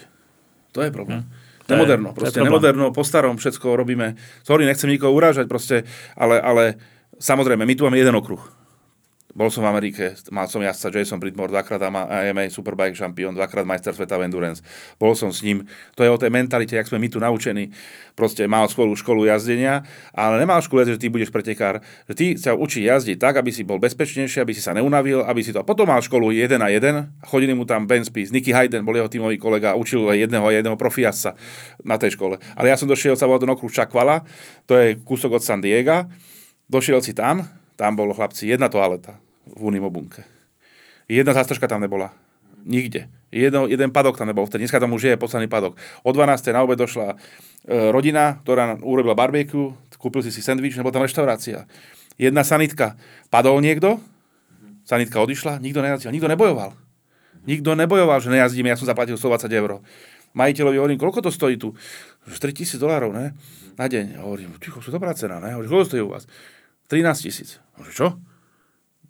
To 0.72 0.80
je 0.80 0.90
problém. 0.90 1.24
Hm. 1.24 1.48
Nemoderno, 1.70 2.10
proste 2.10 2.42
nemoderno, 2.42 2.90
po 2.90 3.06
starom 3.06 3.38
všetko 3.38 3.78
robíme. 3.78 4.18
Sorry, 4.42 4.66
nechcem 4.66 4.90
nikoho 4.90 5.14
urážať 5.14 5.46
proste, 5.46 5.86
ale, 6.18 6.42
ale 6.42 6.82
samozrejme, 7.22 7.62
my 7.62 7.74
tu 7.78 7.86
máme 7.86 7.94
jeden 7.94 8.16
okruh. 8.18 8.42
Bol 9.30 9.46
som 9.46 9.62
v 9.62 9.70
Amerike, 9.70 10.18
mal 10.34 10.50
som 10.50 10.58
jazdca 10.58 10.90
Jason 10.90 11.22
Bridmore, 11.22 11.54
dvakrát 11.54 11.78
AMA 11.86 12.50
Superbike 12.50 12.98
šampión, 12.98 13.30
dvakrát 13.38 13.62
majster 13.62 13.94
sveta 13.94 14.18
v 14.18 14.26
Endurance. 14.26 14.58
Bol 14.98 15.14
som 15.14 15.30
s 15.30 15.46
ním. 15.46 15.70
To 15.94 16.02
je 16.02 16.10
o 16.10 16.18
tej 16.18 16.34
mentalite, 16.34 16.74
jak 16.74 16.90
sme 16.90 16.98
my 16.98 17.06
tu 17.06 17.22
naučení. 17.22 17.70
Proste 18.18 18.50
mal 18.50 18.66
školu, 18.66 18.98
školu 18.98 19.30
jazdenia, 19.30 19.86
ale 20.10 20.42
nemal 20.42 20.58
školu 20.58 20.82
jazdiť, 20.82 20.94
že 20.98 21.02
ty 21.06 21.08
budeš 21.14 21.30
pretekár. 21.30 21.78
Že 22.10 22.14
ty 22.18 22.26
sa 22.42 22.58
učí 22.58 22.82
jazdiť 22.82 23.22
tak, 23.22 23.38
aby 23.38 23.54
si 23.54 23.62
bol 23.62 23.78
bezpečnejší, 23.78 24.42
aby 24.42 24.50
si 24.50 24.58
sa 24.58 24.74
neunavil, 24.74 25.22
aby 25.22 25.46
si 25.46 25.54
to... 25.54 25.62
Potom 25.62 25.86
mal 25.86 26.02
školu 26.02 26.34
1 26.34 26.50
na 26.58 26.66
1 26.66 27.22
a 27.22 27.24
chodili 27.30 27.54
mu 27.54 27.62
tam 27.62 27.86
Ben 27.86 28.02
Spies, 28.02 28.34
Nicky 28.34 28.50
Hayden 28.50 28.82
bol 28.82 28.98
jeho 28.98 29.06
tímový 29.06 29.38
kolega, 29.38 29.78
učil 29.78 30.10
jedného 30.10 30.42
a 30.42 30.50
jedného 30.50 30.74
profiasca 30.74 31.38
na 31.86 31.94
tej 32.02 32.18
škole. 32.18 32.42
Ale 32.58 32.66
ja 32.66 32.74
som 32.74 32.90
došiel, 32.90 33.14
sa 33.14 33.30
ten 33.30 33.50
okruh 33.50 33.70
Čakvala, 33.70 34.26
to 34.66 34.74
je 34.74 34.98
kúsok 34.98 35.38
od 35.38 35.42
San 35.46 35.62
Diego, 35.62 36.10
došiel 36.66 36.98
si 36.98 37.14
tam, 37.14 37.59
tam 37.80 37.96
bolo 37.96 38.12
chlapci 38.12 38.44
jedna 38.44 38.68
toaleta 38.68 39.16
v 39.48 39.72
Unimobunke. 39.72 40.28
Jedna 41.08 41.32
zástrčka 41.32 41.64
tam 41.64 41.80
nebola. 41.80 42.12
Nikde. 42.68 43.08
Jedno, 43.32 43.64
jeden 43.64 43.88
padok 43.88 44.20
tam 44.20 44.28
nebol. 44.28 44.44
Vtedy 44.44 44.68
dneska 44.68 44.76
tam 44.76 44.92
už 44.92 45.08
je 45.08 45.16
posledný 45.16 45.48
padok. 45.48 45.80
O 46.04 46.12
12. 46.12 46.52
na 46.52 46.60
obed 46.60 46.76
došla 46.76 47.16
e, 47.16 47.16
rodina, 47.88 48.36
ktorá 48.44 48.76
urobila 48.84 49.16
barbecue, 49.16 49.72
kúpil 49.96 50.20
si 50.20 50.28
si 50.28 50.44
sendvič, 50.44 50.76
nebola 50.76 50.92
tam 50.92 51.08
reštaurácia. 51.08 51.64
Jedna 52.20 52.44
sanitka. 52.44 53.00
Padol 53.32 53.64
niekto, 53.64 53.96
sanitka 54.84 55.16
odišla, 55.24 55.56
nikto 55.64 55.80
nejazdil, 55.80 56.12
nikto 56.12 56.28
nebojoval. 56.28 56.76
Nikto 57.48 57.72
nebojoval, 57.72 58.20
že 58.20 58.28
nejazdíme, 58.28 58.68
ja 58.68 58.76
som 58.76 58.84
zaplatil 58.84 59.16
120 59.16 59.48
eur. 59.56 59.80
Majiteľovi 60.36 60.76
hovorím, 60.76 61.00
koľko 61.00 61.24
to 61.24 61.30
stojí 61.32 61.56
tu? 61.56 61.72
4000 62.28 62.76
dolárov, 62.76 63.10
ne? 63.16 63.32
Na 63.80 63.88
deň. 63.88 64.20
Hovorím, 64.20 64.60
ticho, 64.60 64.84
sú 64.84 64.92
dobrá 64.92 65.16
cena, 65.16 65.40
ne? 65.40 65.56
Hovorím, 65.56 65.70
koľko 65.72 65.88
stojí 65.88 66.02
u 66.04 66.12
vás? 66.12 66.28
13 66.90 67.22
tisíc. 67.22 67.62
Čo? 67.88 68.20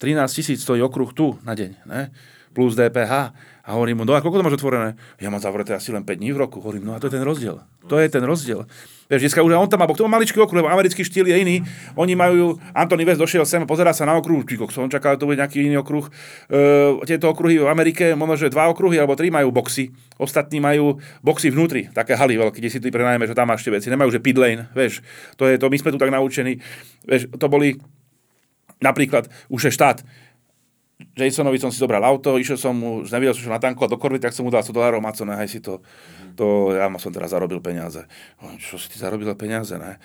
13 0.00 0.32
tisíc 0.32 0.64
stojí 0.64 0.80
okruh 0.80 1.12
tu 1.12 1.36
na 1.44 1.52
deň, 1.52 1.70
ne? 1.84 2.10
plus 2.52 2.74
DPH. 2.74 3.32
A 3.60 3.78
hovorím 3.78 4.02
mu, 4.02 4.04
no 4.08 4.16
a 4.16 4.24
koľko 4.24 4.42
to 4.42 4.46
máš 4.46 4.58
otvorené? 4.58 4.98
Ja 5.22 5.30
mám 5.30 5.38
zavreté 5.38 5.76
asi 5.76 5.94
len 5.94 6.02
5 6.02 6.18
dní 6.18 6.34
v 6.34 6.42
roku. 6.42 6.58
Hovorím, 6.58 6.90
no 6.90 6.92
a 6.96 6.98
to 6.98 7.06
je 7.06 7.14
ten 7.14 7.22
rozdiel. 7.22 7.62
To 7.86 8.02
je 8.02 8.08
ten 8.10 8.24
rozdiel. 8.24 8.66
Vieš, 9.06 9.30
dneska 9.30 9.46
už 9.46 9.54
on 9.54 9.70
tam 9.70 9.78
má, 9.78 9.86
to 9.86 10.06
má 10.06 10.18
maličký 10.18 10.38
okruh, 10.42 10.62
lebo 10.62 10.70
americký 10.70 11.06
štýl 11.06 11.30
je 11.30 11.36
iný. 11.38 11.56
Oni 11.94 12.18
majú, 12.18 12.58
Anthony 12.74 13.06
West 13.06 13.22
došiel 13.22 13.46
sem, 13.46 13.62
pozerá 13.66 13.94
sa 13.94 14.06
na 14.06 14.18
okruh, 14.18 14.42
ty 14.42 14.58
on 14.58 14.90
čakal, 14.90 15.18
to 15.18 15.26
bude 15.26 15.38
nejaký 15.38 15.66
iný 15.66 15.82
okruh. 15.82 16.06
Uh, 16.50 16.98
tieto 17.06 17.30
okruhy 17.30 17.62
v 17.62 17.70
Amerike, 17.70 18.14
možno, 18.18 18.46
že 18.46 18.54
dva 18.54 18.70
okruhy 18.70 18.98
alebo 18.98 19.14
tri 19.14 19.30
majú 19.30 19.54
boxy. 19.54 19.94
Ostatní 20.18 20.58
majú 20.58 20.98
boxy 21.22 21.50
vnútri, 21.50 21.90
také 21.90 22.14
haly 22.18 22.38
veľké, 22.38 22.58
kde 22.58 22.70
si 22.70 22.78
ty 22.78 22.90
prenajme, 22.90 23.26
že 23.26 23.34
tam 23.34 23.50
máš 23.50 23.66
tie 23.66 23.74
veci. 23.74 23.90
Nemajú, 23.90 24.14
že 24.14 24.22
pit 24.22 24.38
lane, 24.38 24.70
vieš. 24.74 25.02
To 25.38 25.46
je 25.46 25.58
to, 25.58 25.70
my 25.70 25.78
sme 25.78 25.90
tu 25.94 25.98
tak 25.98 26.10
naučení. 26.10 26.62
Vieš, 27.06 27.34
to 27.34 27.46
boli 27.50 27.82
napríklad 28.80 29.28
už 29.52 29.70
je 29.70 29.72
štát. 29.72 30.02
Jasonovi 31.16 31.56
som 31.56 31.72
si 31.72 31.80
zobral 31.80 32.04
auto, 32.04 32.36
išiel 32.36 32.60
som 32.60 32.76
mu, 32.76 33.00
už 33.00 33.12
nevedel 33.12 33.32
som, 33.32 33.48
čo 33.48 33.52
natankovať 33.52 33.88
do 33.88 33.96
korvy, 33.96 34.20
tak 34.20 34.36
som 34.36 34.44
mu 34.44 34.52
dal 34.52 34.60
100 34.60 34.76
dolárov, 34.76 35.00
Maco, 35.00 35.24
nehaj 35.24 35.48
si 35.48 35.64
to. 35.64 35.80
To, 36.36 36.76
ja 36.76 36.92
som 37.00 37.08
teraz 37.08 37.32
zarobil 37.32 37.64
peniaze. 37.64 38.04
Čo 38.60 38.76
si 38.76 38.92
ty 38.92 39.00
zarobil 39.00 39.32
peniaze, 39.32 39.80
ne? 39.80 39.96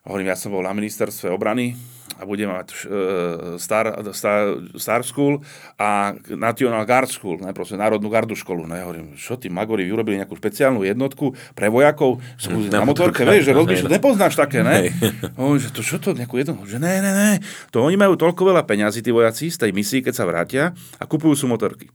Hovorím, 0.00 0.32
ja 0.32 0.36
som 0.36 0.56
bol 0.56 0.64
na 0.64 0.72
ministerstve 0.72 1.28
obrany 1.28 1.76
a 2.20 2.24
budem 2.28 2.48
mať 2.52 2.68
uh, 2.72 3.56
Star, 3.56 3.96
Star, 4.12 4.56
Star 4.76 5.00
School 5.04 5.40
a 5.80 6.12
National 6.32 6.84
Guard 6.84 7.08
School, 7.08 7.40
ne, 7.40 7.52
proste 7.56 7.80
Národnú 7.80 8.12
gardu 8.12 8.36
školu. 8.36 8.68
Ne, 8.68 8.84
hovorím, 8.84 9.16
čo 9.16 9.40
tí 9.40 9.52
magori 9.52 9.88
vyrobili 9.88 10.20
nejakú 10.20 10.36
špeciálnu 10.36 10.84
jednotku 10.84 11.32
pre 11.56 11.72
vojakov 11.72 12.20
som 12.36 12.56
na, 12.68 12.80
na 12.80 12.88
motorke, 12.88 13.24
vieš, 13.24 13.48
že 13.48 13.56
rozmýšľaš, 13.56 13.92
nepoznáš 13.92 14.34
také, 14.36 14.60
ne? 14.60 14.92
Hovorím, 15.40 15.62
že 15.64 15.70
to 15.72 15.80
čo 15.80 15.96
to, 15.96 16.16
nejakú 16.16 16.36
jednotku? 16.36 16.64
Že 16.68 16.80
ne, 16.80 16.94
ne, 17.00 17.12
ne, 17.12 17.32
to 17.72 17.84
oni 17.84 17.96
majú 17.96 18.16
toľko 18.20 18.52
veľa 18.52 18.68
peňazí, 18.68 19.00
tí 19.00 19.12
vojaci 19.12 19.48
z 19.48 19.68
tej 19.68 19.70
misii, 19.72 20.04
keď 20.04 20.14
sa 20.16 20.24
vrátia 20.28 20.76
a 21.00 21.04
kupujú 21.08 21.36
sú 21.36 21.46
motorky. 21.48 21.88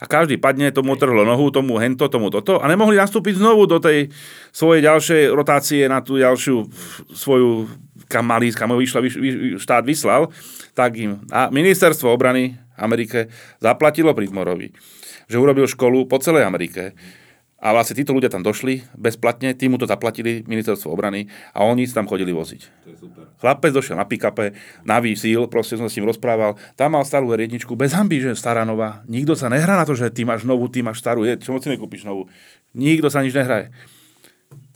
A 0.00 0.08
každý 0.08 0.40
padne, 0.40 0.72
tomu 0.72 0.96
otrhlo 0.96 1.28
nohu, 1.28 1.52
tomu 1.52 1.76
hento, 1.76 2.08
tomu 2.08 2.32
toto. 2.32 2.56
A 2.56 2.64
nemohli 2.72 2.96
nastúpiť 2.96 3.36
znovu 3.36 3.68
do 3.68 3.76
tej 3.76 4.08
svojej 4.48 4.88
ďalšej 4.88 5.22
rotácie 5.36 5.84
na 5.84 6.00
tú 6.00 6.16
ďalšiu 6.16 6.64
svoju, 7.12 7.68
kam 8.08 8.24
mali, 8.24 8.48
kam 8.48 8.72
vyšla, 8.72 9.04
vyš, 9.04 9.14
vyš, 9.20 9.34
štát 9.60 9.84
vyslal, 9.84 10.32
tak 10.72 10.96
im 10.96 11.20
a 11.28 11.52
ministerstvo 11.52 12.08
obrany 12.08 12.56
Amerike 12.80 13.28
zaplatilo 13.60 14.16
Pridmorovi, 14.16 14.72
že 15.28 15.36
urobil 15.36 15.68
školu 15.68 16.08
po 16.08 16.16
celej 16.16 16.48
Amerike 16.48 16.96
a 17.60 17.76
vlastne 17.76 17.92
títo 17.92 18.16
ľudia 18.16 18.32
tam 18.32 18.40
došli 18.40 18.88
bezplatne, 18.96 19.52
tí 19.52 19.68
mu 19.68 19.76
to 19.76 19.84
zaplatili 19.84 20.40
ministerstvo 20.48 20.88
obrany 20.88 21.28
a 21.52 21.60
oni 21.68 21.84
sa 21.84 22.00
tam 22.00 22.08
chodili 22.08 22.32
voziť. 22.32 22.88
Chlapec 23.36 23.76
došiel 23.76 24.00
na 24.00 24.08
pick-upe, 24.08 24.56
na 24.88 24.96
výsil, 24.96 25.44
proste 25.52 25.76
som 25.76 25.84
s 25.84 25.96
ním 26.00 26.08
rozprával. 26.08 26.56
Tam 26.72 26.96
mal 26.96 27.04
starú 27.04 27.28
R1, 27.36 27.60
bez 27.76 27.92
hamby, 27.92 28.24
že 28.24 28.32
stará 28.32 28.64
nová. 28.64 29.04
Nikto 29.04 29.36
sa 29.36 29.52
nehrá 29.52 29.76
na 29.76 29.84
to, 29.84 29.92
že 29.92 30.08
ty 30.08 30.24
máš 30.24 30.48
novú, 30.48 30.72
ty 30.72 30.80
máš 30.80 31.04
starú. 31.04 31.28
Je, 31.28 31.36
čo 31.36 31.52
moc 31.52 31.60
si 31.60 31.68
nekúpiš 31.68 32.08
novú? 32.08 32.32
Nikto 32.72 33.12
sa 33.12 33.20
nič 33.20 33.36
nehraje. 33.36 33.68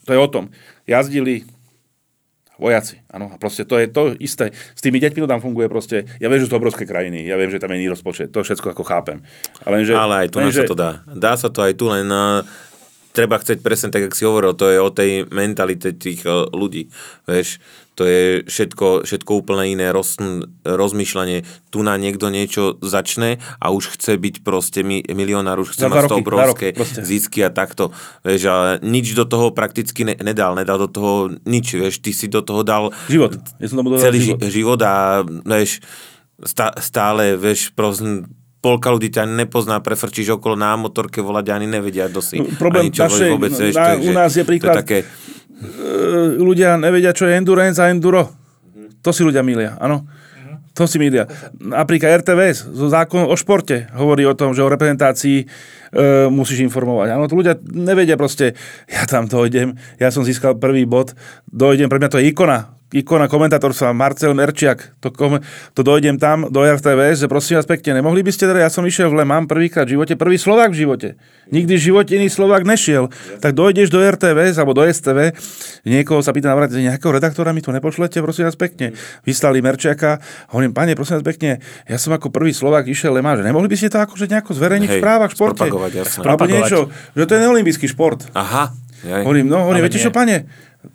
To 0.05 0.13
je 0.13 0.21
o 0.21 0.29
tom. 0.29 0.53
Jazdili 0.85 1.49
vojaci. 2.61 3.03
Áno, 3.11 3.33
a 3.33 3.37
proste 3.41 3.67
to 3.67 3.81
je 3.81 3.89
to 3.91 4.15
isté. 4.21 4.53
S 4.53 4.81
tými 4.85 5.01
deťmi 5.03 5.25
to 5.25 5.29
tam 5.29 5.43
funguje 5.43 5.67
proste. 5.67 6.07
Ja 6.23 6.29
viem, 6.31 6.39
že 6.39 6.47
sú 6.47 6.55
to 6.55 6.61
obrovské 6.61 6.87
krajiny. 6.87 7.27
Ja 7.27 7.35
viem, 7.41 7.51
že 7.51 7.59
tam 7.59 7.73
je 7.75 7.83
iný 7.83 7.91
rozpočet. 7.91 8.31
To 8.31 8.47
všetko 8.47 8.77
ako 8.77 8.85
chápem. 8.87 9.25
Ale, 9.65 9.83
že, 9.83 9.97
Ale 9.97 10.27
aj 10.27 10.29
tu 10.31 10.39
len, 10.39 10.53
sa 10.53 10.69
to 10.69 10.77
dá. 10.77 11.03
Dá 11.09 11.33
sa 11.35 11.49
to 11.51 11.65
aj 11.65 11.73
tu, 11.75 11.91
len 11.91 12.07
treba 13.15 13.39
chcieť 13.39 13.63
presne 13.63 13.95
tak, 13.95 14.11
jak 14.11 14.19
si 14.19 14.27
hovoril, 14.27 14.59
to 14.59 14.67
je 14.67 14.83
o 14.83 14.91
tej 14.91 15.31
mentalite 15.31 15.95
tých 15.95 16.27
uh, 16.27 16.51
ľudí. 16.51 16.91
Vieš, 17.31 17.63
to 17.95 18.03
je 18.03 18.43
všetko, 18.43 19.07
všetko 19.07 19.31
úplne 19.39 19.71
iné 19.71 19.95
roz, 19.95 20.19
rozmýšľanie. 20.67 21.47
Tu 21.71 21.79
na 21.87 21.95
niekto 21.95 22.27
niečo 22.27 22.75
začne 22.83 23.39
a 23.63 23.71
už 23.71 23.95
chce 23.95 24.19
byť 24.19 24.43
proste 24.43 24.83
mi, 24.83 24.99
milionár, 25.07 25.63
už 25.63 25.79
chce 25.79 25.87
mať 25.87 26.11
roky, 26.11 26.21
obrovské 26.27 26.67
rok 26.75 26.91
zisky 27.07 27.47
a 27.47 27.55
takto. 27.55 27.95
Vieš, 28.27 28.43
a 28.51 28.57
nič 28.83 29.15
do 29.15 29.23
toho 29.23 29.55
prakticky 29.55 30.03
ne, 30.03 30.19
nedal, 30.19 30.59
nedal 30.59 30.83
do 30.83 30.91
toho 30.91 31.31
nič, 31.47 31.79
vieš, 31.79 32.03
ty 32.03 32.11
si 32.11 32.27
do 32.27 32.43
toho 32.43 32.67
dal 32.67 32.91
Život. 33.07 33.39
Ja 33.63 33.67
som 33.71 33.79
tomu 33.79 33.95
celý 34.03 34.35
život. 34.35 34.43
život, 34.51 34.81
a 34.83 35.23
vieš, 35.47 35.79
stá, 36.43 36.75
stále, 36.83 37.39
vieš, 37.39 37.71
proste 37.79 38.27
polka 38.65 38.89
ľudí 38.89 39.13
ťa 39.13 39.29
nepozná, 39.29 39.85
prefrčíš 39.85 40.41
okolo 40.41 40.57
na 40.57 40.73
motorke, 40.75 41.21
volať 41.21 41.53
ani 41.53 41.69
nevedia, 41.69 42.09
kto 42.09 42.25
si. 42.25 42.41
Problém 42.57 42.89
ani 42.89 42.97
čo 42.97 43.05
našej- 43.05 43.31
vôbec, 43.31 43.53
vieš, 43.53 43.77
na- 43.77 43.93
to 43.93 44.01
u 44.01 44.11
nás 44.11 44.33
je 44.33 44.43
príklad- 44.43 44.73
je 44.75 44.81
také, 44.81 44.99
E, 45.55 45.69
ľudia 46.37 46.77
nevedia, 46.77 47.15
čo 47.15 47.25
je 47.25 47.39
endurance 47.39 47.79
a 47.79 47.89
enduro. 47.89 48.29
To 49.01 49.13
si 49.13 49.23
ľudia 49.23 49.41
milia, 49.41 49.79
áno. 49.79 50.05
To 50.75 50.85
si 50.85 50.99
mília. 50.99 51.31
Napríklad 51.55 52.21
RTVS, 52.21 52.67
zo 52.67 52.91
zákon 52.91 53.23
o 53.23 53.37
športe, 53.39 53.87
hovorí 53.95 54.27
o 54.27 54.35
tom, 54.35 54.51
že 54.51 54.61
o 54.61 54.69
reprezentácii 54.69 55.39
e, 55.39 55.47
musíš 56.27 56.59
informovať. 56.61 57.15
Áno, 57.15 57.31
to 57.31 57.39
ľudia 57.39 57.55
nevedia 57.65 58.19
proste, 58.19 58.59
ja 58.91 59.07
tam 59.07 59.25
dojdem, 59.25 59.73
ja 59.97 60.11
som 60.11 60.21
získal 60.21 60.59
prvý 60.59 60.83
bod, 60.85 61.15
dojdem, 61.47 61.87
pre 61.87 61.97
mňa 61.97 62.11
to 62.11 62.19
je 62.19 62.29
ikona, 62.29 62.75
ikona 62.95 63.27
komentátorstva 63.27 63.91
Marcel 63.91 64.39
Merčiak, 64.39 64.95
to, 65.03 65.11
kom, 65.11 65.43
to 65.75 65.83
dojdem 65.83 66.15
tam 66.15 66.47
do 66.47 66.63
RTVS, 66.63 67.27
že 67.27 67.29
prosím 67.29 67.59
vás 67.59 67.67
pekne, 67.67 67.99
nemohli 67.99 68.23
by 68.23 68.31
ste 68.31 68.47
teda, 68.47 68.63
ja 68.63 68.71
som 68.71 68.87
išiel 68.87 69.11
v 69.11 69.19
Le 69.19 69.25
Mans 69.27 69.51
prvýkrát 69.51 69.83
v 69.91 69.99
živote, 69.99 70.15
prvý 70.15 70.39
Slovák 70.39 70.71
v 70.71 70.87
živote. 70.87 71.09
Nikdy 71.51 71.75
v 71.75 71.83
živote 71.83 72.13
iný 72.15 72.31
Slovák 72.31 72.63
nešiel. 72.63 73.11
Tak 73.43 73.59
dojdeš 73.59 73.91
do 73.91 73.99
RTVS 73.99 74.63
alebo 74.63 74.79
do 74.79 74.87
STV, 74.87 75.35
niekoho 75.83 76.23
sa 76.23 76.31
pýta 76.31 76.55
navrát, 76.55 76.71
nejakého 76.71 77.11
redaktora 77.11 77.51
mi 77.51 77.61
tu 77.61 77.75
nepošlete, 77.75 78.23
prosím 78.23 78.47
vás 78.47 78.55
pekne. 78.55 78.95
Vyslali 79.27 79.59
Merčiaka, 79.59 80.23
hovorím, 80.55 80.71
pane, 80.71 80.95
prosím 80.95 81.19
vás 81.19 81.27
pekne, 81.27 81.59
ja 81.91 81.99
som 81.99 82.15
ako 82.15 82.31
prvý 82.31 82.55
Slovák 82.55 82.87
išiel 82.87 83.11
Le 83.11 83.27
Mans, 83.27 83.43
že 83.43 83.45
nemohli 83.45 83.67
by 83.67 83.75
ste 83.75 83.91
to 83.91 83.99
akože 83.99 84.31
nejako 84.31 84.55
zverejniť 84.55 84.89
v 84.89 84.97
Hej, 84.97 85.03
v 85.03 85.33
športe? 85.35 85.67
spropagovať, 85.67 85.93
jasné. 85.99 86.23
Alebo 86.23 86.47
niečo, 86.47 86.79
že 87.19 87.25
to 87.27 87.33
je 87.35 87.41
neolimpijský 87.43 87.87
šport. 87.91 88.31
Aha. 88.39 88.71
Jaj. 89.05 89.23
Hovorím, 89.29 89.53
no, 89.53 89.69
hovorím, 89.69 89.85
viete 89.85 90.01
čo, 90.01 90.09
pane? 90.09 90.49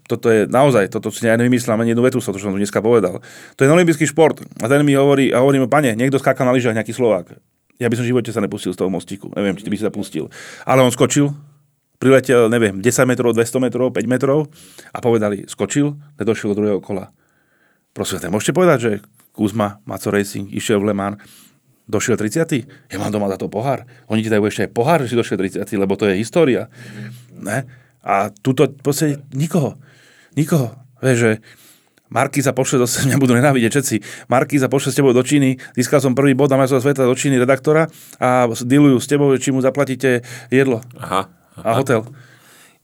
Toto 0.07 0.27
je 0.29 0.45
naozaj, 0.45 0.89
toto 0.93 1.09
si 1.13 1.25
ja 1.25 1.37
nevymyslel 1.39 1.77
ani 1.77 1.93
jednu 1.93 2.03
vetu, 2.05 2.17
to, 2.21 2.35
čo 2.35 2.49
som 2.49 2.55
tu 2.55 2.59
dneska 2.59 2.81
povedal. 2.81 3.21
To 3.55 3.59
je 3.61 3.67
olimpijský 3.69 4.09
šport. 4.09 4.41
A 4.61 4.65
ten 4.65 4.81
mi 4.81 4.93
hovorí, 4.97 5.29
a 5.29 5.43
hovorím, 5.43 5.69
pane, 5.69 5.93
niekto 5.93 6.17
skákal 6.17 6.47
na 6.47 6.53
lyžach, 6.53 6.73
nejaký 6.73 6.93
Slovák. 6.95 7.37
Ja 7.79 7.87
by 7.87 7.95
som 7.95 8.03
v 8.03 8.11
živote 8.11 8.29
sa 8.33 8.43
nepustil 8.43 8.75
z 8.75 8.79
toho 8.79 8.91
mostíku. 8.91 9.31
Neviem, 9.33 9.55
či 9.55 9.63
ty 9.63 9.69
by 9.71 9.77
si 9.79 9.83
sa 9.87 9.93
pustil. 9.93 10.27
Ale 10.67 10.83
on 10.83 10.91
skočil, 10.91 11.31
priletel, 11.99 12.47
neviem, 12.47 12.79
10 12.79 13.09
metrov, 13.09 13.31
200 13.35 13.59
metrov, 13.59 13.91
5 13.91 14.03
metrov 14.07 14.51
a 14.91 14.97
povedali, 14.99 15.47
skočil, 15.47 15.95
nedošiel 16.19 16.51
do 16.51 16.55
druhého 16.59 16.79
kola. 16.83 17.11
Prosím, 17.91 18.23
môžete 18.31 18.55
povedať, 18.55 18.77
že 18.79 18.91
Kuzma, 19.35 19.79
Maco 19.87 20.11
Racing, 20.11 20.51
išiel 20.51 20.79
v 20.83 20.91
Le 20.91 20.95
Mans, 20.95 21.19
došiel 21.89 22.15
30. 22.21 22.93
Ja 22.93 22.97
mám 23.01 23.09
doma 23.09 23.25
za 23.33 23.41
to 23.41 23.49
pohár. 23.49 23.83
Oni 24.07 24.21
ti 24.21 24.29
dajú 24.29 24.45
ešte 24.45 24.69
aj 24.69 24.71
pohár, 24.71 25.01
že 25.01 25.11
si 25.11 25.17
došiel 25.17 25.41
30. 25.41 25.65
lebo 25.73 25.97
to 25.97 26.05
je 26.05 26.21
história. 26.21 26.69
Ne? 27.33 27.65
A 28.03 28.31
tuto 28.31 28.71
proste 28.71 29.19
nikoho. 29.35 29.75
Nikoho. 30.35 30.71
Vieš, 31.03 31.17
že 31.17 31.31
Markíza 32.09 32.57
pošle 32.57 32.81
do 32.81 32.87
mňa 32.89 33.17
budú 33.23 33.37
nenávidieť 33.37 33.71
všetci. 33.71 33.95
Markíza 34.27 34.67
pošle 34.67 34.89
s 34.91 34.97
tebou 34.97 35.13
do 35.13 35.21
Číny, 35.21 35.61
získal 35.77 36.01
som 36.01 36.17
prvý 36.17 36.33
bod 36.33 36.49
na 36.49 36.57
majstrovstvá 36.57 36.91
sveta 36.91 37.03
do 37.05 37.15
Číny 37.15 37.37
redaktora 37.37 37.85
a 38.17 38.49
dealujú 38.49 38.97
s 38.97 39.07
tebou, 39.07 39.29
či 39.37 39.53
mu 39.53 39.61
zaplatíte 39.61 40.25
jedlo 40.49 40.81
Aha. 40.97 41.29
a 41.61 41.69
hotel. 41.77 42.09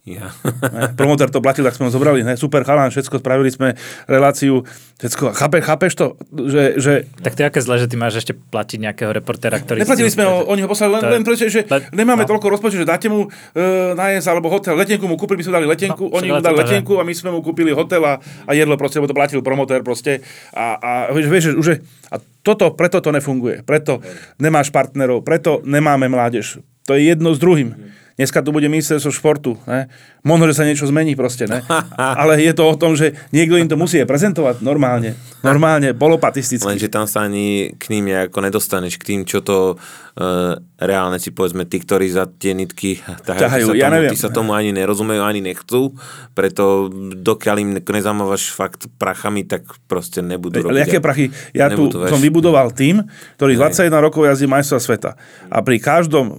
Ja. 0.06 0.30
Ne? 0.70 0.94
Promotér 0.94 1.34
to 1.34 1.42
platil, 1.42 1.66
tak 1.66 1.74
sme 1.74 1.90
ho 1.90 1.92
zobrali. 1.92 2.22
Ne? 2.22 2.38
Super 2.38 2.62
chalán, 2.62 2.94
všetko, 2.94 3.26
spravili 3.26 3.50
sme 3.50 3.74
reláciu. 4.06 4.62
Všetko. 5.02 5.34
Chápe, 5.34 5.66
chápeš 5.66 5.98
to? 5.98 6.06
Že, 6.30 6.64
že 6.78 6.94
Tak 7.26 7.34
to 7.34 7.42
je 7.42 7.48
aké 7.50 7.60
zle, 7.60 7.82
že 7.82 7.90
ty 7.90 7.98
máš 7.98 8.22
ešte 8.22 8.38
platiť 8.38 8.86
nejakého 8.86 9.10
reportéra, 9.10 9.58
ktorý... 9.58 9.82
Neplatili 9.82 10.14
sme 10.14 10.30
ho, 10.30 10.46
oni 10.46 10.62
ho 10.62 10.70
poslali 10.70 10.94
len, 10.94 11.02
To 11.02 11.10
len 11.10 11.24
preto, 11.26 11.50
že 11.50 11.66
le- 11.66 11.90
nemáme 11.90 12.22
no. 12.24 12.30
toľko 12.30 12.54
rozpočet, 12.54 12.86
že 12.86 12.88
dáte 12.88 13.10
mu 13.10 13.26
e, 13.26 13.68
nájsť 13.98 14.28
alebo 14.30 14.48
hotel, 14.54 14.78
letenku 14.78 15.10
mu 15.10 15.18
kúpili, 15.18 15.42
my 15.42 15.44
sme 15.50 15.56
dali 15.58 15.68
letenku, 15.68 16.06
No, 16.08 16.22
oni 16.22 16.30
mu 16.30 16.38
dali 16.38 16.54
to- 16.54 16.62
letenku 16.64 16.94
a 16.96 17.04
my 17.04 17.14
sme 17.18 17.30
mu 17.34 17.42
kúpili 17.42 17.74
hotel 17.74 18.06
a, 18.06 18.22
a 18.22 18.52
jedlo 18.54 18.78
proste, 18.78 19.02
lebo 19.02 19.10
to 19.10 19.18
platil 19.18 19.42
promotér 19.42 19.82
proste. 19.82 20.22
A, 20.54 20.78
a 20.78 20.90
vieš, 21.18 21.28
vieš, 21.28 21.44
že 21.50 21.52
už 21.58 21.68
je, 21.74 21.78
a 22.14 22.22
toto, 22.46 22.78
preto 22.78 23.02
to 23.02 23.10
nefunguje. 23.10 23.66
Preto 23.66 24.06
nemáš 24.38 24.70
partnerov, 24.70 25.26
preto 25.26 25.66
nemáme 25.66 26.06
mládež. 26.08 26.62
To 26.86 26.94
je 26.94 27.10
jedno 27.10 27.34
s 27.34 27.42
druhým. 27.42 27.74
Dneska 28.16 28.40
tu 28.40 28.56
bude 28.56 28.72
ministerstvo 28.72 29.12
športu. 29.12 29.60
Ne? 29.68 29.92
Možno, 30.24 30.48
že 30.48 30.56
sa 30.56 30.64
niečo 30.64 30.88
zmení 30.88 31.20
proste. 31.20 31.52
Ne? 31.52 31.60
Ale 32.24 32.40
je 32.40 32.56
to 32.56 32.64
o 32.64 32.76
tom, 32.80 32.96
že 32.96 33.12
niekto 33.36 33.60
im 33.60 33.68
to 33.68 33.76
musí 33.76 34.00
prezentovať 34.08 34.64
normálne. 34.64 35.20
Normálne, 35.44 35.92
polopatisticky. 35.92 36.64
Lenže 36.64 36.88
tam 36.88 37.12
sa 37.12 37.28
ani 37.28 37.76
k 37.76 37.92
ním 37.92 38.16
nejako 38.16 38.40
nedostaneš, 38.40 38.96
k 39.04 39.04
tým, 39.04 39.20
čo 39.28 39.44
to 39.44 39.76
uh, 39.76 40.56
reálne 40.80 41.20
si 41.20 41.36
povedzme, 41.36 41.68
tí, 41.68 41.84
ktorí 41.84 42.08
za 42.08 42.28
tie 42.28 42.56
nitky 42.56 43.04
Ťahajú, 43.04 43.40
ťahajú, 43.40 43.68
sa 43.68 43.76
ja 43.76 43.88
tomu, 43.88 43.96
neviem. 44.00 44.12
tí 44.12 44.18
sa 44.20 44.30
tomu 44.32 44.52
ani 44.56 44.72
nerozumejú, 44.72 45.22
ani 45.24 45.42
nechcú, 45.44 45.96
preto 46.32 46.88
dokiaľ 47.20 47.56
im 47.64 47.70
nezamávaš 47.80 48.52
fakt 48.52 48.88
prachami, 48.96 49.44
tak 49.44 49.68
proste 49.92 50.24
nebudú 50.24 50.64
robiť. 50.64 50.72
Ale 50.72 50.88
aké 50.88 51.00
prachy? 51.04 51.32
Ja 51.52 51.68
tu 51.72 51.92
som 51.92 52.20
vybudoval 52.20 52.72
tým, 52.72 53.04
ktorý 53.40 53.60
21 53.60 53.92
rokov 54.00 54.24
jazdí 54.24 54.48
majstra 54.48 54.80
sveta. 54.80 55.20
A 55.52 55.60
pri 55.64 55.84
každom 55.84 56.32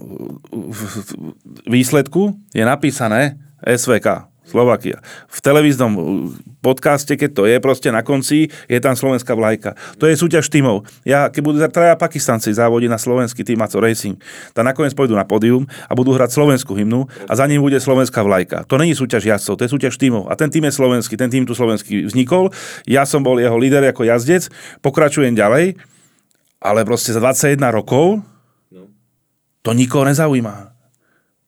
výsledku 1.66 2.38
je 2.54 2.64
napísané 2.64 3.38
SVK. 3.62 4.30
Slovakia. 4.46 5.02
V 5.26 5.42
televíznom 5.42 5.92
uh, 5.98 6.04
podcaste, 6.62 7.10
keď 7.18 7.30
to 7.34 7.42
je 7.50 7.58
proste 7.58 7.90
na 7.90 8.06
konci, 8.06 8.46
je 8.70 8.78
tam 8.78 8.94
slovenská 8.94 9.34
vlajka. 9.34 9.74
To 9.98 10.06
je 10.06 10.14
súťaž 10.14 10.46
tímov. 10.46 10.86
Ja, 11.02 11.26
keď 11.34 11.42
budú 11.42 11.58
traja 11.66 11.98
Pakistanci 11.98 12.54
závodiť 12.54 12.86
na 12.86 12.94
slovenský 12.94 13.42
tým 13.42 13.58
Maco 13.58 13.82
Racing, 13.82 14.14
tak 14.54 14.62
nakoniec 14.62 14.94
pôjdu 14.94 15.18
na 15.18 15.26
pódium 15.26 15.66
a 15.90 15.92
budú 15.98 16.14
hrať 16.14 16.38
slovenskú 16.38 16.78
hymnu 16.78 17.10
a 17.26 17.32
za 17.34 17.42
ním 17.50 17.58
bude 17.58 17.74
slovenská 17.82 18.22
vlajka. 18.22 18.62
To 18.70 18.78
není 18.78 18.94
súťaž 18.94 19.26
jazdcov, 19.26 19.58
to 19.58 19.64
je 19.66 19.74
súťaž 19.74 19.98
tímov. 19.98 20.30
A 20.30 20.38
ten 20.38 20.46
tým 20.46 20.70
je 20.70 20.78
slovenský, 20.78 21.18
ten 21.18 21.26
tým 21.26 21.42
tu 21.42 21.50
slovenský 21.50 22.06
vznikol. 22.06 22.54
Ja 22.86 23.02
som 23.02 23.26
bol 23.26 23.42
jeho 23.42 23.58
líder 23.58 23.82
ako 23.90 24.06
jazdec, 24.06 24.46
pokračujem 24.78 25.34
ďalej, 25.34 25.74
ale 26.62 26.86
proste 26.86 27.10
za 27.10 27.18
21 27.18 27.58
rokov 27.74 28.22
to 29.66 29.74
nikoho 29.74 30.06
nezaujíma. 30.06 30.75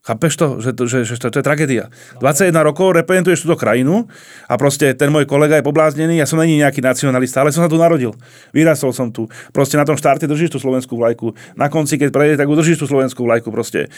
Chápeš 0.08 0.40
to? 0.40 0.56
Že 0.64 0.70
to, 0.72 0.82
že, 0.88 0.98
že 1.04 1.14
to, 1.20 1.28
to 1.28 1.38
je 1.40 1.44
tragédia. 1.44 1.92
21 2.24 2.56
rokov 2.64 2.96
reprezentuješ 2.96 3.44
túto 3.44 3.60
krajinu 3.60 4.08
a 4.48 4.56
proste 4.56 4.96
ten 4.96 5.12
môj 5.12 5.28
kolega 5.28 5.60
je 5.60 5.64
pobláznený, 5.68 6.16
ja 6.16 6.24
som 6.24 6.40
není 6.40 6.56
nejaký 6.56 6.80
nacionalista, 6.80 7.44
ale 7.44 7.52
som 7.52 7.60
sa 7.60 7.68
tu 7.68 7.76
narodil. 7.76 8.16
Vyrastol 8.56 8.96
som 8.96 9.12
tu. 9.12 9.28
Proste 9.52 9.76
na 9.76 9.84
tom 9.84 10.00
štarte 10.00 10.24
držíš 10.24 10.56
tú 10.56 10.58
slovenskú 10.64 10.96
vlajku. 10.96 11.36
Na 11.60 11.68
konci, 11.68 12.00
keď 12.00 12.08
prejde, 12.08 12.34
tak 12.40 12.48
udržíš 12.48 12.80
tú 12.80 12.88
slovenskú 12.88 13.28
vlajku 13.28 13.52
proste. 13.52 13.92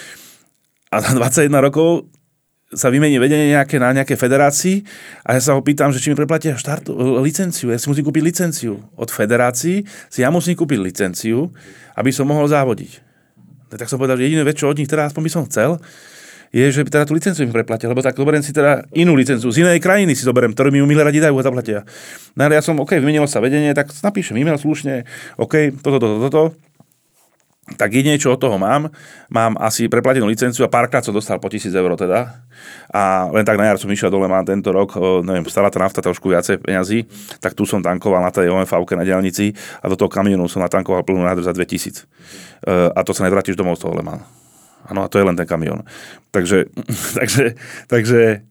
A 0.90 0.98
za 0.98 1.14
21 1.14 1.46
rokov 1.62 2.10
sa 2.74 2.90
vymení 2.90 3.22
vedenie 3.22 3.54
nejaké, 3.54 3.78
na 3.78 3.94
nejaké 3.94 4.18
federácii 4.18 4.82
a 5.22 5.38
ja 5.38 5.40
sa 5.42 5.54
ho 5.54 5.62
pýtam, 5.62 5.94
že 5.94 6.02
či 6.02 6.10
mi 6.10 6.18
preplatia 6.18 6.58
štart, 6.58 6.90
licenciu. 7.22 7.70
Ja 7.70 7.78
si 7.78 7.86
musím 7.86 8.06
kúpiť 8.10 8.22
licenciu. 8.26 8.82
Od 8.98 9.10
federácií 9.10 9.86
si 10.10 10.26
ja 10.26 10.34
musím 10.34 10.58
kúpiť 10.58 10.78
licenciu, 10.78 11.54
aby 11.94 12.10
som 12.10 12.26
mohol 12.26 12.50
závodiť. 12.50 13.09
No 13.70 13.78
Tak 13.78 13.88
som 13.88 13.96
povedal, 13.96 14.18
že 14.18 14.26
jediné 14.26 14.42
vec, 14.42 14.58
čo 14.58 14.66
od 14.66 14.76
nich 14.76 14.90
teda 14.90 15.06
aspoň 15.06 15.22
by 15.22 15.30
som 15.30 15.42
chcel, 15.46 15.78
je, 16.50 16.66
že 16.66 16.82
teda 16.82 17.06
tú 17.06 17.14
licenciu 17.14 17.46
mi 17.46 17.54
preplatia, 17.54 17.86
lebo 17.86 18.02
tak 18.02 18.18
zoberiem 18.18 18.42
si 18.42 18.50
teda 18.50 18.82
inú 18.90 19.14
licenciu, 19.14 19.54
z 19.54 19.62
inej 19.62 19.78
krajiny 19.78 20.18
si 20.18 20.26
zoberiem, 20.26 20.50
ktorú 20.50 20.74
mi 20.74 20.82
ju 20.82 20.86
milé 20.90 21.06
radi 21.06 21.22
dajú 21.22 21.38
a 21.38 21.46
zaplatia. 21.46 21.86
No 22.34 22.50
ale 22.50 22.58
ja 22.58 22.62
som, 22.62 22.74
OK, 22.82 22.98
vymenilo 22.98 23.30
sa 23.30 23.38
vedenie, 23.38 23.70
tak 23.70 23.94
napíšem 24.02 24.34
e-mail 24.34 24.58
slušne, 24.58 25.06
OK, 25.38 25.78
toto, 25.78 26.02
toto, 26.02 26.16
toto, 26.26 26.42
tak 27.78 27.94
jedine, 27.94 28.18
čo 28.18 28.34
od 28.34 28.40
toho 28.42 28.58
mám, 28.58 28.90
mám 29.30 29.54
asi 29.62 29.86
preplatenú 29.86 30.26
licenciu 30.26 30.66
a 30.66 30.72
párkrát 30.72 31.06
som 31.06 31.14
dostal 31.14 31.38
po 31.38 31.46
1000 31.46 31.70
eur 31.70 31.94
teda. 31.94 32.42
A 32.90 33.30
len 33.30 33.46
tak 33.46 33.54
na 33.54 33.70
jar 33.70 33.78
som 33.78 33.90
išiel 33.90 34.10
dole, 34.10 34.26
mám 34.26 34.42
tento 34.42 34.74
rok, 34.74 34.98
neviem, 35.22 35.46
stala 35.46 35.70
tá 35.70 35.78
nafta 35.78 36.02
trošku 36.02 36.30
viacej 36.30 36.58
peňazí, 36.62 37.06
tak 37.38 37.54
tu 37.54 37.62
som 37.62 37.78
tankoval 37.78 38.22
na 38.22 38.34
tej 38.34 38.50
omv 38.50 38.66
na 38.98 39.06
diálnici 39.06 39.54
a 39.80 39.86
do 39.86 39.94
toho 39.94 40.10
kamionu 40.10 40.50
som 40.50 40.62
natankoval 40.62 41.06
plnú 41.06 41.22
nádrž 41.22 41.46
za 41.46 41.54
2000. 41.54 42.02
E, 42.02 42.82
a 42.90 43.00
to 43.06 43.14
sa 43.14 43.22
nevrátiš 43.24 43.54
domov 43.54 43.78
z 43.78 43.86
toho 43.86 43.94
Lemán. 43.94 44.26
Áno, 44.90 45.06
a 45.06 45.08
to 45.08 45.22
je 45.22 45.24
len 45.26 45.38
ten 45.38 45.46
kamión. 45.46 45.86
Takže, 46.34 46.70
takže, 47.18 47.58
takže 47.90 48.46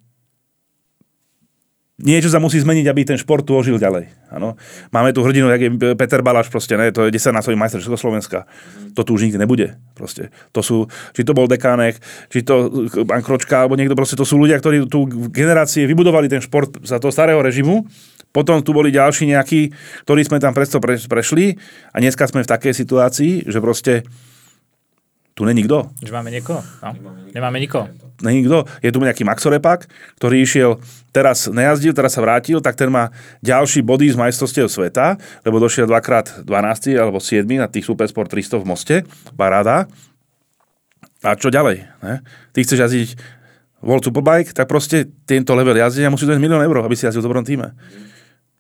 niečo 2.00 2.32
sa 2.32 2.40
musí 2.40 2.60
zmeniť, 2.64 2.86
aby 2.88 3.02
ten 3.04 3.18
šport 3.20 3.44
tu 3.44 3.56
ožil 3.56 3.76
ďalej. 3.76 4.08
Ano. 4.32 4.56
Máme 4.96 5.12
tu 5.12 5.20
hrdinu, 5.24 5.52
jak 5.52 5.62
je 5.62 5.72
Peter 6.00 6.24
Balaš, 6.24 6.48
proste, 6.48 6.80
ne? 6.80 6.92
to 6.96 7.08
je 7.08 7.12
10 7.12 7.36
násobný 7.36 7.60
majster 7.60 7.84
Československa. 7.84 8.48
To 8.96 9.04
tu 9.04 9.20
už 9.20 9.28
nikdy 9.28 9.38
nebude. 9.38 9.76
Proste. 9.94 10.32
To 10.56 10.64
sú, 10.64 10.88
či 11.12 11.28
to 11.28 11.36
bol 11.36 11.46
Dekánek, 11.46 12.00
či 12.32 12.42
to 12.42 12.88
pán 13.04 13.20
Kročka, 13.20 13.68
alebo 13.68 13.76
niekto, 13.76 13.94
proste, 14.00 14.16
to 14.16 14.24
sú 14.24 14.40
ľudia, 14.40 14.58
ktorí 14.58 14.88
tu 14.88 15.06
generácie 15.30 15.84
vybudovali 15.84 16.32
ten 16.32 16.40
šport 16.40 16.80
za 16.82 16.98
toho 16.98 17.12
starého 17.12 17.44
režimu, 17.44 17.84
potom 18.30 18.62
tu 18.62 18.72
boli 18.72 18.94
ďalší 18.94 19.26
nejakí, 19.34 19.74
ktorí 20.06 20.22
sme 20.22 20.38
tam 20.38 20.54
presto 20.54 20.78
pre, 20.78 21.02
prešli 21.02 21.58
a 21.90 21.98
dneska 21.98 22.30
sme 22.30 22.46
v 22.46 22.52
takej 22.52 22.74
situácii, 22.78 23.50
že 23.50 23.58
proste 23.58 24.06
tu 25.40 25.48
není 25.48 25.64
kto. 25.64 25.88
Že 26.04 26.12
máme 26.12 26.36
niekoho? 26.36 26.60
No. 26.84 27.16
Nemáme 27.32 27.64
nikoho. 27.64 27.88
není 28.20 28.44
kto. 28.44 28.68
Je 28.84 28.92
tu 28.92 29.00
nejaký 29.00 29.24
Maxorepak, 29.24 29.88
ktorý 30.20 30.44
išiel, 30.44 30.84
teraz 31.16 31.48
nejazdil, 31.48 31.96
teraz 31.96 32.12
sa 32.12 32.20
vrátil, 32.20 32.60
tak 32.60 32.76
ten 32.76 32.92
má 32.92 33.08
ďalší 33.40 33.80
body 33.80 34.12
z 34.12 34.20
majstrovstiev 34.20 34.68
sveta, 34.68 35.16
lebo 35.48 35.64
došiel 35.64 35.88
dvakrát 35.88 36.44
12 36.44 37.00
alebo 37.00 37.24
7 37.24 37.48
na 37.56 37.72
tých 37.72 37.88
Supersport 37.88 38.28
300 38.28 38.60
v 38.60 38.66
Moste, 38.68 38.96
paráda. 39.40 39.88
A 41.24 41.40
čo 41.40 41.48
ďalej? 41.48 41.88
Ne? 42.04 42.20
Ty 42.52 42.60
chceš 42.60 42.84
jazdiť 42.84 43.10
World 43.80 44.04
Superbike, 44.04 44.52
tak 44.52 44.68
proste 44.68 45.08
tento 45.24 45.56
level 45.56 45.80
jazdenia 45.80 46.12
musí 46.12 46.28
dať 46.28 46.36
milión 46.36 46.60
eur, 46.60 46.84
aby 46.84 47.00
si 47.00 47.08
jazdil 47.08 47.24
v 47.24 47.28
dobrom 47.32 47.48
týme. 47.48 47.72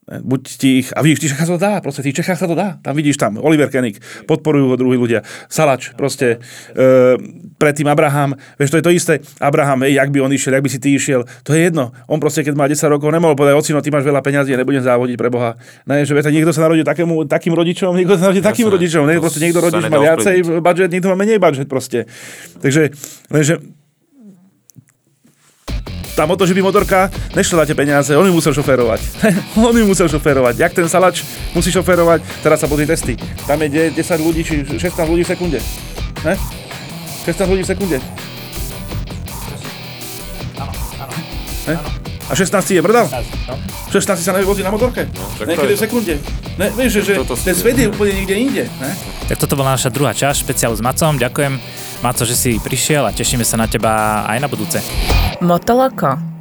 Buď 0.09 0.41
ti 0.57 0.69
ich, 0.81 0.89
a 0.97 1.05
vidíš, 1.05 1.17
v 1.21 1.23
Čechách 1.29 1.45
sa 1.45 1.53
to 1.53 1.61
dá, 1.61 1.73
proste 1.85 2.01
v 2.01 2.09
Čechách 2.09 2.39
sa 2.41 2.49
to 2.49 2.57
dá. 2.57 2.81
Tam 2.81 2.97
vidíš 2.97 3.21
tam 3.21 3.37
Oliver 3.37 3.69
Koenig, 3.69 4.01
podporujú 4.25 4.73
ho 4.73 4.75
druhí 4.75 4.97
ľudia. 4.97 5.21
Salač, 5.45 5.93
proste, 5.93 6.41
e, 6.73 7.15
predtým 7.61 7.85
Abraham, 7.85 8.33
vieš, 8.57 8.73
to 8.73 8.77
je 8.81 8.85
to 8.85 8.91
isté. 8.91 9.13
Abraham, 9.37 9.85
ej, 9.85 10.01
jak 10.01 10.09
by 10.09 10.25
on 10.25 10.33
išiel, 10.33 10.57
jak 10.57 10.65
by 10.65 10.71
si 10.73 10.79
ty 10.81 10.97
išiel, 10.97 11.29
to 11.45 11.53
je 11.53 11.69
jedno. 11.69 11.93
On 12.09 12.17
proste, 12.17 12.41
keď 12.41 12.57
má 12.57 12.65
10 12.65 12.89
rokov, 12.89 13.13
nemohol 13.13 13.37
povedať, 13.37 13.53
ocino, 13.53 13.85
ty 13.85 13.93
máš 13.93 14.09
veľa 14.09 14.25
peňazí, 14.25 14.49
ja 14.49 14.57
nebudem 14.57 14.81
závodiť 14.81 15.13
pre 15.13 15.29
Boha. 15.29 15.53
Ne, 15.85 16.01
že 16.01 16.17
viete, 16.17 16.33
niekto 16.33 16.49
sa 16.49 16.65
narodí 16.65 16.81
takému, 16.81 17.29
takým 17.29 17.53
rodičom, 17.53 17.93
niekto 17.93 18.17
sa 18.17 18.33
narodí 18.33 18.41
takým 18.41 18.65
rodičom, 18.65 19.05
ne, 19.05 19.21
proste 19.21 19.45
niekto 19.45 19.61
rodič 19.61 19.85
má 19.85 19.99
viacej 20.01 20.35
budget, 20.57 20.89
niekto 20.89 21.13
má 21.13 21.15
menej 21.21 21.37
budget 21.37 21.69
proste. 21.69 22.09
Takže, 22.57 22.89
lenže 23.29 23.78
tam 26.19 26.27
o 26.27 26.35
to, 26.35 26.43
že 26.43 26.51
by 26.51 26.59
motorka 26.59 27.07
nešla 27.31 27.63
na 27.63 27.65
tie 27.65 27.79
peniaze, 27.79 28.11
on 28.11 28.27
ju 28.27 28.35
musel 28.35 28.51
šoférovať. 28.51 29.23
on 29.55 29.71
ju 29.71 29.87
musel 29.87 30.11
šoférovať. 30.11 30.59
Jak 30.59 30.75
ten 30.75 30.83
salač 30.91 31.23
musí 31.55 31.71
šoférovať, 31.71 32.43
teraz 32.43 32.59
sa 32.59 32.67
pozrie 32.67 32.83
testy. 32.83 33.15
Tam 33.47 33.55
je 33.63 33.87
10 33.95 33.95
ľudí, 34.19 34.43
či 34.43 34.67
16 34.67 34.99
ľudí 35.07 35.23
v 35.23 35.29
sekunde. 35.31 35.63
Ne? 36.27 36.35
16 37.23 37.39
ľudí 37.47 37.63
v 37.63 37.69
sekunde. 37.71 37.97
Ne? 41.71 41.75
A 42.27 42.35
16 42.35 42.51
je 42.67 42.81
brdal? 42.83 43.07
16 43.87 44.19
sa 44.19 44.35
nevozí 44.35 44.59
na 44.59 44.75
motorke. 44.75 45.07
No, 45.15 45.23
Niekedy 45.47 45.73
v 45.73 45.81
sekunde. 45.81 46.13
Ne, 46.59 46.67
vieš, 46.75 46.99
že, 46.99 47.15
že 47.15 47.23
ten 47.47 47.55
svet 47.55 47.79
je 47.79 47.87
úplne 47.87 48.11
niekde 48.11 48.35
inde. 48.35 48.63
Ne? 48.83 48.91
Tak 49.31 49.39
toto 49.39 49.55
bola 49.55 49.79
naša 49.79 49.87
druhá 49.87 50.11
časť, 50.11 50.43
špeciál 50.43 50.75
s 50.75 50.83
Macom. 50.83 51.15
Ďakujem, 51.15 51.57
Maco, 51.99 52.23
že 52.23 52.31
si 52.31 52.55
prišiel 52.63 53.03
a 53.03 53.11
tešíme 53.11 53.43
sa 53.43 53.59
na 53.59 53.67
teba 53.67 54.23
aj 54.23 54.39
na 54.39 54.47
budúce. 54.47 54.79
Motoloko. 55.43 56.38